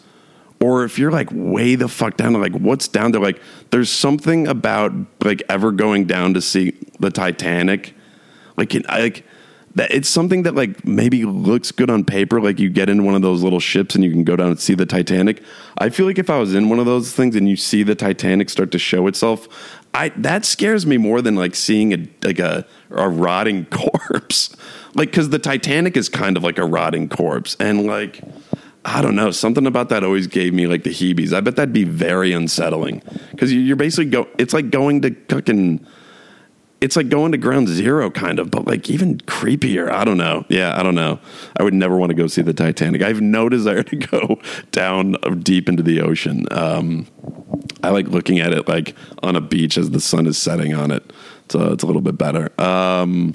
or 0.59 0.83
if 0.83 0.99
you're 0.99 1.11
like 1.11 1.29
way 1.31 1.75
the 1.75 1.87
fuck 1.87 2.17
down 2.17 2.33
like 2.33 2.53
what's 2.53 2.87
down 2.87 3.11
there. 3.11 3.21
Like, 3.21 3.41
there's 3.71 3.89
something 3.89 4.47
about 4.47 4.93
like 5.21 5.41
ever 5.49 5.71
going 5.71 6.05
down 6.05 6.33
to 6.33 6.41
see 6.41 6.77
the 6.99 7.09
Titanic. 7.09 7.95
Like, 8.57 8.75
I, 8.89 8.99
like 8.99 9.25
that 9.75 9.91
it's 9.91 10.09
something 10.09 10.43
that 10.43 10.55
like 10.55 10.85
maybe 10.85 11.25
looks 11.25 11.71
good 11.71 11.89
on 11.89 12.03
paper 12.03 12.39
like 12.39 12.59
you 12.59 12.69
get 12.69 12.89
in 12.89 13.03
one 13.05 13.15
of 13.15 13.21
those 13.21 13.41
little 13.41 13.59
ships 13.59 13.95
and 13.95 14.03
you 14.03 14.11
can 14.11 14.23
go 14.23 14.35
down 14.35 14.49
and 14.49 14.59
see 14.59 14.75
the 14.75 14.85
titanic 14.85 15.41
i 15.79 15.89
feel 15.89 16.05
like 16.05 16.19
if 16.19 16.29
i 16.29 16.37
was 16.37 16.53
in 16.53 16.69
one 16.69 16.79
of 16.79 16.85
those 16.85 17.13
things 17.13 17.35
and 17.35 17.49
you 17.49 17.55
see 17.55 17.83
the 17.83 17.95
titanic 17.95 18.49
start 18.49 18.71
to 18.71 18.79
show 18.79 19.07
itself 19.07 19.81
i 19.93 20.09
that 20.09 20.45
scares 20.45 20.85
me 20.85 20.97
more 20.97 21.21
than 21.21 21.35
like 21.35 21.55
seeing 21.55 21.93
a 21.93 22.07
like 22.23 22.39
a, 22.39 22.65
a 22.91 23.09
rotting 23.09 23.65
corpse 23.71 24.55
like 24.95 25.09
because 25.09 25.29
the 25.29 25.39
titanic 25.39 25.97
is 25.97 26.09
kind 26.09 26.37
of 26.37 26.43
like 26.43 26.57
a 26.57 26.65
rotting 26.65 27.09
corpse 27.09 27.55
and 27.59 27.85
like 27.85 28.21
I 28.85 29.01
don't 29.01 29.15
know. 29.15 29.31
Something 29.31 29.65
about 29.65 29.89
that 29.89 30.03
always 30.03 30.27
gave 30.27 30.53
me 30.53 30.67
like 30.67 30.83
the 30.83 30.89
heebies. 30.89 31.31
I 31.33 31.39
bet 31.39 31.55
that'd 31.55 31.73
be 31.73 31.85
very 31.85 32.33
unsettling 32.33 33.01
because 33.31 33.53
you're 33.53 33.77
basically 33.77 34.09
go. 34.09 34.27
It's 34.37 34.53
like 34.53 34.71
going 34.71 35.01
to 35.03 35.15
fucking 35.29 35.85
it's 36.83 36.97
like 36.97 37.07
going 37.07 37.31
to 37.31 37.37
ground 37.37 37.69
zero 37.69 38.11
kind 38.11 38.39
of, 38.39 38.51
but 38.51 38.67
like 38.67 38.89
even 38.89 39.17
creepier. 39.19 39.89
I 39.89 40.03
don't 40.03 40.17
know. 40.17 40.43
Yeah, 40.49 40.77
I 40.77 40.83
don't 40.83 40.95
know. 40.95 41.17
I 41.57 41.63
would 41.63 41.73
never 41.73 41.95
want 41.95 42.09
to 42.09 42.13
go 42.13 42.27
see 42.27 42.41
the 42.41 42.53
Titanic. 42.53 43.01
I 43.01 43.07
have 43.07 43.21
no 43.21 43.47
desire 43.57 43.83
to 43.83 43.95
go 43.95 44.41
down 44.71 45.15
deep 45.43 45.69
into 45.69 45.81
the 45.81 46.01
ocean. 46.01 46.45
Um, 46.51 47.07
I 47.81 47.91
like 47.91 48.07
looking 48.09 48.39
at 48.39 48.51
it 48.51 48.67
like 48.67 48.95
on 49.23 49.37
a 49.37 49.41
beach 49.41 49.77
as 49.77 49.91
the 49.91 50.01
sun 50.01 50.27
is 50.27 50.37
setting 50.37 50.73
on 50.73 50.91
it. 50.91 51.13
So 51.47 51.71
it's 51.71 51.83
a 51.83 51.87
little 51.87 52.01
bit 52.01 52.17
better. 52.17 52.51
Um, 52.61 53.33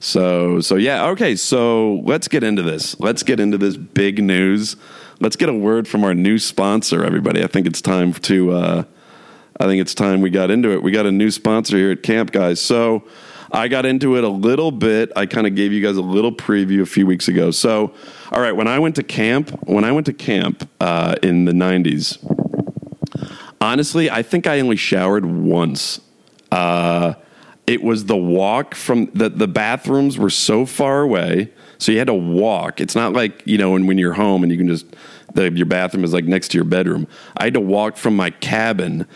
so 0.00 0.60
so 0.60 0.74
yeah, 0.74 1.06
okay. 1.10 1.36
So 1.36 2.02
let's 2.04 2.26
get 2.26 2.42
into 2.42 2.62
this. 2.62 2.98
Let's 2.98 3.22
get 3.22 3.38
into 3.38 3.56
this 3.56 3.76
big 3.76 4.20
news. 4.20 4.74
Let's 5.20 5.36
get 5.36 5.48
a 5.48 5.54
word 5.54 5.86
from 5.86 6.02
our 6.02 6.14
new 6.14 6.38
sponsor, 6.40 7.04
everybody. 7.04 7.44
I 7.44 7.46
think 7.46 7.68
it's 7.68 7.80
time 7.80 8.14
to. 8.14 8.50
Uh, 8.50 8.84
I 9.60 9.66
think 9.66 9.80
it's 9.80 9.94
time 9.94 10.20
we 10.20 10.30
got 10.30 10.50
into 10.50 10.72
it. 10.72 10.82
We 10.82 10.92
got 10.92 11.06
a 11.06 11.12
new 11.12 11.30
sponsor 11.30 11.76
here 11.76 11.90
at 11.90 12.02
Camp, 12.02 12.30
guys. 12.30 12.60
So 12.60 13.04
I 13.50 13.68
got 13.68 13.86
into 13.86 14.16
it 14.16 14.24
a 14.24 14.28
little 14.28 14.70
bit. 14.70 15.10
I 15.16 15.26
kind 15.26 15.46
of 15.46 15.54
gave 15.54 15.72
you 15.72 15.80
guys 15.80 15.96
a 15.96 16.02
little 16.02 16.32
preview 16.32 16.82
a 16.82 16.86
few 16.86 17.06
weeks 17.06 17.28
ago. 17.28 17.50
So, 17.50 17.94
all 18.30 18.40
right, 18.40 18.52
when 18.52 18.68
I 18.68 18.78
went 18.78 18.96
to 18.96 19.02
camp, 19.02 19.50
when 19.66 19.84
I 19.84 19.92
went 19.92 20.06
to 20.06 20.12
camp 20.12 20.68
uh, 20.80 21.16
in 21.22 21.44
the 21.46 21.52
'90s, 21.52 22.18
honestly, 23.60 24.10
I 24.10 24.22
think 24.22 24.46
I 24.46 24.60
only 24.60 24.76
showered 24.76 25.24
once. 25.24 26.00
Uh, 26.52 27.14
it 27.66 27.82
was 27.82 28.06
the 28.06 28.16
walk 28.16 28.74
from 28.74 29.06
the 29.14 29.28
the 29.28 29.48
bathrooms 29.48 30.18
were 30.18 30.30
so 30.30 30.66
far 30.66 31.00
away, 31.02 31.50
so 31.78 31.92
you 31.92 31.98
had 31.98 32.06
to 32.08 32.14
walk. 32.14 32.80
It's 32.80 32.94
not 32.94 33.12
like 33.14 33.42
you 33.46 33.56
know 33.56 33.72
when 33.72 33.86
when 33.86 33.98
you're 33.98 34.14
home 34.14 34.42
and 34.42 34.52
you 34.52 34.58
can 34.58 34.68
just 34.68 34.86
the, 35.34 35.50
your 35.52 35.66
bathroom 35.66 36.04
is 36.04 36.12
like 36.12 36.24
next 36.24 36.48
to 36.48 36.58
your 36.58 36.64
bedroom. 36.64 37.06
I 37.36 37.44
had 37.44 37.54
to 37.54 37.60
walk 37.60 37.96
from 37.96 38.16
my 38.16 38.30
cabin 38.30 39.06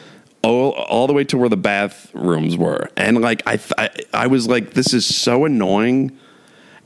all, 0.42 0.72
all 0.72 1.06
the 1.06 1.12
way 1.12 1.24
to 1.24 1.38
where 1.38 1.48
the 1.48 1.56
bathrooms 1.56 2.56
were. 2.56 2.88
And 2.96 3.20
like, 3.20 3.42
I, 3.46 3.60
I, 3.78 3.90
I 4.12 4.26
was 4.26 4.48
like, 4.48 4.74
this 4.74 4.92
is 4.92 5.06
so 5.06 5.44
annoying. 5.44 6.18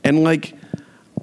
And 0.03 0.23
like, 0.23 0.53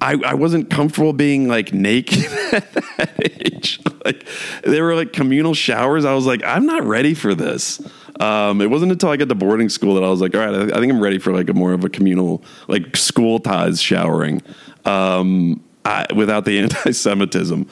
I, 0.01 0.13
I 0.25 0.33
wasn't 0.33 0.69
comfortable 0.69 1.13
being 1.13 1.47
like 1.47 1.73
naked 1.73 2.25
at 2.53 2.73
that 2.73 3.13
age. 3.21 3.79
Like, 4.03 4.27
they 4.63 4.81
were 4.81 4.95
like 4.95 5.13
communal 5.13 5.53
showers. 5.53 6.05
I 6.05 6.13
was 6.13 6.25
like, 6.25 6.43
I'm 6.43 6.65
not 6.65 6.83
ready 6.83 7.13
for 7.13 7.33
this. 7.33 7.81
Um, 8.19 8.61
it 8.61 8.69
wasn't 8.69 8.91
until 8.91 9.09
I 9.09 9.17
got 9.17 9.29
to 9.29 9.35
boarding 9.35 9.69
school 9.69 9.95
that 9.95 10.03
I 10.03 10.09
was 10.09 10.21
like, 10.21 10.35
all 10.35 10.41
right, 10.41 10.53
I, 10.53 10.77
I 10.77 10.79
think 10.79 10.91
I'm 10.91 11.01
ready 11.01 11.17
for 11.17 11.33
like 11.33 11.49
a 11.49 11.53
more 11.53 11.73
of 11.73 11.83
a 11.83 11.89
communal, 11.89 12.43
like 12.67 12.95
school 12.95 13.39
ties 13.39 13.81
showering. 13.81 14.41
Um, 14.85 15.64
I, 15.85 16.07
without 16.13 16.45
the 16.45 16.59
anti-Semitism, 16.63 17.69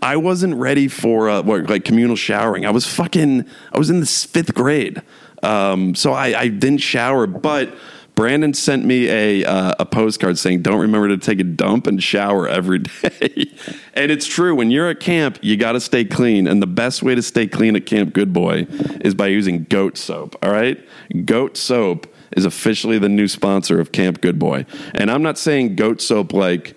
I 0.00 0.16
wasn't 0.16 0.54
ready 0.54 0.88
for 0.88 1.28
uh, 1.28 1.42
what, 1.42 1.68
like 1.68 1.84
communal 1.84 2.16
showering. 2.16 2.64
I 2.64 2.70
was 2.70 2.86
fucking. 2.86 3.44
I 3.72 3.78
was 3.78 3.90
in 3.90 4.00
the 4.00 4.06
fifth 4.06 4.54
grade, 4.54 5.02
um, 5.42 5.94
so 5.94 6.12
I, 6.12 6.38
I, 6.38 6.48
didn't 6.48 6.78
shower. 6.78 7.26
But 7.26 7.74
Brandon 8.14 8.54
sent 8.54 8.84
me 8.84 9.08
a 9.08 9.44
uh, 9.44 9.74
a 9.80 9.84
postcard 9.84 10.38
saying, 10.38 10.62
"Don't 10.62 10.80
remember 10.80 11.08
to 11.08 11.18
take 11.18 11.40
a 11.40 11.44
dump 11.44 11.86
and 11.86 12.02
shower 12.02 12.48
every 12.48 12.78
day." 13.02 13.50
and 13.94 14.10
it's 14.12 14.26
true. 14.26 14.54
When 14.54 14.70
you're 14.70 14.88
at 14.88 15.00
camp, 15.00 15.38
you 15.42 15.56
got 15.56 15.72
to 15.72 15.80
stay 15.80 16.04
clean, 16.04 16.46
and 16.46 16.62
the 16.62 16.68
best 16.68 17.02
way 17.02 17.14
to 17.16 17.22
stay 17.22 17.48
clean 17.48 17.74
at 17.74 17.84
Camp 17.84 18.14
Good 18.14 18.32
Boy 18.32 18.66
is 19.00 19.14
by 19.14 19.26
using 19.26 19.64
goat 19.64 19.98
soap. 19.98 20.36
All 20.42 20.52
right, 20.52 20.78
goat 21.24 21.56
soap 21.56 22.06
is 22.36 22.44
officially 22.44 22.98
the 22.98 23.08
new 23.08 23.28
sponsor 23.28 23.80
of 23.80 23.90
Camp 23.92 24.20
Good 24.20 24.38
Boy, 24.38 24.66
and 24.94 25.10
I'm 25.10 25.22
not 25.22 25.36
saying 25.36 25.74
goat 25.74 26.00
soap 26.00 26.32
like 26.32 26.76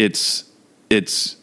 it's 0.00 0.44
it's 0.88 1.36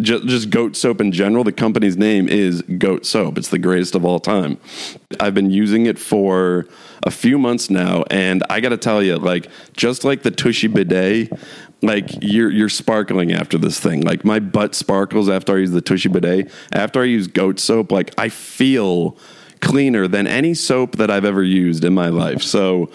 just, 0.00 0.26
just 0.26 0.50
goat 0.50 0.76
soap 0.76 1.00
in 1.00 1.12
general. 1.12 1.44
The 1.44 1.52
company's 1.52 1.96
name 1.96 2.28
is 2.28 2.62
Goat 2.62 3.04
Soap. 3.04 3.36
It's 3.36 3.48
the 3.48 3.58
greatest 3.58 3.94
of 3.94 4.04
all 4.04 4.20
time. 4.20 4.58
I've 5.20 5.34
been 5.34 5.50
using 5.50 5.86
it 5.86 5.98
for 5.98 6.66
a 7.04 7.10
few 7.10 7.38
months 7.38 7.68
now, 7.68 8.04
and 8.10 8.42
I 8.48 8.60
got 8.60 8.70
to 8.70 8.76
tell 8.76 9.02
you, 9.02 9.16
like 9.16 9.48
just 9.74 10.04
like 10.04 10.22
the 10.22 10.30
Tushy 10.30 10.68
bidet, 10.68 11.30
like 11.82 12.10
you're 12.20 12.50
you're 12.50 12.68
sparkling 12.68 13.32
after 13.32 13.58
this 13.58 13.80
thing. 13.80 14.02
Like 14.02 14.24
my 14.24 14.40
butt 14.40 14.74
sparkles 14.74 15.28
after 15.28 15.56
I 15.56 15.60
use 15.60 15.72
the 15.72 15.82
Tushy 15.82 16.08
bidet. 16.08 16.50
After 16.72 17.02
I 17.02 17.04
use 17.04 17.26
Goat 17.26 17.58
Soap, 17.58 17.92
like 17.92 18.14
I 18.18 18.28
feel 18.28 19.16
cleaner 19.60 20.08
than 20.08 20.26
any 20.26 20.54
soap 20.54 20.96
that 20.96 21.10
I've 21.10 21.24
ever 21.24 21.42
used 21.42 21.84
in 21.84 21.94
my 21.94 22.08
life. 22.08 22.42
So 22.42 22.90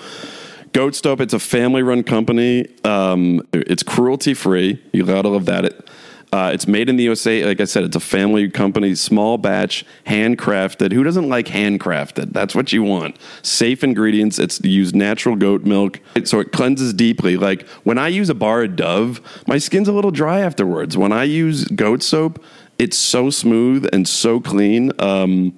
Goat 0.73 0.95
Soap, 0.95 1.21
it's 1.21 1.33
a 1.33 1.39
family 1.39 1.81
run 1.81 2.03
company. 2.03 2.67
Um, 2.83 3.47
it's 3.53 3.83
cruelty 3.83 4.33
free. 4.33 4.81
You 4.91 5.05
gotta 5.05 5.29
love 5.29 5.45
that. 5.45 5.65
It, 5.65 5.89
uh, 6.33 6.51
it's 6.53 6.67
made 6.67 6.89
in 6.89 6.97
the 6.97 7.03
USA. 7.03 7.45
Like 7.45 7.61
I 7.61 7.65
said, 7.65 7.83
it's 7.83 7.95
a 7.95 8.01
family 8.01 8.49
company, 8.49 8.95
small 8.95 9.37
batch, 9.37 9.85
handcrafted. 10.05 10.91
Who 10.91 11.03
doesn't 11.03 11.29
like 11.29 11.47
handcrafted? 11.47 12.33
That's 12.33 12.53
what 12.53 12.73
you 12.73 12.83
want. 12.83 13.17
Safe 13.43 13.83
ingredients. 13.83 14.37
It's 14.37 14.59
used 14.61 14.93
natural 14.93 15.35
goat 15.37 15.63
milk, 15.63 16.01
so 16.25 16.39
it 16.39 16.51
cleanses 16.51 16.93
deeply. 16.93 17.37
Like 17.37 17.67
when 17.83 17.97
I 17.97 18.09
use 18.09 18.29
a 18.29 18.35
bar 18.35 18.63
of 18.63 18.75
Dove, 18.75 19.21
my 19.47 19.57
skin's 19.57 19.87
a 19.87 19.93
little 19.93 20.11
dry 20.11 20.39
afterwards. 20.39 20.97
When 20.97 21.13
I 21.13 21.23
use 21.23 21.63
goat 21.65 22.03
soap, 22.03 22.43
it's 22.77 22.97
so 22.97 23.29
smooth 23.29 23.87
and 23.93 24.07
so 24.07 24.39
clean. 24.41 24.91
Um, 24.99 25.57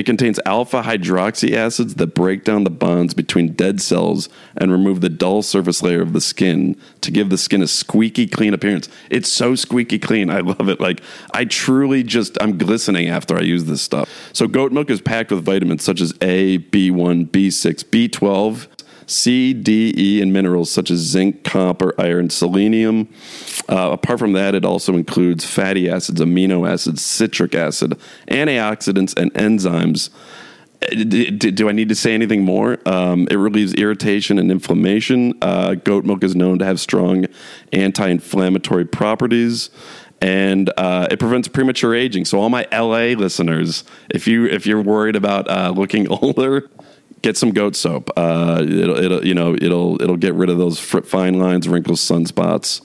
it 0.00 0.06
contains 0.06 0.40
alpha 0.46 0.80
hydroxy 0.80 1.52
acids 1.52 1.96
that 1.96 2.14
break 2.14 2.42
down 2.42 2.64
the 2.64 2.70
bonds 2.70 3.12
between 3.12 3.52
dead 3.52 3.82
cells 3.82 4.30
and 4.56 4.72
remove 4.72 5.02
the 5.02 5.10
dull 5.10 5.42
surface 5.42 5.82
layer 5.82 6.00
of 6.00 6.14
the 6.14 6.22
skin 6.22 6.74
to 7.02 7.10
give 7.10 7.28
the 7.28 7.36
skin 7.36 7.60
a 7.60 7.66
squeaky 7.66 8.26
clean 8.26 8.54
appearance. 8.54 8.88
It's 9.10 9.28
so 9.28 9.54
squeaky 9.54 9.98
clean. 9.98 10.30
I 10.30 10.40
love 10.40 10.70
it. 10.70 10.80
Like 10.80 11.02
I 11.34 11.44
truly 11.44 12.02
just 12.02 12.40
I'm 12.40 12.56
glistening 12.56 13.10
after 13.10 13.36
I 13.36 13.42
use 13.42 13.66
this 13.66 13.82
stuff. 13.82 14.08
So 14.32 14.48
goat 14.48 14.72
milk 14.72 14.88
is 14.88 15.02
packed 15.02 15.32
with 15.32 15.44
vitamins 15.44 15.84
such 15.84 16.00
as 16.00 16.14
A, 16.22 16.56
B1, 16.56 17.28
B6, 17.28 17.84
B12, 17.84 18.68
C, 19.10 19.52
D, 19.52 19.92
E, 19.96 20.22
and 20.22 20.32
minerals 20.32 20.70
such 20.70 20.90
as 20.90 21.00
zinc, 21.00 21.44
copper, 21.44 21.94
iron, 21.98 22.30
selenium. 22.30 23.08
Uh, 23.68 23.90
apart 23.92 24.18
from 24.18 24.32
that, 24.32 24.54
it 24.54 24.64
also 24.64 24.94
includes 24.94 25.44
fatty 25.44 25.88
acids, 25.88 26.20
amino 26.20 26.68
acids, 26.68 27.04
citric 27.04 27.54
acid, 27.54 27.98
antioxidants, 28.28 29.16
and 29.16 29.32
enzymes. 29.34 30.10
Do, 30.90 31.30
do 31.30 31.68
I 31.68 31.72
need 31.72 31.90
to 31.90 31.94
say 31.94 32.14
anything 32.14 32.42
more? 32.42 32.78
Um, 32.86 33.28
it 33.30 33.36
relieves 33.36 33.74
irritation 33.74 34.38
and 34.38 34.50
inflammation. 34.50 35.34
Uh, 35.42 35.74
goat 35.74 36.06
milk 36.06 36.24
is 36.24 36.34
known 36.34 36.58
to 36.60 36.64
have 36.64 36.80
strong 36.80 37.26
anti 37.72 38.08
inflammatory 38.08 38.86
properties 38.86 39.68
and 40.22 40.70
uh, 40.76 41.08
it 41.10 41.18
prevents 41.18 41.48
premature 41.48 41.94
aging. 41.94 42.24
So, 42.24 42.40
all 42.40 42.50
my 42.50 42.66
LA 42.72 43.14
listeners, 43.18 43.84
if 44.10 44.26
you 44.26 44.46
if 44.46 44.66
you're 44.66 44.82
worried 44.82 45.16
about 45.16 45.48
uh, 45.48 45.72
looking 45.74 46.08
older, 46.22 46.68
get 47.22 47.36
some 47.36 47.50
goat 47.50 47.76
soap. 47.76 48.10
Uh, 48.16 48.64
it'll, 48.66 48.96
it'll, 48.96 49.26
you 49.26 49.34
know, 49.34 49.54
it'll, 49.54 50.00
it'll 50.02 50.16
get 50.16 50.34
rid 50.34 50.50
of 50.50 50.58
those 50.58 50.78
fine 50.78 51.38
lines, 51.38 51.68
wrinkles, 51.68 52.00
sunspots. 52.00 52.80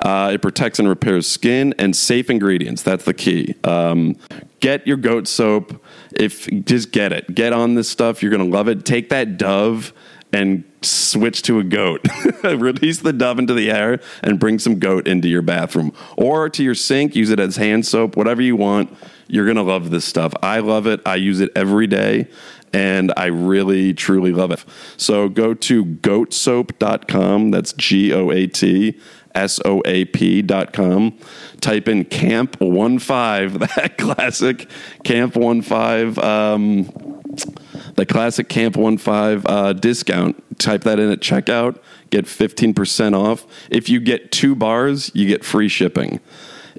Uh, 0.00 0.32
it 0.32 0.42
protects 0.42 0.78
and 0.78 0.88
repairs 0.88 1.26
skin 1.26 1.74
and 1.78 1.94
safe 1.94 2.30
ingredients. 2.30 2.82
That's 2.82 3.04
the 3.04 3.14
key. 3.14 3.54
Um, 3.64 4.16
get 4.60 4.86
your 4.86 4.96
goat 4.96 5.28
soap. 5.28 5.82
If 6.12 6.46
just 6.64 6.92
get 6.92 7.12
it, 7.12 7.34
get 7.34 7.52
on 7.52 7.74
this 7.74 7.88
stuff. 7.88 8.22
You're 8.22 8.30
gonna 8.30 8.44
love 8.44 8.68
it. 8.68 8.84
Take 8.84 9.08
that 9.10 9.38
Dove 9.38 9.92
and 10.32 10.64
switch 10.82 11.42
to 11.42 11.60
a 11.60 11.64
goat. 11.64 12.00
Release 12.44 13.00
the 13.00 13.12
Dove 13.12 13.38
into 13.38 13.54
the 13.54 13.70
air 13.70 14.00
and 14.22 14.38
bring 14.38 14.58
some 14.58 14.78
goat 14.78 15.06
into 15.06 15.28
your 15.28 15.42
bathroom 15.42 15.92
or 16.16 16.48
to 16.50 16.62
your 16.62 16.74
sink. 16.74 17.14
Use 17.14 17.30
it 17.30 17.38
as 17.38 17.56
hand 17.56 17.86
soap, 17.86 18.16
whatever 18.16 18.42
you 18.42 18.56
want. 18.56 18.94
You're 19.28 19.46
gonna 19.46 19.62
love 19.62 19.90
this 19.90 20.04
stuff. 20.04 20.34
I 20.42 20.58
love 20.58 20.86
it. 20.86 21.00
I 21.06 21.16
use 21.16 21.40
it 21.40 21.50
every 21.54 21.86
day 21.86 22.28
and 22.74 23.12
I 23.16 23.26
really, 23.26 23.94
truly 23.94 24.32
love 24.32 24.50
it. 24.50 24.64
So 24.96 25.28
go 25.28 25.54
to 25.54 25.84
goatsoap.com. 25.84 27.52
That's 27.52 27.72
G 27.72 28.12
O 28.12 28.30
A 28.32 28.48
T 28.48 28.98
S 29.32 29.60
O 29.64 29.80
A 29.84 30.04
P.com. 30.06 31.16
Type 31.60 31.88
in 31.88 32.04
Camp 32.04 32.56
15, 32.58 32.68
that 33.06 33.94
classic 33.96 34.68
Camp 35.04 35.34
15, 35.34 36.18
um, 36.22 36.84
the 37.94 38.04
classic 38.08 38.48
Camp 38.48 38.74
15 38.74 39.42
uh, 39.46 39.72
discount. 39.74 40.58
Type 40.58 40.82
that 40.82 40.98
in 40.98 41.10
at 41.10 41.20
checkout, 41.20 41.78
get 42.10 42.24
15% 42.26 43.16
off. 43.16 43.46
If 43.70 43.88
you 43.88 44.00
get 44.00 44.32
two 44.32 44.56
bars, 44.56 45.12
you 45.14 45.28
get 45.28 45.44
free 45.44 45.68
shipping. 45.68 46.20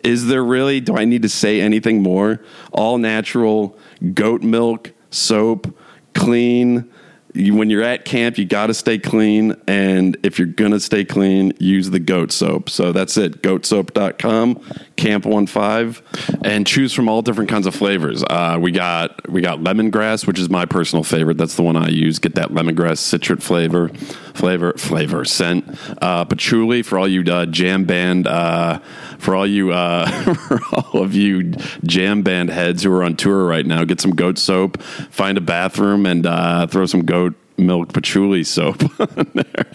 Is 0.04 0.28
there 0.28 0.43
really, 0.43 0.82
do 0.82 0.98
I 0.98 1.06
need 1.06 1.22
to 1.22 1.30
say 1.30 1.62
anything 1.62 2.04
more? 2.04 2.41
All 2.72 2.98
natural 2.98 3.78
goat 4.14 4.43
milk, 4.43 4.91
soap, 5.10 5.76
clean. 6.16 6.91
You, 7.34 7.53
when 7.53 7.70
you're 7.70 7.84
at 7.84 8.05
camp, 8.05 8.38
you 8.38 8.45
got 8.45 8.68
to 8.68 8.74
stay 8.74 8.97
clean. 8.97 9.55
And 9.68 10.18
if 10.24 10.39
you're 10.39 10.47
going 10.47 10.72
to 10.72 10.80
stay 10.80 11.05
clean, 11.05 11.53
use 11.59 11.89
the 11.89 11.99
goat 11.99 12.32
soap. 12.32 12.70
So 12.70 12.91
that's 12.91 13.18
it. 13.18 13.41
Goatsoap.com, 13.41 14.55
Camp 14.96 15.26
One 15.26 15.48
Five, 15.48 16.02
and 16.43 16.66
choose 16.66 16.93
from 16.93 17.10
all 17.10 17.22
different 17.22 17.50
kinds 17.50 17.68
of 17.68 17.76
flavors. 17.76 18.24
Uh, 18.24 18.58
we 18.60 18.72
got 18.72 19.30
we 19.30 19.41
got 19.41 19.60
lemongrass, 19.60 20.26
which 20.26 20.39
is 20.39 20.50
my 20.50 20.66
personal 20.66 21.04
favorite. 21.04 21.38
That's 21.38 21.56
the 21.56 21.64
one 21.64 21.76
I 21.76 21.89
use. 21.89 22.20
Get 22.20 22.36
that 22.36 22.50
lemongrass 22.50 22.98
citrus 22.98 23.43
flavor, 23.43 23.89
flavor, 24.34 24.74
flavor, 24.74 25.26
scent. 25.26 25.66
Uh, 26.02 26.26
patchouli 26.26 26.82
for 26.82 26.98
all 26.98 27.08
you 27.08 27.22
uh, 27.32 27.46
jam 27.46 27.86
band, 27.86 28.28
uh, 28.28 28.80
for 29.18 29.36
all 29.36 29.48
you, 29.48 29.72
uh, 29.72 30.34
for 30.34 30.60
all 30.74 31.02
of 31.02 31.14
you 31.14 31.52
jam 31.84 32.22
band 32.22 32.50
heads 32.50 32.84
who 32.84 32.91
are 32.91 33.04
on 33.04 33.16
tour 33.16 33.46
right 33.46 33.66
now. 33.66 33.84
Get 33.84 34.02
some 34.02 34.12
goat 34.12 34.38
soap, 34.38 34.82
find 34.82 35.38
a 35.38 35.41
bathroom, 35.41 36.06
and 36.06 36.26
uh, 36.26 36.68
throw 36.68 36.86
some 36.86 37.06
goat 37.06 37.36
milk 37.58 37.93
patchouli 37.93 38.43
soap 38.43 38.78
there. 39.34 39.66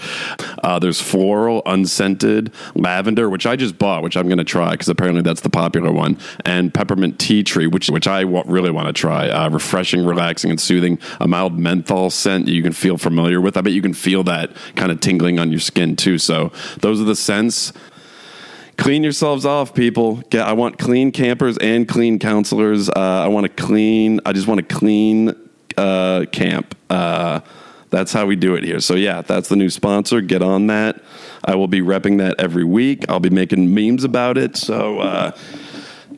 Uh, 0.62 0.78
there's 0.78 1.00
floral, 1.00 1.62
unscented, 1.66 2.52
lavender, 2.74 3.28
which 3.30 3.46
I 3.46 3.56
just 3.56 3.78
bought, 3.78 4.02
which 4.02 4.16
I'm 4.16 4.26
going 4.26 4.38
to 4.38 4.44
try 4.44 4.72
because 4.72 4.88
apparently 4.88 5.22
that's 5.22 5.40
the 5.40 5.50
popular 5.50 5.92
one, 5.92 6.18
and 6.44 6.72
peppermint 6.72 7.18
tea 7.18 7.42
tree, 7.42 7.66
which 7.66 7.88
which 7.90 8.06
I 8.06 8.22
w- 8.22 8.44
really 8.46 8.70
want 8.70 8.88
to 8.88 8.92
try. 8.92 9.28
Uh, 9.28 9.48
refreshing, 9.50 10.04
relaxing, 10.04 10.50
and 10.50 10.60
soothing. 10.60 10.98
A 11.20 11.28
mild 11.28 11.58
menthol 11.58 12.10
scent 12.10 12.48
you 12.48 12.62
can 12.62 12.72
feel 12.72 12.98
familiar 12.98 13.40
with. 13.40 13.56
I 13.56 13.60
bet 13.60 13.72
you 13.72 13.82
can 13.82 13.94
feel 13.94 14.22
that 14.24 14.50
kind 14.76 14.92
of 14.92 15.00
tingling 15.00 15.38
on 15.38 15.50
your 15.50 15.60
skin 15.60 15.96
too. 15.96 16.18
So 16.18 16.52
those 16.80 17.00
are 17.00 17.04
the 17.04 17.16
scents 17.16 17.72
clean 18.76 19.02
yourselves 19.02 19.44
off 19.44 19.74
people 19.74 20.16
Get, 20.30 20.46
i 20.46 20.54
want 20.54 20.78
clean 20.78 21.12
campers 21.12 21.58
and 21.58 21.86
clean 21.86 22.18
counselors 22.18 22.88
uh, 22.88 22.94
i 22.96 23.28
want 23.28 23.44
to 23.44 23.62
clean 23.62 24.20
i 24.24 24.32
just 24.32 24.46
want 24.46 24.66
to 24.66 24.74
clean 24.74 25.34
uh, 25.76 26.24
camp 26.32 26.74
uh, 26.88 27.40
that's 27.90 28.12
how 28.12 28.26
we 28.26 28.36
do 28.36 28.54
it 28.54 28.64
here 28.64 28.80
so 28.80 28.94
yeah 28.94 29.20
that's 29.22 29.48
the 29.48 29.56
new 29.56 29.70
sponsor 29.70 30.20
get 30.20 30.42
on 30.42 30.66
that 30.68 31.00
i 31.44 31.54
will 31.54 31.68
be 31.68 31.80
repping 31.80 32.18
that 32.18 32.34
every 32.38 32.64
week 32.64 33.04
i'll 33.08 33.20
be 33.20 33.30
making 33.30 33.72
memes 33.74 34.04
about 34.04 34.38
it 34.38 34.56
so 34.56 35.00
uh, 35.00 35.32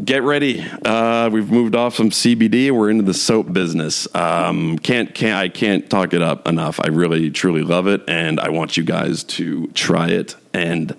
get 0.04 0.22
ready 0.22 0.64
uh, 0.84 1.28
we've 1.32 1.50
moved 1.50 1.74
off 1.74 1.94
some 1.94 2.10
cbd 2.10 2.70
we're 2.70 2.90
into 2.90 3.04
the 3.04 3.14
soap 3.14 3.52
business 3.52 4.12
um, 4.14 4.78
can't 4.78 5.14
can't 5.14 5.36
i 5.36 5.48
can't 5.48 5.90
talk 5.90 6.14
it 6.14 6.22
up 6.22 6.46
enough 6.46 6.80
i 6.82 6.88
really 6.88 7.30
truly 7.30 7.62
love 7.62 7.86
it 7.86 8.02
and 8.08 8.38
i 8.40 8.48
want 8.48 8.76
you 8.76 8.84
guys 8.84 9.24
to 9.24 9.66
try 9.68 10.08
it 10.08 10.36
and 10.54 10.94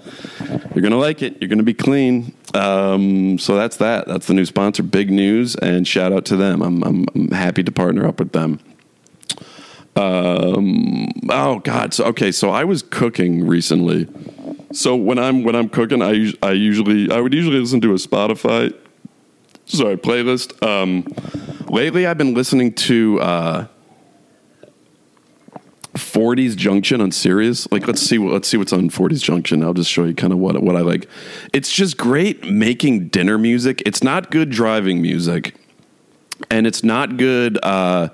you're 0.73 0.81
gonna 0.81 0.97
like 0.97 1.21
it. 1.21 1.37
You're 1.39 1.47
gonna 1.47 1.63
be 1.63 1.73
clean. 1.73 2.33
Um, 2.53 3.37
so 3.37 3.55
that's 3.55 3.77
that. 3.77 4.07
That's 4.07 4.27
the 4.27 4.33
new 4.33 4.45
sponsor. 4.45 4.83
Big 4.83 5.11
news, 5.11 5.55
and 5.55 5.87
shout 5.87 6.11
out 6.11 6.25
to 6.25 6.35
them. 6.35 6.61
I'm, 6.61 6.83
I'm, 6.83 7.05
I'm 7.13 7.31
happy 7.31 7.63
to 7.63 7.71
partner 7.71 8.07
up 8.07 8.19
with 8.19 8.31
them. 8.31 8.59
Um, 9.95 11.09
oh 11.29 11.59
God. 11.59 11.93
So 11.93 12.05
okay. 12.05 12.31
So 12.31 12.49
I 12.49 12.63
was 12.63 12.81
cooking 12.81 13.45
recently. 13.47 14.07
So 14.71 14.95
when 14.95 15.19
I'm 15.19 15.43
when 15.43 15.55
I'm 15.55 15.69
cooking, 15.69 16.01
I 16.01 16.33
I 16.41 16.51
usually 16.51 17.11
I 17.11 17.19
would 17.21 17.33
usually 17.33 17.59
listen 17.59 17.81
to 17.81 17.91
a 17.91 17.95
Spotify 17.95 18.73
sorry 19.65 19.97
playlist. 19.97 20.61
Um, 20.65 21.05
lately, 21.67 22.05
I've 22.05 22.17
been 22.17 22.33
listening 22.33 22.73
to. 22.73 23.19
Uh, 23.21 23.67
40s 25.93 26.55
Junction 26.55 27.01
on 27.01 27.11
Sirius. 27.11 27.71
Like, 27.71 27.85
let's 27.85 28.01
see 28.01 28.17
what 28.17 28.33
let's 28.33 28.47
see 28.47 28.57
what's 28.57 28.73
on 28.73 28.89
40s 28.89 29.21
Junction. 29.21 29.63
I'll 29.63 29.75
just 29.75 29.91
show 29.91 30.05
you 30.05 30.15
kind 30.15 30.33
of 30.33 30.39
what 30.39 30.61
what 30.63 30.75
I 30.75 30.81
like. 30.81 31.07
It's 31.53 31.71
just 31.71 31.97
great 31.97 32.43
making 32.45 33.09
dinner 33.09 33.37
music. 33.37 33.83
It's 33.85 34.01
not 34.01 34.31
good 34.31 34.49
driving 34.49 35.03
music, 35.03 35.55
and 36.49 36.65
it's 36.65 36.83
not 36.83 37.17
good 37.17 37.59
uh, 37.63 38.09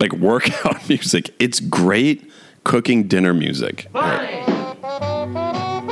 like 0.00 0.12
workout 0.14 0.88
music. 0.88 1.30
It's 1.38 1.60
great 1.60 2.28
cooking 2.64 3.06
dinner 3.06 3.32
music. 3.34 3.86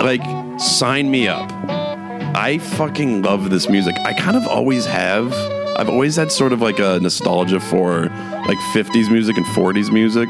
Like, 0.01 0.23
sign 0.61 1.11
me 1.11 1.29
up. 1.29 1.51
I 2.35 2.59
fucking 2.59 3.23
love 3.23 3.51
this 3.51 3.69
music. 3.69 3.97
I 4.05 4.13
kind 4.15 4.37
of 4.37 4.47
always 4.47 4.87
have. 4.87 5.33
I've 5.77 5.89
always 5.89 6.17
had 6.17 6.33
sort 6.33 6.53
of 6.53 6.61
like 6.61 6.79
a 6.79 6.99
nostalgia 7.01 7.61
for 7.61 8.07
like 8.47 8.59
50s 8.73 9.11
music 9.11 9.37
and 9.37 9.47
40s 9.47 9.93
music. 9.93 10.29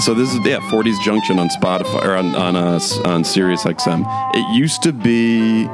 So 0.00 0.14
this 0.14 0.32
is 0.32 0.38
yeah, 0.46 0.60
40s 0.70 1.02
Junction 1.02 1.38
on 1.38 1.48
Spotify 1.50 2.02
or 2.04 2.16
on 2.16 2.34
on 2.34 2.56
uh, 2.56 2.80
on 3.04 3.22
Sirius 3.22 3.64
XM. 3.64 4.04
It 4.34 4.54
used 4.54 4.82
to 4.82 4.92
be 4.92 5.68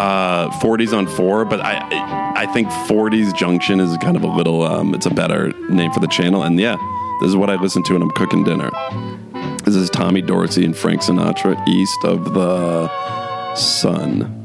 uh, 0.00 0.48
40s 0.60 0.96
on 0.96 1.06
four, 1.06 1.44
but 1.44 1.60
I 1.60 2.32
I 2.34 2.46
think 2.46 2.68
40s 2.68 3.36
Junction 3.36 3.80
is 3.80 3.94
kind 3.98 4.16
of 4.16 4.22
a 4.22 4.26
little 4.26 4.62
um, 4.62 4.94
it's 4.94 5.04
a 5.04 5.10
better 5.10 5.52
name 5.68 5.92
for 5.92 6.00
the 6.00 6.08
channel. 6.08 6.42
And 6.42 6.58
yeah, 6.58 6.76
this 7.20 7.28
is 7.28 7.36
what 7.36 7.50
I 7.50 7.56
listen 7.56 7.82
to 7.84 7.92
when 7.92 8.02
I'm 8.02 8.10
cooking 8.12 8.42
dinner. 8.42 8.70
This 9.64 9.76
is 9.76 9.90
Tommy 9.90 10.22
Dorsey 10.22 10.64
and 10.64 10.74
Frank 10.74 11.02
Sinatra, 11.02 11.68
East 11.68 11.98
of 12.04 12.32
the 12.32 12.88
Sun. 13.54 14.38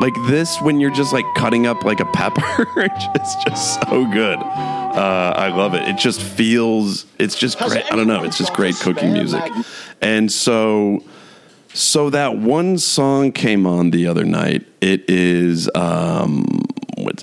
Like 0.00 0.14
this, 0.28 0.60
when 0.62 0.78
you're 0.78 0.94
just 0.94 1.12
like 1.12 1.26
cutting 1.36 1.66
up 1.66 1.84
like 1.84 1.98
a 1.98 2.06
pepper, 2.06 2.66
it's 2.76 3.44
just 3.44 3.80
so 3.82 4.04
good. 4.12 4.38
Uh, 4.38 5.34
I 5.36 5.48
love 5.48 5.74
it. 5.74 5.88
It 5.88 5.96
just 5.96 6.22
feels. 6.22 7.04
It's 7.18 7.36
just 7.36 7.58
great. 7.58 7.84
I 7.92 7.96
don't 7.96 8.06
know. 8.06 8.22
It's 8.22 8.38
just 8.38 8.52
great 8.52 8.76
cooking 8.76 9.12
music. 9.12 9.42
And 10.00 10.30
so, 10.30 11.02
so 11.74 12.10
that 12.10 12.36
one 12.36 12.78
song 12.78 13.32
came 13.32 13.66
on 13.66 13.90
the 13.90 14.06
other 14.06 14.24
night. 14.24 14.66
It 14.80 15.08
is. 15.08 15.70
Um, 15.74 16.62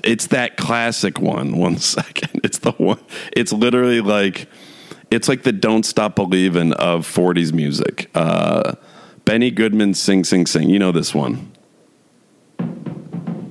it's 0.04 0.28
that 0.28 0.56
classic 0.56 1.20
one. 1.20 1.56
One 1.58 1.78
second. 1.78 2.40
It's 2.44 2.58
the 2.58 2.72
one. 2.72 3.00
It's 3.32 3.52
literally 3.52 4.00
like. 4.00 4.48
It's 5.10 5.28
like 5.28 5.42
the 5.42 5.52
"Don't 5.52 5.84
Stop 5.84 6.14
Believing" 6.14 6.72
of 6.74 7.06
'40s 7.06 7.52
music. 7.52 8.10
Uh, 8.14 8.74
Benny 9.24 9.50
Goodman, 9.50 9.94
"Sing, 9.94 10.24
Sing, 10.24 10.46
Sing." 10.46 10.70
You 10.70 10.78
know 10.78 10.92
this 10.92 11.14
one. 11.14 11.52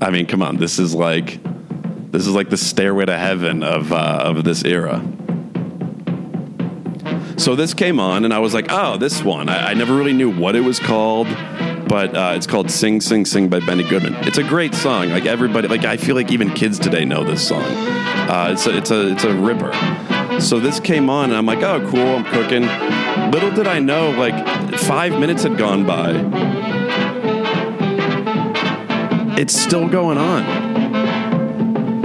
I 0.02 0.10
mean, 0.10 0.26
come 0.26 0.42
on. 0.42 0.58
This 0.58 0.80
is 0.80 0.96
like 0.96 1.40
this 2.12 2.26
is 2.26 2.34
like 2.34 2.50
the 2.50 2.58
stairway 2.58 3.06
to 3.06 3.18
heaven 3.18 3.64
of 3.64 3.92
uh, 3.92 4.22
of 4.24 4.44
this 4.44 4.64
era. 4.64 5.04
So 7.40 7.56
this 7.56 7.74
came 7.74 8.02
on, 8.02 8.26
and 8.26 8.34
I 8.34 8.40
was 8.40 8.54
like, 8.54 8.66
"Oh, 8.70 8.98
this 8.98 9.24
one." 9.24 9.48
I, 9.48 9.70
I 9.70 9.74
never 9.74 9.96
really 9.96 10.12
knew 10.12 10.30
what 10.30 10.58
it 10.58 10.60
was 10.60 10.78
called, 10.78 11.26
but 11.88 12.14
uh, 12.14 12.34
it's 12.36 12.46
called 12.46 12.70
"Sing, 12.70 13.00
Sing, 13.00 13.24
Sing" 13.26 13.48
by 13.48 13.62
Benny 13.62 13.88
Goodman. 13.88 14.14
It's 14.28 14.38
a 14.38 14.44
great 14.44 14.76
song. 14.76 15.08
Like 15.08 15.26
everybody, 15.26 15.70
like 15.70 15.86
I 15.86 15.96
feel 15.96 16.16
like 16.16 16.34
even 16.34 16.54
kids 16.54 16.78
today 16.78 17.06
know 17.06 17.24
this 17.24 17.48
song. 17.48 17.64
Uh, 17.64 18.50
it's 18.52 18.68
a, 18.68 18.76
it's 18.76 18.92
a 18.92 19.14
it's 19.14 19.24
a 19.24 19.34
ripper. 19.34 19.72
So 20.42 20.60
this 20.60 20.82
came 20.82 21.10
on, 21.10 21.30
and 21.30 21.38
I'm 21.38 21.46
like, 21.46 21.64
"Oh, 21.64 21.80
cool." 21.90 22.18
I'm 22.18 22.26
cooking. 22.26 22.64
Little 23.32 23.52
did 23.52 23.68
I 23.68 23.80
know, 23.80 24.10
like 24.12 24.78
five 24.78 25.18
minutes 25.18 25.44
had 25.44 25.58
gone 25.58 25.86
by. 25.86 26.12
It's 29.40 29.58
still 29.58 29.88
going 29.88 30.18
on. 30.18 30.44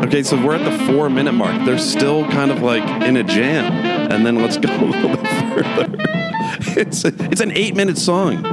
Okay, 0.04 0.22
so 0.22 0.40
we're 0.40 0.54
at 0.54 0.64
the 0.64 0.84
four 0.86 1.10
minute 1.10 1.32
mark. 1.32 1.64
They're 1.66 1.76
still 1.78 2.24
kind 2.28 2.52
of 2.52 2.62
like 2.62 2.84
in 3.02 3.16
a 3.16 3.24
jam. 3.24 3.93
And 4.14 4.24
then 4.24 4.36
let's 4.36 4.56
go 4.56 4.72
a 4.80 4.84
little 4.84 5.16
bit 5.16 5.64
further. 5.64 5.88
It's, 6.80 7.04
a, 7.04 7.08
it's 7.30 7.40
an 7.40 7.50
eight 7.52 7.74
minute 7.74 7.98
song. 7.98 8.46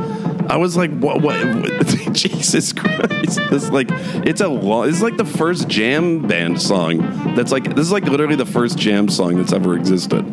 I 0.49 0.57
was 0.57 0.75
like, 0.75 0.91
what, 0.97 1.21
what, 1.21 1.35
what? 1.55 1.87
Jesus 2.13 2.73
Christ. 2.73 3.39
This 3.49 3.69
like, 3.69 3.87
it's 4.25 4.41
a 4.41 4.47
long, 4.47 4.89
is 4.89 5.01
like 5.01 5.17
the 5.17 5.25
first 5.25 5.67
jam 5.67 6.27
band 6.27 6.61
song 6.61 6.97
that's 7.35 7.51
like, 7.51 7.63
this 7.75 7.85
is 7.85 7.91
like 7.91 8.05
literally 8.05 8.35
the 8.35 8.45
first 8.45 8.77
jam 8.77 9.07
song 9.07 9.37
that's 9.37 9.53
ever 9.53 9.75
existed. 9.75 10.25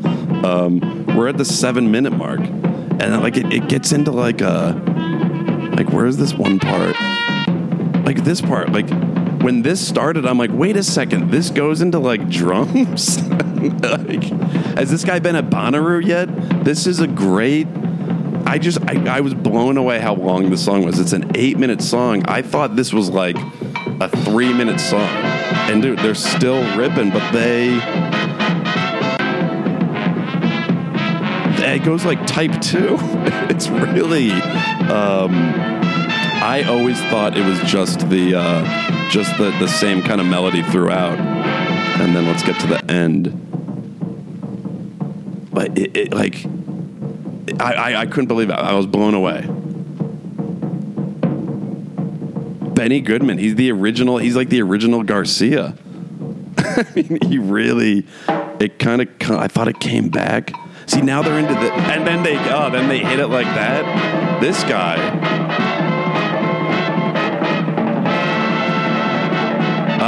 Um, 0.44 1.06
we're 1.14 1.28
at 1.28 1.36
the 1.36 1.44
seven 1.44 1.90
minute 1.90 2.14
mark. 2.14 2.40
And 2.40 3.22
like, 3.22 3.36
it, 3.36 3.52
it 3.52 3.68
gets 3.68 3.92
into 3.92 4.10
like 4.10 4.40
a, 4.40 4.72
Like, 5.76 5.90
where's 5.90 6.16
this 6.16 6.34
one 6.34 6.58
part? 6.58 6.96
Like 8.04 8.24
this 8.24 8.40
part, 8.40 8.72
like 8.72 8.88
when 9.42 9.62
this 9.62 9.86
started, 9.86 10.26
I'm 10.26 10.38
like, 10.38 10.50
wait 10.52 10.76
a 10.76 10.82
second, 10.82 11.30
this 11.30 11.50
goes 11.50 11.82
into 11.82 11.98
like 11.98 12.28
drums. 12.28 13.18
like, 13.82 14.24
has 14.76 14.90
this 14.90 15.04
guy 15.04 15.18
been 15.18 15.36
at 15.36 15.50
Bonnaroo 15.50 16.04
yet? 16.04 16.26
This 16.64 16.86
is 16.86 17.00
a 17.00 17.06
great. 17.06 17.66
I 18.46 18.58
just 18.58 18.80
I, 18.88 19.16
I 19.16 19.20
was 19.20 19.34
blown 19.34 19.76
away 19.76 20.00
how 20.00 20.14
long 20.14 20.50
the 20.50 20.56
song 20.56 20.84
was. 20.84 20.98
It's 20.98 21.12
an 21.12 21.30
eight 21.34 21.58
minute 21.58 21.82
song. 21.82 22.24
I 22.26 22.42
thought 22.42 22.76
this 22.76 22.92
was 22.92 23.10
like 23.10 23.36
a 24.00 24.08
three 24.24 24.52
minute 24.52 24.80
song, 24.80 25.08
and 25.70 25.82
dude, 25.82 25.98
they're 25.98 26.14
still 26.14 26.62
ripping, 26.76 27.10
but 27.10 27.30
they 27.32 27.78
it 31.78 31.84
goes 31.84 32.04
like 32.04 32.26
type 32.26 32.60
two. 32.60 32.96
it's 33.50 33.68
really. 33.68 34.30
Um, 34.32 35.32
I 36.40 36.64
always 36.68 37.00
thought 37.04 37.36
it 37.36 37.44
was 37.44 37.60
just 37.70 38.08
the 38.08 38.34
uh, 38.34 39.10
just 39.10 39.36
the 39.38 39.50
the 39.58 39.68
same 39.68 40.02
kind 40.02 40.20
of 40.20 40.26
melody 40.26 40.62
throughout, 40.62 41.18
and 42.00 42.14
then 42.14 42.26
let's 42.26 42.42
get 42.42 42.58
to 42.60 42.66
the 42.66 42.84
end. 42.90 43.32
But 45.52 45.76
it, 45.76 45.96
it 45.96 46.14
like, 46.14 46.44
I, 47.60 47.74
I 47.74 48.00
I 48.00 48.06
couldn't 48.06 48.28
believe 48.28 48.50
it. 48.50 48.54
I 48.54 48.74
was 48.74 48.86
blown 48.86 49.14
away. 49.14 49.46
Benny 52.74 53.00
Goodman, 53.00 53.38
he's 53.38 53.56
the 53.56 53.72
original. 53.72 54.18
He's 54.18 54.36
like 54.36 54.50
the 54.50 54.62
original 54.62 55.02
Garcia. 55.02 55.76
I 56.58 56.86
mean, 56.94 57.18
he 57.22 57.38
really. 57.38 58.06
It 58.60 58.78
kind 58.78 59.02
of. 59.02 59.08
I 59.30 59.48
thought 59.48 59.68
it 59.68 59.80
came 59.80 60.08
back. 60.08 60.52
See, 60.88 61.02
now 61.02 61.20
they're 61.20 61.38
into 61.38 61.52
the, 61.52 61.70
and 61.70 62.06
then 62.06 62.22
they, 62.22 62.38
oh, 62.50 62.70
then 62.70 62.88
they 62.88 63.00
hit 63.00 63.18
it 63.18 63.26
like 63.26 63.44
that. 63.44 64.40
This 64.40 64.62
guy, 64.64 64.96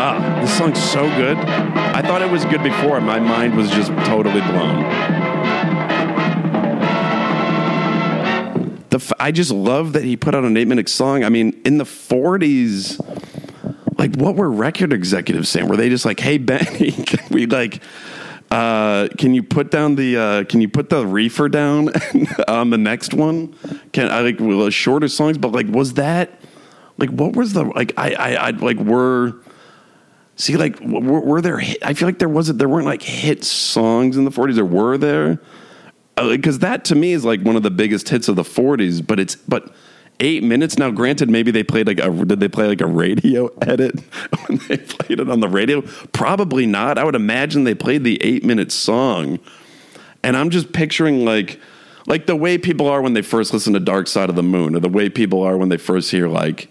Ah, 0.03 0.39
this 0.41 0.57
song's 0.57 0.83
so 0.83 1.03
good. 1.17 1.37
I 1.37 2.01
thought 2.01 2.23
it 2.23 2.31
was 2.31 2.47
good 2.47 2.63
before. 2.63 3.03
My 3.03 3.21
mind 3.21 3.55
was 3.55 3.69
just 3.71 3.91
totally 4.07 4.41
blown. 4.41 4.81
The 8.89 8.97
f- 8.97 9.13
I 9.21 9.31
just 9.31 9.51
love 9.51 9.93
that 9.93 10.03
he 10.03 10.17
put 10.17 10.35
out 10.35 10.45
an 10.45 10.57
eight 10.57 10.69
minute 10.69 10.89
song. 10.89 11.23
I 11.23 11.29
mean, 11.29 11.61
in 11.67 11.77
the 11.77 11.85
40s, 11.85 12.99
like 13.99 14.17
what 14.17 14.37
were 14.37 14.51
record 14.51 14.95
executives 14.95 15.51
saying? 15.51 15.69
Were 15.69 15.77
they 15.77 15.91
just 15.91 16.07
like, 16.07 16.19
hey, 16.19 16.39
Benny, 16.39 16.93
can 17.07 17.21
we 17.29 17.45
like, 17.45 17.83
uh, 18.51 19.09
can 19.19 19.35
you 19.35 19.43
put 19.43 19.71
down 19.71 19.97
the 19.97 20.17
uh, 20.17 20.45
can 20.45 20.63
you 20.63 20.71
put 20.71 20.89
the 20.89 21.07
reefer 21.07 21.51
down 21.51 21.91
on 22.49 22.71
the 22.71 22.79
next 22.79 23.13
one? 23.13 23.55
Can 23.93 24.11
I 24.11 24.21
like 24.21 24.37
well, 24.41 24.71
shorter 24.71 25.09
songs, 25.09 25.37
but 25.37 25.53
like 25.53 25.67
was 25.69 25.93
that 25.95 26.41
like 26.97 27.11
what 27.11 27.37
was 27.37 27.53
the 27.53 27.65
like 27.65 27.93
I 27.99 28.15
I, 28.15 28.49
I 28.49 28.51
like 28.53 28.79
were 28.79 29.43
See, 30.41 30.57
like, 30.57 30.81
were, 30.81 31.21
were 31.21 31.43
there? 31.43 31.59
Hit, 31.59 31.85
I 31.85 31.93
feel 31.93 32.09
like 32.09 32.19
there 32.19 32.29
wasn't. 32.29 32.59
There 32.59 32.69
weren't 32.69 32.87
like 32.87 33.03
hit 33.03 33.45
songs 33.45 34.17
in 34.17 34.25
the 34.25 34.31
'40s. 34.31 34.55
There 34.55 34.65
were 34.65 34.97
there, 34.97 35.39
because 36.17 36.57
uh, 36.57 36.61
that 36.61 36.87
to 36.87 36.95
me 36.95 37.13
is 37.13 37.27
like 37.27 37.43
one 37.43 37.57
of 37.57 37.63
the 37.63 37.71
biggest 37.71 38.09
hits 38.09 38.27
of 38.27 38.37
the 38.37 38.43
'40s. 38.43 39.07
But 39.07 39.21
it's 39.21 39.37
but 39.37 39.71
eight 40.19 40.43
minutes 40.43 40.79
now. 40.79 40.91
Granted, 40.91 41.29
maybe 41.29 41.51
they 41.51 41.63
played 41.63 41.87
like 41.87 42.01
a 42.01 42.11
did 42.25 42.41
they 42.41 42.49
play 42.49 42.67
like 42.67 42.81
a 42.81 42.87
radio 42.87 43.49
edit 43.61 44.01
when 44.47 44.59
they 44.67 44.79
played 44.79 45.21
it 45.21 45.29
on 45.29 45.41
the 45.41 45.49
radio? 45.49 45.83
Probably 46.13 46.65
not. 46.65 46.97
I 46.97 47.05
would 47.05 47.17
imagine 47.17 47.65
they 47.65 47.75
played 47.75 48.03
the 48.03 48.17
eight 48.25 48.43
minute 48.43 48.73
song, 48.73 49.41
and 50.23 50.39
I'm 50.39 50.49
just 50.49 50.73
picturing 50.73 51.27
like 51.27 51.61
like 52.07 52.25
the 52.25 52.35
way 52.35 52.57
people 52.57 52.89
are 52.89 53.03
when 53.03 53.13
they 53.13 53.21
first 53.21 53.53
listen 53.53 53.75
to 53.75 53.81
Dark 53.81 54.07
Side 54.07 54.31
of 54.31 54.37
the 54.37 54.43
Moon, 54.43 54.75
or 54.75 54.81
the 54.81 54.89
way 54.89 55.11
people 55.11 55.43
are 55.43 55.59
when 55.59 55.69
they 55.69 55.77
first 55.77 56.11
hear 56.11 56.29
like 56.29 56.71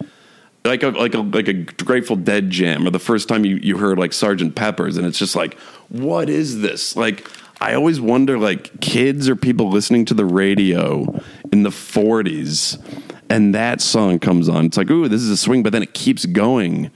like 0.66 0.84
a 0.84 0.90
like 0.90 1.14
a 1.14 1.20
like 1.20 1.48
a 1.48 1.54
Grateful 1.54 2.16
Dead 2.16 2.50
jam, 2.50 2.86
or 2.86 2.90
the 2.90 3.00
first 3.00 3.30
time 3.30 3.46
you 3.46 3.58
you 3.58 3.78
heard 3.78 3.98
like 3.98 4.14
Sergeant 4.14 4.56
Pepper's, 4.56 4.98
and 4.98 5.06
it's 5.06 5.20
just 5.20 5.36
like, 5.36 5.58
what 5.90 6.30
is 6.30 6.62
this? 6.62 6.96
Like, 6.96 7.30
I 7.62 7.74
always 7.74 8.02
wonder, 8.02 8.38
like, 8.38 8.80
kids 8.82 9.30
or 9.30 9.36
people 9.36 9.70
listening 9.70 10.06
to 10.06 10.14
the 10.14 10.26
radio 10.26 11.22
in 11.52 11.64
the 11.64 11.70
'40s, 11.70 12.78
and 13.30 13.56
that 13.56 13.82
song 13.82 14.20
comes 14.20 14.50
on. 14.50 14.66
It's 14.66 14.78
like, 14.78 14.90
ooh, 14.90 15.08
this 15.08 15.22
is 15.22 15.30
a 15.30 15.38
swing, 15.38 15.64
but 15.64 15.72
then 15.72 15.84
it 15.84 15.94
keeps 15.94 16.26
going. 16.26 16.92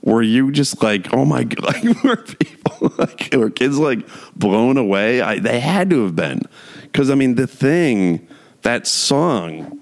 Were 0.00 0.22
you 0.22 0.52
just 0.52 0.82
like, 0.82 1.12
oh 1.14 1.24
my 1.24 1.44
god, 1.44 1.84
like, 1.84 2.04
were 2.04 2.16
people 2.16 2.92
like, 2.98 3.28
were 3.34 3.50
kids 3.50 3.78
like 3.78 4.06
blown 4.36 4.76
away? 4.76 5.20
I, 5.20 5.38
they 5.38 5.60
had 5.60 5.90
to 5.90 6.02
have 6.04 6.16
been, 6.16 6.42
because 6.82 7.10
I 7.10 7.14
mean, 7.14 7.34
the 7.34 7.46
thing, 7.46 8.26
that 8.62 8.86
song, 8.86 9.80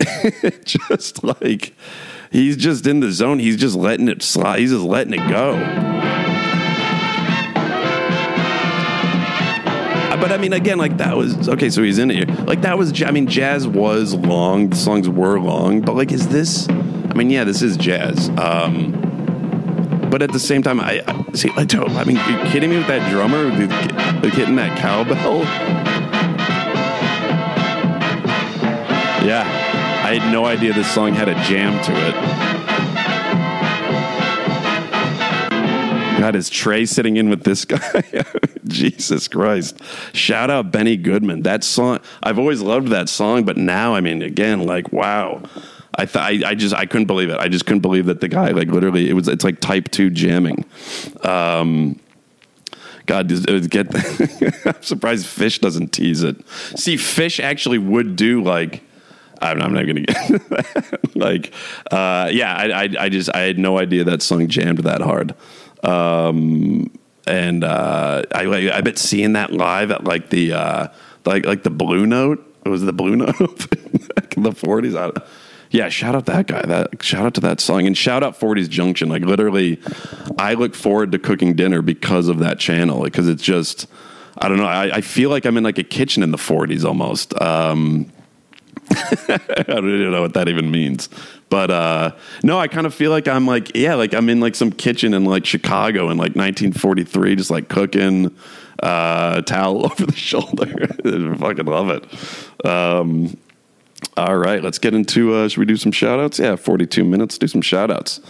just 0.64 1.22
like 1.22 1.74
he's 2.32 2.56
just 2.56 2.86
in 2.86 3.00
the 3.00 3.12
zone. 3.12 3.38
He's 3.38 3.56
just 3.56 3.76
letting 3.76 4.08
it 4.08 4.22
slide. 4.22 4.58
He's 4.60 4.70
just 4.70 4.84
letting 4.84 5.14
it 5.14 5.28
go. 5.28 5.52
Uh, 10.10 10.16
but 10.16 10.32
I 10.32 10.38
mean, 10.38 10.52
again, 10.52 10.78
like 10.78 10.96
that 10.96 11.16
was 11.16 11.48
okay. 11.48 11.70
So 11.70 11.82
he's 11.82 11.98
in 11.98 12.10
it. 12.10 12.28
Here. 12.28 12.44
Like 12.44 12.62
that 12.62 12.76
was. 12.76 13.02
I 13.02 13.10
mean, 13.10 13.26
jazz 13.26 13.68
was 13.68 14.14
long. 14.14 14.70
The 14.70 14.76
songs 14.76 15.08
were 15.08 15.38
long. 15.38 15.80
But 15.82 15.94
like, 15.94 16.10
is 16.10 16.28
this? 16.28 16.68
I 16.68 17.14
mean, 17.14 17.30
yeah, 17.30 17.44
this 17.44 17.62
is 17.62 17.76
jazz. 17.76 18.30
Um, 18.38 18.98
but 20.10 20.22
at 20.22 20.32
the 20.32 20.40
same 20.40 20.62
time, 20.62 20.80
I, 20.80 21.02
I 21.06 21.32
see. 21.34 21.50
I 21.56 21.64
don't. 21.64 21.90
I 21.90 22.04
mean, 22.04 22.16
you 22.16 22.50
kidding 22.50 22.70
me 22.70 22.78
with 22.78 22.88
that 22.88 23.10
drummer, 23.10 23.44
like 24.22 24.34
hitting 24.34 24.56
that 24.56 24.78
cowbell? 24.78 25.78
I 30.12 30.16
had 30.16 30.30
no 30.30 30.44
idea 30.44 30.74
this 30.74 30.92
song 30.92 31.14
had 31.14 31.30
a 31.30 31.34
jam 31.44 31.82
to 31.84 31.90
it. 31.90 32.12
God, 36.20 36.36
is 36.36 36.50
Trey 36.50 36.84
sitting 36.84 37.16
in 37.16 37.30
with 37.30 37.44
this 37.44 37.64
guy? 37.64 38.04
Jesus 38.66 39.26
Christ. 39.26 39.80
Shout 40.12 40.50
out 40.50 40.70
Benny 40.70 40.98
Goodman. 40.98 41.44
That 41.44 41.64
song, 41.64 42.00
I've 42.22 42.38
always 42.38 42.60
loved 42.60 42.88
that 42.88 43.08
song, 43.08 43.44
but 43.44 43.56
now, 43.56 43.94
I 43.94 44.02
mean, 44.02 44.20
again, 44.20 44.66
like, 44.66 44.92
wow. 44.92 45.44
I, 45.94 46.04
th- 46.04 46.44
I, 46.44 46.50
I 46.50 46.54
just 46.56 46.74
I 46.74 46.84
couldn't 46.84 47.06
believe 47.06 47.30
it. 47.30 47.38
I 47.38 47.48
just 47.48 47.64
couldn't 47.64 47.80
believe 47.80 48.04
that 48.04 48.20
the 48.20 48.28
guy 48.28 48.50
like 48.50 48.68
literally 48.68 49.08
it 49.08 49.14
was 49.14 49.28
it's 49.28 49.44
like 49.44 49.60
type 49.60 49.90
two 49.90 50.10
jamming. 50.10 50.66
Um, 51.22 51.98
God, 53.06 53.28
get 53.70 53.86
I'm 54.66 54.82
surprised 54.82 55.26
Phish 55.26 55.58
doesn't 55.60 55.94
tease 55.94 56.22
it. 56.22 56.36
See, 56.76 56.96
Phish 56.96 57.42
actually 57.42 57.78
would 57.78 58.16
do 58.16 58.42
like 58.42 58.82
I'm, 59.42 59.60
I'm 59.62 59.74
not 59.74 59.84
going 59.84 60.04
to 60.04 60.12
get 60.12 61.16
like, 61.16 61.52
uh, 61.90 62.28
yeah, 62.32 62.54
I, 62.54 62.84
I, 62.84 62.88
I, 63.00 63.08
just, 63.08 63.34
I 63.34 63.40
had 63.40 63.58
no 63.58 63.78
idea 63.78 64.04
that 64.04 64.22
song 64.22 64.48
jammed 64.48 64.78
that 64.80 65.00
hard. 65.00 65.34
Um, 65.82 66.90
and, 67.26 67.64
uh, 67.64 68.22
I, 68.34 68.70
I 68.70 68.80
bet 68.80 68.98
seeing 68.98 69.34
that 69.34 69.52
live 69.52 69.90
at 69.90 70.04
like 70.04 70.30
the, 70.30 70.52
uh, 70.52 70.88
like, 71.24 71.44
like 71.46 71.62
the 71.62 71.70
blue 71.70 72.06
note, 72.06 72.46
it 72.64 72.68
was 72.68 72.82
the 72.82 72.92
blue 72.92 73.16
note 73.16 73.66
in 74.36 74.42
the 74.42 74.52
forties. 74.52 74.94
Yeah, 75.70 75.88
shout 75.88 76.14
out 76.14 76.26
that 76.26 76.46
guy. 76.46 76.62
That 76.62 77.02
shout 77.02 77.24
out 77.24 77.34
to 77.34 77.40
that 77.40 77.58
song 77.58 77.86
and 77.86 77.96
shout 77.96 78.22
out 78.22 78.38
40s 78.38 78.68
Junction. 78.68 79.08
Like 79.08 79.22
literally, 79.22 79.80
I 80.38 80.52
look 80.54 80.74
forward 80.74 81.12
to 81.12 81.18
cooking 81.18 81.54
dinner 81.54 81.80
because 81.80 82.28
of 82.28 82.40
that 82.40 82.58
channel 82.58 83.02
because 83.02 83.26
it's 83.26 83.42
just 83.42 83.86
I 84.38 84.48
don't 84.48 84.58
know. 84.58 84.66
I, 84.66 84.96
I, 84.96 85.00
feel 85.00 85.30
like 85.30 85.44
I'm 85.44 85.56
in 85.56 85.64
like 85.64 85.78
a 85.78 85.84
kitchen 85.84 86.22
in 86.22 86.30
the 86.30 86.38
40s 86.38 86.84
almost. 86.84 87.38
Um, 87.40 88.10
I 88.90 89.64
don't 89.66 89.88
even 89.88 90.10
know 90.10 90.22
what 90.22 90.34
that 90.34 90.48
even 90.48 90.70
means. 90.70 91.08
But 91.48 91.70
uh, 91.70 92.12
no, 92.42 92.58
I 92.58 92.68
kind 92.68 92.86
of 92.86 92.94
feel 92.94 93.10
like 93.10 93.28
I'm 93.28 93.46
like, 93.46 93.76
yeah, 93.76 93.94
like 93.94 94.14
I'm 94.14 94.28
in 94.28 94.40
like 94.40 94.54
some 94.54 94.72
kitchen 94.72 95.14
in 95.14 95.24
like 95.24 95.44
Chicago 95.44 96.10
in 96.10 96.16
like 96.16 96.34
1943, 96.34 97.36
just 97.36 97.50
like 97.50 97.68
cooking, 97.68 98.34
uh, 98.82 99.42
towel 99.42 99.84
over 99.86 100.06
the 100.06 100.16
shoulder. 100.16 100.88
I 101.04 101.36
fucking 101.36 101.66
love 101.66 101.90
it. 101.90 102.66
Um, 102.66 103.36
all 104.16 104.36
right, 104.36 104.62
let's 104.62 104.78
get 104.78 104.94
into. 104.94 105.34
Uh, 105.34 105.48
should 105.48 105.58
we 105.58 105.66
do 105.66 105.76
some 105.76 105.92
shout 105.92 106.18
outs? 106.18 106.38
Yeah, 106.38 106.56
42 106.56 107.04
minutes. 107.04 107.38
Do 107.38 107.46
some 107.46 107.62
shout 107.62 107.90
outs. 107.90 108.20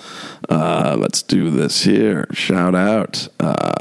Uh, 0.49 0.97
let's 0.99 1.23
do 1.23 1.51
this 1.51 1.83
here. 1.83 2.27
Shout 2.33 2.75
out. 2.75 3.29
Uh, 3.41 3.73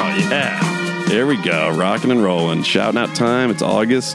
oh, 0.00 0.28
yeah. 0.30 0.79
There 1.10 1.26
we 1.26 1.36
go, 1.38 1.76
rocking 1.76 2.12
and 2.12 2.22
rolling. 2.22 2.62
Shouting 2.62 2.96
out 2.96 3.16
time. 3.16 3.50
It's 3.50 3.62
August, 3.62 4.14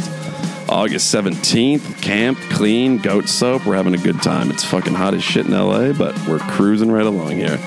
August 0.70 1.14
17th. 1.14 2.02
Camp, 2.02 2.40
clean, 2.50 3.00
goat 3.00 3.28
soap. 3.28 3.66
We're 3.66 3.76
having 3.76 3.94
a 3.94 3.98
good 3.98 4.22
time. 4.24 4.50
It's 4.50 4.64
fucking 4.64 4.94
hot 4.94 5.14
as 5.14 5.22
shit 5.22 5.46
in 5.46 5.52
LA, 5.52 5.92
but 5.92 6.18
we're 6.26 6.40
cruising 6.40 6.90
right 6.90 7.06
along 7.06 7.32
here. 7.32 7.60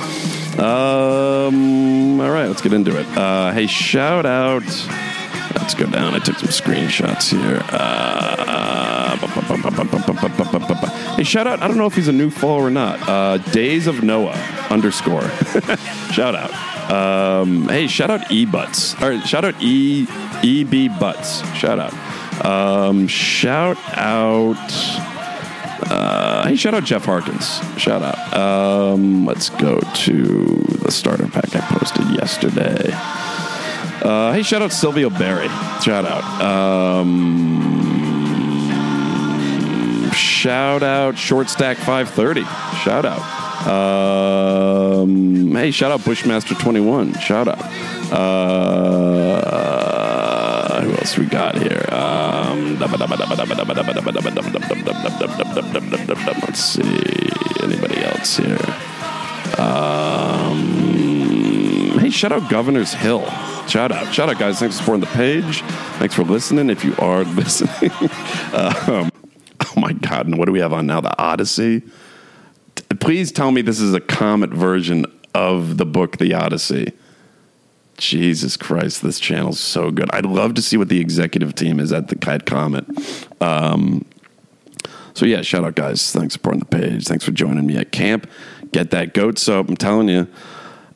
Um, 0.59 2.18
all 2.22 2.31
right, 2.31 2.47
let's 2.47 2.62
get 2.62 2.72
into 2.72 2.99
it. 2.99 3.07
Uh, 3.18 3.53
hey, 3.53 3.66
shout 3.66 4.24
out. 4.24 4.64
Let's 5.55 5.74
go 5.74 5.85
down. 5.85 6.14
I 6.14 6.20
took 6.20 6.39
some 6.39 6.49
screenshots 6.49 7.29
here. 7.31 7.61
Uh, 7.68 9.16
hey, 11.16 11.24
shout 11.24 11.47
out. 11.47 11.61
I 11.61 11.68
don't 11.68 11.76
know 11.76 11.85
if 11.85 11.95
he's 11.95 12.09
a 12.09 12.12
new 12.12 12.31
follower 12.31 12.68
or 12.68 12.70
not. 12.70 13.07
Uh, 13.07 13.37
Days 13.53 13.89
of 13.89 14.03
Noah 14.03 14.43
underscore. 14.70 15.29
shout 16.12 16.35
out. 16.35 16.78
Um, 16.89 17.68
hey, 17.68 17.86
shout 17.86 18.11
out 18.11 18.30
E 18.30 18.47
Butts. 18.47 18.95
Or 19.03 19.20
shout 19.20 19.45
out 19.45 19.61
E 19.62 20.07
E 20.43 20.64
B 20.64 20.89
Butts. 20.89 21.47
Shout 21.55 21.78
out. 21.78 21.93
Um, 22.45 23.07
shout 23.09 23.76
out. 23.97 24.57
Uh, 25.91 26.47
hey, 26.47 26.57
shout 26.57 26.74
out 26.74 26.84
Jeff 26.84 27.05
Harkins. 27.05 27.61
Shout 27.78 28.03
out. 28.03 28.36
Um, 28.36 29.24
let's 29.26 29.51
go 29.51 29.80
to 29.80 30.45
the 30.82 30.91
starter 30.91 31.26
pack 31.28 31.55
I 31.55 31.61
posted 31.61 32.07
yesterday. 32.11 32.91
Uh, 34.03 34.32
hey, 34.32 34.43
shout 34.43 34.62
out 34.62 34.72
Silvio 34.72 35.11
Berry. 35.11 35.49
Shout 35.82 36.05
out. 36.05 36.24
Um, 36.41 37.68
shout 40.12 40.82
out 40.82 41.18
Short 41.18 41.49
Stack 41.51 41.76
530. 41.78 42.43
Shout 42.82 43.05
out. 43.05 43.47
Um, 43.67 45.55
hey, 45.55 45.71
shout 45.73 45.91
out 45.91 46.05
Bushmaster 46.05 46.55
21. 46.55 47.19
Shout 47.19 47.49
out. 47.49 47.59
Uh, 48.13 49.49
who 50.83 50.93
else 50.93 51.19
we 51.19 51.27
got 51.27 51.59
here? 51.59 51.85
Um, 51.91 52.79
let's 56.47 56.61
see. 56.61 56.83
Anybody 57.63 57.99
else 58.05 58.37
here? 58.37 58.59
Um, 59.59 60.99
hey, 61.99 62.11
shout 62.11 62.31
out 62.33 62.49
Governor's 62.49 62.95
Hill. 62.95 63.27
Shout 63.67 63.91
out. 63.91 64.15
Shout 64.15 64.31
out, 64.31 64.39
guys. 64.39 64.61
Thanks 64.61 64.77
for 64.77 64.83
supporting 64.83 65.01
the 65.01 65.09
page. 65.09 65.63
Thanks 65.99 66.15
for 66.15 66.23
listening. 66.23 66.71
If 66.71 66.85
you 66.85 66.95
are 66.99 67.25
listening. 67.25 67.91
um, 68.55 69.11
oh, 69.61 69.73
my 69.77 69.93
God. 69.93 70.27
And 70.27 70.39
what 70.39 70.47
do 70.47 70.53
we 70.53 70.61
have 70.61 70.73
on 70.73 70.87
now? 70.87 71.01
The 71.01 71.21
Odyssey? 71.21 71.83
Please 73.01 73.32
tell 73.32 73.51
me 73.51 73.62
this 73.62 73.80
is 73.80 73.95
a 73.95 74.01
comet 74.01 74.51
version 74.51 75.07
of 75.34 75.76
the 75.76 75.86
book, 75.86 76.18
The 76.18 76.34
Odyssey. 76.34 76.93
Jesus 77.99 78.57
Christ, 78.57 79.03
this 79.03 79.18
channel's 79.18 79.59
so 79.59 79.91
good. 79.91 80.09
I'd 80.12 80.24
love 80.24 80.55
to 80.55 80.62
see 80.62 80.76
what 80.76 80.89
the 80.89 81.01
executive 81.01 81.55
team 81.55 81.80
is 81.80 81.93
at 81.93 82.09
the 82.09 82.16
Cat 82.16 82.47
Comet. 82.47 82.86
Um, 83.41 84.05
so 85.14 85.26
yeah, 85.26 85.43
shout 85.43 85.64
out 85.64 85.74
guys. 85.74 86.12
Thanks 86.12 86.34
for 86.34 86.39
supporting 86.39 86.61
the 86.61 86.66
page. 86.66 87.07
Thanks 87.07 87.24
for 87.24 87.32
joining 87.32 87.66
me 87.66 87.76
at 87.76 87.91
camp. 87.91 88.30
Get 88.72 88.91
that 88.93 89.14
goat 89.14 89.39
soap. 89.39 89.68
I'm 89.68 89.76
telling 89.76 90.09
you. 90.09 90.28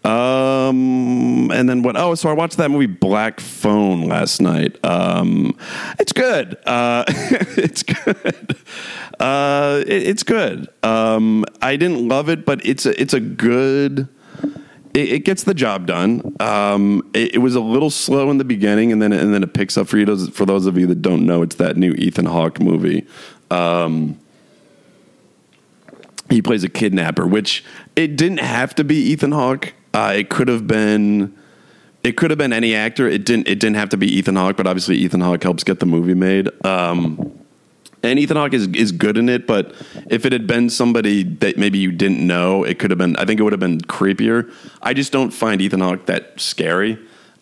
Um, 0.04 1.52
and 1.52 1.68
then 1.68 1.82
what? 1.82 1.96
Oh, 1.96 2.14
so 2.14 2.28
I 2.28 2.32
watched 2.32 2.56
that 2.56 2.70
movie 2.70 2.86
Black 2.86 3.38
Phone 3.38 4.08
last 4.08 4.40
night. 4.40 4.76
Um, 4.84 5.56
it's 6.00 6.12
good. 6.12 6.56
Uh, 6.66 7.04
it's 7.08 7.84
good. 7.84 8.56
Uh, 9.20 9.84
it, 9.86 10.02
it's 10.02 10.22
good. 10.24 10.68
Um, 10.82 11.44
I 11.60 11.76
didn't 11.76 12.08
love 12.08 12.28
it, 12.28 12.44
but 12.44 12.64
it's 12.66 12.84
a 12.84 13.00
it's 13.00 13.14
a 13.14 13.20
good. 13.20 14.08
It, 14.92 15.12
it 15.12 15.18
gets 15.20 15.44
the 15.44 15.54
job 15.54 15.86
done. 15.86 16.36
Um, 16.40 17.08
it, 17.14 17.36
it 17.36 17.38
was 17.38 17.54
a 17.54 17.60
little 17.60 17.90
slow 17.90 18.30
in 18.30 18.38
the 18.38 18.44
beginning, 18.44 18.90
and 18.90 19.00
then 19.00 19.12
and 19.12 19.32
then 19.32 19.44
it 19.44 19.54
picks 19.54 19.78
up 19.78 19.86
for 19.86 19.98
you. 19.98 20.04
Those, 20.04 20.28
for 20.30 20.44
those 20.44 20.66
of 20.66 20.76
you 20.76 20.88
that 20.88 21.00
don't 21.00 21.24
know, 21.26 21.42
it's 21.42 21.56
that 21.56 21.76
new 21.76 21.92
Ethan 21.92 22.26
Hawke 22.26 22.60
movie. 22.60 23.06
Um, 23.52 24.18
he 26.32 26.42
plays 26.42 26.64
a 26.64 26.68
kidnapper, 26.68 27.26
which 27.26 27.64
it 27.96 28.16
didn't 28.16 28.40
have 28.40 28.74
to 28.76 28.84
be 28.84 28.96
Ethan 28.96 29.32
Hawke. 29.32 29.72
Uh, 29.94 30.14
it 30.16 30.28
could 30.30 30.48
have 30.48 30.66
been. 30.66 31.36
It 32.02 32.16
could 32.16 32.30
have 32.30 32.38
been 32.38 32.52
any 32.52 32.74
actor. 32.74 33.06
It 33.08 33.24
didn't. 33.24 33.46
It 33.48 33.60
didn't 33.60 33.76
have 33.76 33.90
to 33.90 33.96
be 33.96 34.06
Ethan 34.08 34.36
Hawke, 34.36 34.56
but 34.56 34.66
obviously 34.66 34.96
Ethan 34.96 35.20
Hawke 35.20 35.42
helps 35.42 35.62
get 35.64 35.78
the 35.80 35.86
movie 35.86 36.14
made. 36.14 36.48
Um, 36.66 37.38
and 38.02 38.18
Ethan 38.18 38.36
Hawke 38.36 38.54
is 38.54 38.66
is 38.68 38.90
good 38.90 39.16
in 39.16 39.28
it, 39.28 39.46
but 39.46 39.72
if 40.10 40.26
it 40.26 40.32
had 40.32 40.46
been 40.48 40.68
somebody 40.68 41.22
that 41.22 41.56
maybe 41.58 41.78
you 41.78 41.92
didn't 41.92 42.26
know, 42.26 42.64
it 42.64 42.78
could 42.80 42.90
have 42.90 42.98
been. 42.98 43.14
I 43.16 43.24
think 43.24 43.38
it 43.38 43.44
would 43.44 43.52
have 43.52 43.60
been 43.60 43.78
creepier. 43.82 44.52
I 44.82 44.94
just 44.94 45.12
don't 45.12 45.30
find 45.30 45.60
Ethan 45.62 45.80
Hawke 45.80 46.06
that 46.06 46.40
scary. 46.40 46.98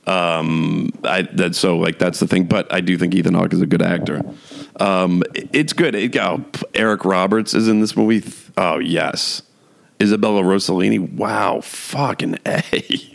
Um, 0.06 0.90
I 1.04 1.22
that 1.34 1.54
so 1.54 1.78
like 1.78 1.98
that's 1.98 2.20
the 2.20 2.26
thing. 2.26 2.44
But 2.44 2.70
I 2.72 2.80
do 2.80 2.98
think 2.98 3.14
Ethan 3.14 3.32
Hawke 3.34 3.52
is 3.54 3.62
a 3.62 3.66
good 3.66 3.80
actor. 3.82 4.22
Um, 4.78 5.22
it- 5.34 5.48
it's 5.52 5.72
good. 5.72 5.94
It, 5.94 6.14
oh, 6.18 6.44
Eric 6.74 7.04
Roberts 7.06 7.54
is 7.54 7.68
in 7.68 7.80
this 7.80 7.96
movie. 7.96 8.22
Oh 8.58 8.78
yes, 8.78 9.40
Isabella 10.00 10.42
Rossellini. 10.42 11.12
Wow, 11.12 11.60
fucking 11.60 12.38
a. 12.46 12.62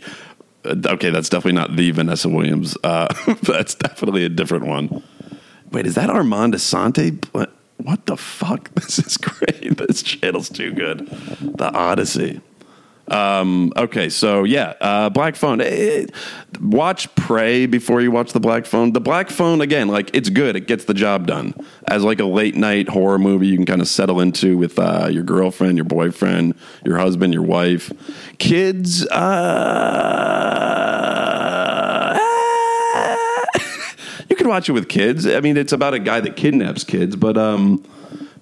Okay, 0.66 1.10
that's 1.10 1.28
definitely 1.28 1.52
not 1.52 1.76
the 1.76 1.92
Vanessa 1.92 2.28
Williams. 2.28 2.76
Uh, 2.82 3.06
that's 3.42 3.76
definitely 3.76 4.24
a 4.24 4.28
different 4.28 4.66
one. 4.66 5.00
Wait, 5.70 5.86
is 5.86 5.94
that 5.94 6.10
Armand 6.10 6.54
Assante? 6.54 7.24
What, 7.32 7.52
what 7.76 8.06
the 8.06 8.16
fuck? 8.16 8.70
This 8.74 8.98
is 8.98 9.16
great. 9.16 9.78
This 9.78 10.02
channel's 10.02 10.48
too 10.48 10.72
good. 10.72 11.06
The 11.06 11.70
Odyssey. 11.72 12.40
Um, 13.08 13.72
okay, 13.76 14.08
so 14.08 14.44
yeah, 14.44 14.74
uh, 14.80 15.10
Black 15.10 15.36
Phone. 15.36 15.60
Eh, 15.60 16.06
watch 16.60 17.14
Prey 17.14 17.66
before 17.66 18.00
you 18.00 18.10
watch 18.10 18.32
the 18.32 18.40
Black 18.40 18.66
Phone. 18.66 18.92
The 18.92 19.00
Black 19.00 19.30
Phone 19.30 19.60
again, 19.60 19.88
like 19.88 20.10
it's 20.14 20.28
good. 20.28 20.56
It 20.56 20.66
gets 20.66 20.86
the 20.86 20.94
job 20.94 21.26
done 21.26 21.54
as 21.86 22.02
like 22.02 22.18
a 22.18 22.24
late 22.24 22.56
night 22.56 22.88
horror 22.88 23.18
movie. 23.18 23.46
You 23.46 23.56
can 23.56 23.66
kind 23.66 23.80
of 23.80 23.88
settle 23.88 24.20
into 24.20 24.56
with 24.58 24.78
uh, 24.78 25.08
your 25.10 25.22
girlfriend, 25.22 25.76
your 25.76 25.84
boyfriend, 25.84 26.54
your 26.84 26.98
husband, 26.98 27.32
your 27.32 27.42
wife, 27.42 27.92
kids. 28.38 29.06
Uh, 29.06 29.38
you 34.28 34.36
could 34.36 34.48
watch 34.48 34.68
it 34.68 34.72
with 34.72 34.88
kids. 34.88 35.26
I 35.26 35.40
mean, 35.40 35.56
it's 35.56 35.72
about 35.72 35.94
a 35.94 36.00
guy 36.00 36.20
that 36.20 36.36
kidnaps 36.36 36.82
kids, 36.82 37.14
but 37.14 37.38
um, 37.38 37.84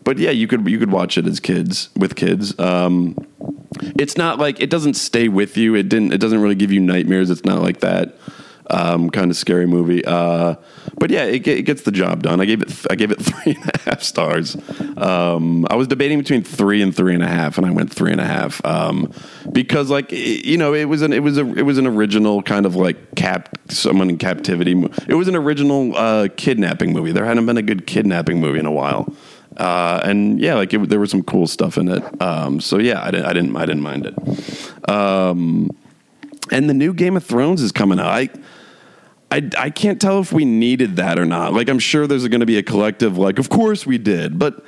but 0.05 0.19
yeah, 0.19 0.31
you 0.31 0.47
could 0.47 0.67
you 0.69 0.79
could 0.79 0.91
watch 0.91 1.19
it 1.19 1.27
as 1.27 1.39
kids 1.41 1.91
with 1.97 2.17
kids. 2.17 2.59
Um, 2.59 3.17
it's 3.99 4.17
not 4.17 4.39
like 4.39 4.61
it 4.61 4.71
doesn't 4.71 4.95
stay 4.95 5.29
with 5.29 5.57
you. 5.57 5.75
It 5.75 5.89
didn't. 5.89 6.13
It 6.13 6.19
doesn't 6.19 6.41
really 6.41 6.55
give 6.55 6.73
you 6.73 6.81
nightmares. 6.81 7.31
It's 7.31 7.45
not 7.45 7.63
like 7.63 7.81
that 7.81 8.17
um, 8.71 9.11
kind 9.11 9.31
of 9.31 9.37
scary 9.37 9.67
movie. 9.67 10.05
Uh, 10.05 10.57
but 10.99 11.11
yeah, 11.11 11.25
it, 11.25 11.47
it 11.47 11.63
gets 11.63 11.83
the 11.83 11.93
job 11.93 12.23
done. 12.23 12.41
I 12.41 12.45
gave 12.45 12.63
it. 12.63 12.87
I 12.91 12.95
gave 12.95 13.11
it 13.11 13.17
three 13.21 13.55
and 13.55 13.71
a 13.75 13.79
half 13.81 14.03
stars. 14.03 14.57
Um, 14.97 15.67
I 15.69 15.77
was 15.77 15.89
debating 15.89 16.19
between 16.19 16.43
three 16.43 16.83
and 16.83 16.95
three 16.95 17.15
and 17.15 17.23
a 17.23 17.29
half, 17.29 17.59
and 17.59 17.67
I 17.67 17.71
went 17.71 17.93
three 17.93 18.13
and 18.13 18.21
a 18.21 18.27
half 18.27 18.65
um, 18.65 19.13
because, 19.53 19.91
like, 19.91 20.13
it, 20.13 20.47
you 20.47 20.57
know, 20.57 20.75
it 20.75 20.87
was 20.87 21.03
an 21.03 21.13
it 21.13 21.23
was 21.23 21.39
a 21.39 21.47
it 21.55 21.63
was 21.63 21.79
an 21.79 21.87
original 21.87 22.43
kind 22.43 22.67
of 22.67 22.77
like 22.77 23.15
cap 23.15 23.59
someone 23.69 24.09
in 24.09 24.19
captivity. 24.19 24.73
It 25.09 25.15
was 25.15 25.29
an 25.29 25.37
original 25.37 25.97
uh, 25.97 26.29
kidnapping 26.37 26.93
movie. 26.93 27.13
There 27.13 27.25
hadn't 27.25 27.47
been 27.47 27.59
a 27.59 27.63
good 27.63 27.87
kidnapping 27.87 28.41
movie 28.41 28.59
in 28.59 28.67
a 28.67 28.73
while. 28.73 29.13
Uh, 29.57 30.01
and 30.05 30.41
yeah, 30.41 30.55
like 30.55 30.73
it, 30.75 30.89
there 30.89 31.01
was 31.01 31.11
some 31.11 31.23
cool 31.23 31.47
stuff 31.47 31.79
in 31.79 31.89
it. 31.89 32.23
Um, 32.23 32.61
so 32.61 32.79
yeah, 32.79 33.03
I 33.03 33.11
didn't, 33.11 33.27
I 33.27 33.33
didn't, 33.33 33.57
I 33.57 33.67
didn't 33.67 33.83
mind 33.83 34.07
it. 34.07 34.91
Um, 34.91 35.71
and 36.51 36.69
the 36.69 36.75
new 36.75 36.93
Game 36.93 37.17
of 37.17 37.25
Thrones 37.25 37.63
is 37.63 37.73
coming 37.73 37.99
out. 37.99 38.07
I, 38.07 38.29
I, 39.31 39.51
I 39.59 39.71
can't 39.71 40.01
tell 40.01 40.21
if 40.21 40.33
we 40.33 40.45
needed 40.45 40.97
that 40.97 41.19
or 41.19 41.25
not. 41.25 41.55
Like, 41.55 41.69
I'm 41.69 41.79
sure 41.79 42.07
there's 42.07 42.27
going 42.29 42.41
to 42.41 42.47
be 42.47 42.59
a 42.59 42.63
collective, 42.63 43.19
like, 43.19 43.39
of 43.39 43.49
course 43.49 43.87
we 43.87 43.99
did. 43.99 44.39
But 44.39 44.65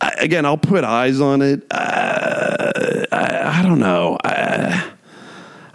I, 0.00 0.14
again, 0.18 0.44
I'll 0.44 0.56
put 0.56 0.82
eyes 0.84 1.20
on 1.20 1.42
it. 1.42 1.64
Uh, 1.70 3.06
I, 3.12 3.60
I 3.60 3.62
don't 3.62 3.78
know. 3.78 4.18
I, 4.24 4.92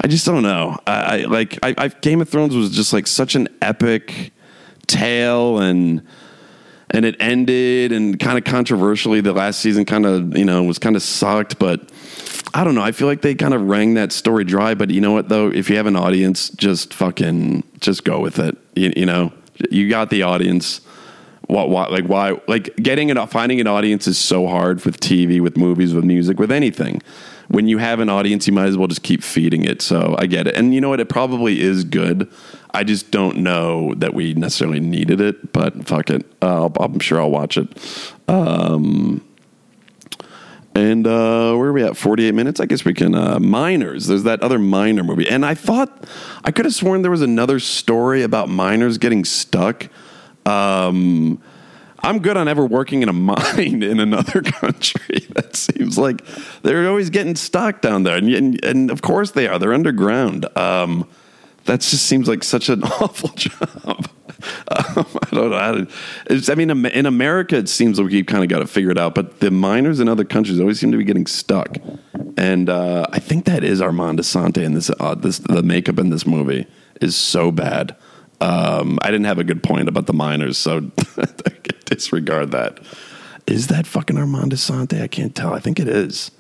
I 0.01 0.07
just 0.07 0.25
don't 0.25 0.43
know. 0.43 0.77
I, 0.85 1.25
like 1.25 1.59
I 1.63 1.87
Game 1.87 2.21
of 2.21 2.29
Thrones 2.29 2.55
was 2.55 2.71
just 2.71 2.93
like 2.93 3.07
such 3.07 3.35
an 3.35 3.47
epic 3.61 4.31
tale 4.85 5.59
and 5.59 6.05
and 6.91 7.05
it 7.05 7.15
ended 7.19 7.91
and 7.91 8.19
kind 8.19 8.37
of 8.37 8.43
controversially 8.43 9.21
the 9.21 9.33
last 9.33 9.59
season 9.59 9.85
kind 9.85 10.05
of 10.05 10.37
you 10.37 10.45
know 10.45 10.63
was 10.63 10.79
kind 10.79 10.95
of 10.95 11.01
sucked 11.01 11.59
but 11.59 11.91
i 12.53 12.63
don't 12.63 12.75
know 12.75 12.81
i 12.81 12.91
feel 12.91 13.07
like 13.07 13.21
they 13.21 13.35
kind 13.35 13.53
of 13.53 13.61
rang 13.61 13.95
that 13.95 14.11
story 14.11 14.43
dry 14.43 14.73
but 14.73 14.89
you 14.89 15.01
know 15.01 15.11
what 15.11 15.29
though? 15.29 15.49
If 15.49 15.69
you 15.69 15.77
have 15.77 15.85
an 15.85 15.95
audience 15.95 16.49
just 16.49 16.93
fucking 16.93 17.63
just 17.79 18.03
go 18.03 18.19
with 18.19 18.39
it 18.39 18.57
you, 18.75 18.93
you 18.95 19.05
know? 19.05 19.33
You 19.71 19.89
got 19.89 20.09
the 20.09 20.21
audience. 20.23 20.81
What, 21.47 21.69
what 21.69 21.91
like 21.91 22.05
why 22.05 22.39
like 22.47 22.75
getting 22.75 23.09
it 23.09 23.29
finding 23.29 23.61
an 23.61 23.67
audience 23.67 24.05
is 24.05 24.17
so 24.17 24.47
hard 24.47 24.83
with 24.83 24.99
tv 24.99 25.39
with 25.39 25.55
movies 25.55 25.93
with 25.93 26.03
music 26.03 26.39
with 26.39 26.51
anything 26.51 27.01
when 27.49 27.67
you 27.67 27.77
have 27.77 27.99
an 27.99 28.09
audience 28.09 28.47
you 28.47 28.53
might 28.53 28.67
as 28.67 28.77
well 28.77 28.87
just 28.87 29.03
keep 29.03 29.23
feeding 29.23 29.63
it 29.63 29.81
so 29.81 30.15
i 30.17 30.25
get 30.25 30.47
it 30.47 30.55
and 30.55 30.73
you 30.73 30.81
know 30.81 30.89
what 30.89 30.99
it 30.99 31.09
probably 31.09 31.61
is 31.61 31.83
good 31.83 32.31
i 32.71 32.83
just 32.83 33.11
don't 33.11 33.37
know 33.37 33.93
that 33.95 34.13
we 34.13 34.33
necessarily 34.33 34.79
needed 34.79 35.21
it 35.21 35.53
but 35.53 35.87
fuck 35.87 36.09
it 36.09 36.25
uh, 36.41 36.69
i'm 36.79 36.99
sure 36.99 37.19
i'll 37.19 37.31
watch 37.31 37.57
it 37.57 37.67
um 38.27 39.21
and 40.77 41.07
uh, 41.07 41.55
where 41.55 41.69
are 41.69 41.73
we 41.73 41.83
at? 41.83 41.97
48 41.97 42.35
minutes? 42.35 42.59
I 42.59 42.67
guess 42.67 42.85
we 42.85 42.93
can. 42.93 43.15
Uh, 43.15 43.39
miners. 43.39 44.05
There's 44.05 44.21
that 44.23 44.43
other 44.43 44.59
miner 44.59 45.03
movie. 45.03 45.27
And 45.27 45.43
I 45.43 45.55
thought, 45.55 46.05
I 46.43 46.51
could 46.51 46.65
have 46.65 46.73
sworn 46.75 47.01
there 47.01 47.09
was 47.09 47.23
another 47.23 47.59
story 47.59 48.21
about 48.21 48.47
miners 48.47 48.99
getting 48.99 49.25
stuck. 49.25 49.89
Um, 50.45 51.41
I'm 51.99 52.19
good 52.19 52.37
on 52.37 52.47
ever 52.47 52.65
working 52.65 53.01
in 53.01 53.09
a 53.09 53.13
mine 53.27 53.83
in 53.83 53.99
another 53.99 54.41
country. 54.43 55.27
That 55.37 55.55
seems 55.55 55.99
like 55.99 56.25
they're 56.63 56.89
always 56.89 57.11
getting 57.11 57.35
stuck 57.35 57.81
down 57.81 58.01
there. 58.01 58.17
And, 58.17 58.27
and, 58.33 58.65
and 58.65 58.89
of 58.89 59.03
course 59.03 59.31
they 59.31 59.47
are. 59.47 59.59
They're 59.59 59.73
underground. 59.73 60.45
Um, 60.57 61.07
that 61.65 61.81
just 61.81 62.05
seems 62.05 62.27
like 62.27 62.43
such 62.43 62.69
an 62.69 62.83
awful 62.83 63.29
job. 63.29 64.09
Um, 64.67 65.05
I 65.21 65.27
don't 65.31 65.49
know. 65.51 65.87
It's, 66.27 66.49
I 66.49 66.55
mean, 66.55 66.71
in 66.87 67.05
America, 67.05 67.55
it 67.55 67.69
seems 67.69 67.99
like 67.99 68.09
we 68.09 68.23
kind 68.23 68.43
of 68.43 68.49
got 68.49 68.59
to 68.59 68.67
figure 68.67 68.89
it 68.89 68.97
out, 68.97 69.13
but 69.13 69.39
the 69.41 69.51
miners 69.51 69.99
in 69.99 70.07
other 70.07 70.25
countries 70.25 70.59
always 70.59 70.79
seem 70.79 70.91
to 70.91 70.97
be 70.97 71.03
getting 71.03 71.27
stuck. 71.27 71.77
And 72.35 72.69
uh, 72.69 73.05
I 73.11 73.19
think 73.19 73.45
that 73.45 73.63
is 73.63 73.79
Armand 73.81 74.19
Assante 74.19 74.63
in 74.63 74.73
this. 74.73 74.89
Uh, 74.99 75.13
this 75.13 75.39
the 75.39 75.61
makeup 75.61 75.99
in 75.99 76.09
this 76.09 76.25
movie 76.25 76.65
is 76.99 77.15
so 77.15 77.51
bad. 77.51 77.95
Um, 78.39 78.99
I 79.01 79.07
didn't 79.07 79.25
have 79.25 79.39
a 79.39 79.43
good 79.43 79.63
point 79.63 79.87
about 79.87 80.05
the 80.05 80.13
miners, 80.13 80.57
so 80.57 80.91
disregard 81.87 82.51
that. 82.51 82.79
Is 83.47 83.67
that 83.67 83.87
fucking 83.87 84.17
Armand 84.17 84.51
Assante? 84.51 85.01
I 85.01 85.07
can't 85.07 85.33
tell. 85.33 85.53
I 85.53 85.59
think 85.59 85.79
it 85.79 85.87
is. 85.87 86.31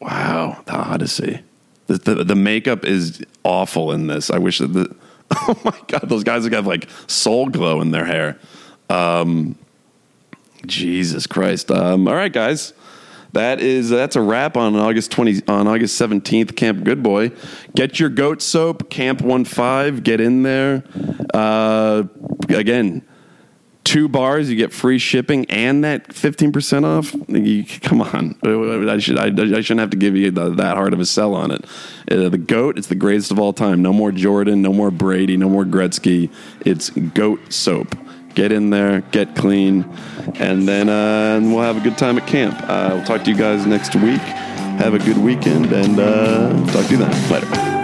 Wow, 0.00 0.62
the 0.66 0.74
Odyssey. 0.74 1.40
The, 1.86 1.98
the, 1.98 2.24
the 2.24 2.34
makeup 2.34 2.84
is 2.84 3.22
awful 3.44 3.92
in 3.92 4.06
this. 4.06 4.30
I 4.30 4.38
wish 4.38 4.58
that 4.58 4.72
the 4.72 4.94
oh 5.30 5.58
my 5.64 5.76
god, 5.88 6.08
those 6.08 6.24
guys 6.24 6.42
have 6.44 6.50
got 6.50 6.64
like 6.64 6.88
soul 7.06 7.48
glow 7.48 7.80
in 7.80 7.90
their 7.90 8.04
hair. 8.04 8.38
Um, 8.90 9.56
Jesus 10.66 11.26
Christ. 11.26 11.70
Um, 11.70 12.08
all 12.08 12.14
right, 12.14 12.32
guys. 12.32 12.72
That 13.32 13.60
is 13.60 13.90
that's 13.90 14.14
a 14.14 14.20
wrap 14.20 14.56
on 14.56 14.76
August 14.76 15.10
twenty 15.10 15.40
on 15.48 15.66
August 15.66 15.96
seventeenth. 15.96 16.54
Camp 16.54 16.84
Good 16.84 17.02
Boy, 17.02 17.32
get 17.74 17.98
your 17.98 18.08
goat 18.08 18.40
soap. 18.40 18.90
Camp 18.90 19.22
One 19.22 19.44
Five, 19.44 20.04
get 20.04 20.20
in 20.20 20.44
there. 20.44 20.84
Uh, 21.34 22.04
again, 22.48 23.02
two 23.84 24.08
bars, 24.08 24.50
you 24.50 24.56
get 24.56 24.72
free 24.72 24.98
shipping 24.98 25.46
and 25.50 25.84
that 25.84 26.12
fifteen 26.12 26.52
percent 26.52 26.84
off. 26.84 27.14
You, 27.28 27.64
come 27.82 28.00
on, 28.00 28.36
I 28.42 28.98
should 28.98 29.18
I, 29.18 29.26
I, 29.26 29.60
shouldn't 29.60 29.80
have 29.80 29.90
to 29.90 29.96
give 29.96 30.16
you 30.16 30.30
the, 30.30 30.50
that 30.50 30.76
hard 30.76 30.92
of 30.92 31.00
a 31.00 31.06
sell 31.06 31.34
on 31.34 31.50
it. 31.50 31.64
Uh, 32.10 32.28
the 32.28 32.38
goat, 32.38 32.78
it's 32.78 32.88
the 32.88 32.94
greatest 32.94 33.30
of 33.30 33.38
all 33.38 33.52
time. 33.52 33.82
No 33.82 33.92
more 33.92 34.10
Jordan, 34.10 34.62
no 34.62 34.72
more 34.72 34.90
Brady, 34.90 35.36
no 35.36 35.48
more 35.48 35.64
Gretzky. 35.64 36.30
It's 36.64 36.90
goat 36.90 37.52
soap 37.52 37.94
get 38.34 38.50
in 38.50 38.70
there, 38.70 39.00
get 39.12 39.36
clean, 39.36 39.84
and 40.34 40.66
then 40.66 40.88
uh, 40.88 41.40
we'll 41.40 41.62
have 41.62 41.76
a 41.76 41.80
good 41.80 41.96
time 41.96 42.18
at 42.18 42.26
camp. 42.26 42.56
Uh, 42.62 42.94
we'll 42.94 43.04
talk 43.04 43.22
to 43.24 43.30
you 43.30 43.36
guys 43.36 43.66
next 43.66 43.94
week. 43.94 44.20
Have 44.80 44.94
a 44.94 44.98
good 44.98 45.18
weekend, 45.18 45.72
and 45.72 45.98
uh, 45.98 46.72
talk 46.72 46.86
to 46.86 46.92
you 46.92 46.98
then. 46.98 47.30
Later. 47.30 47.83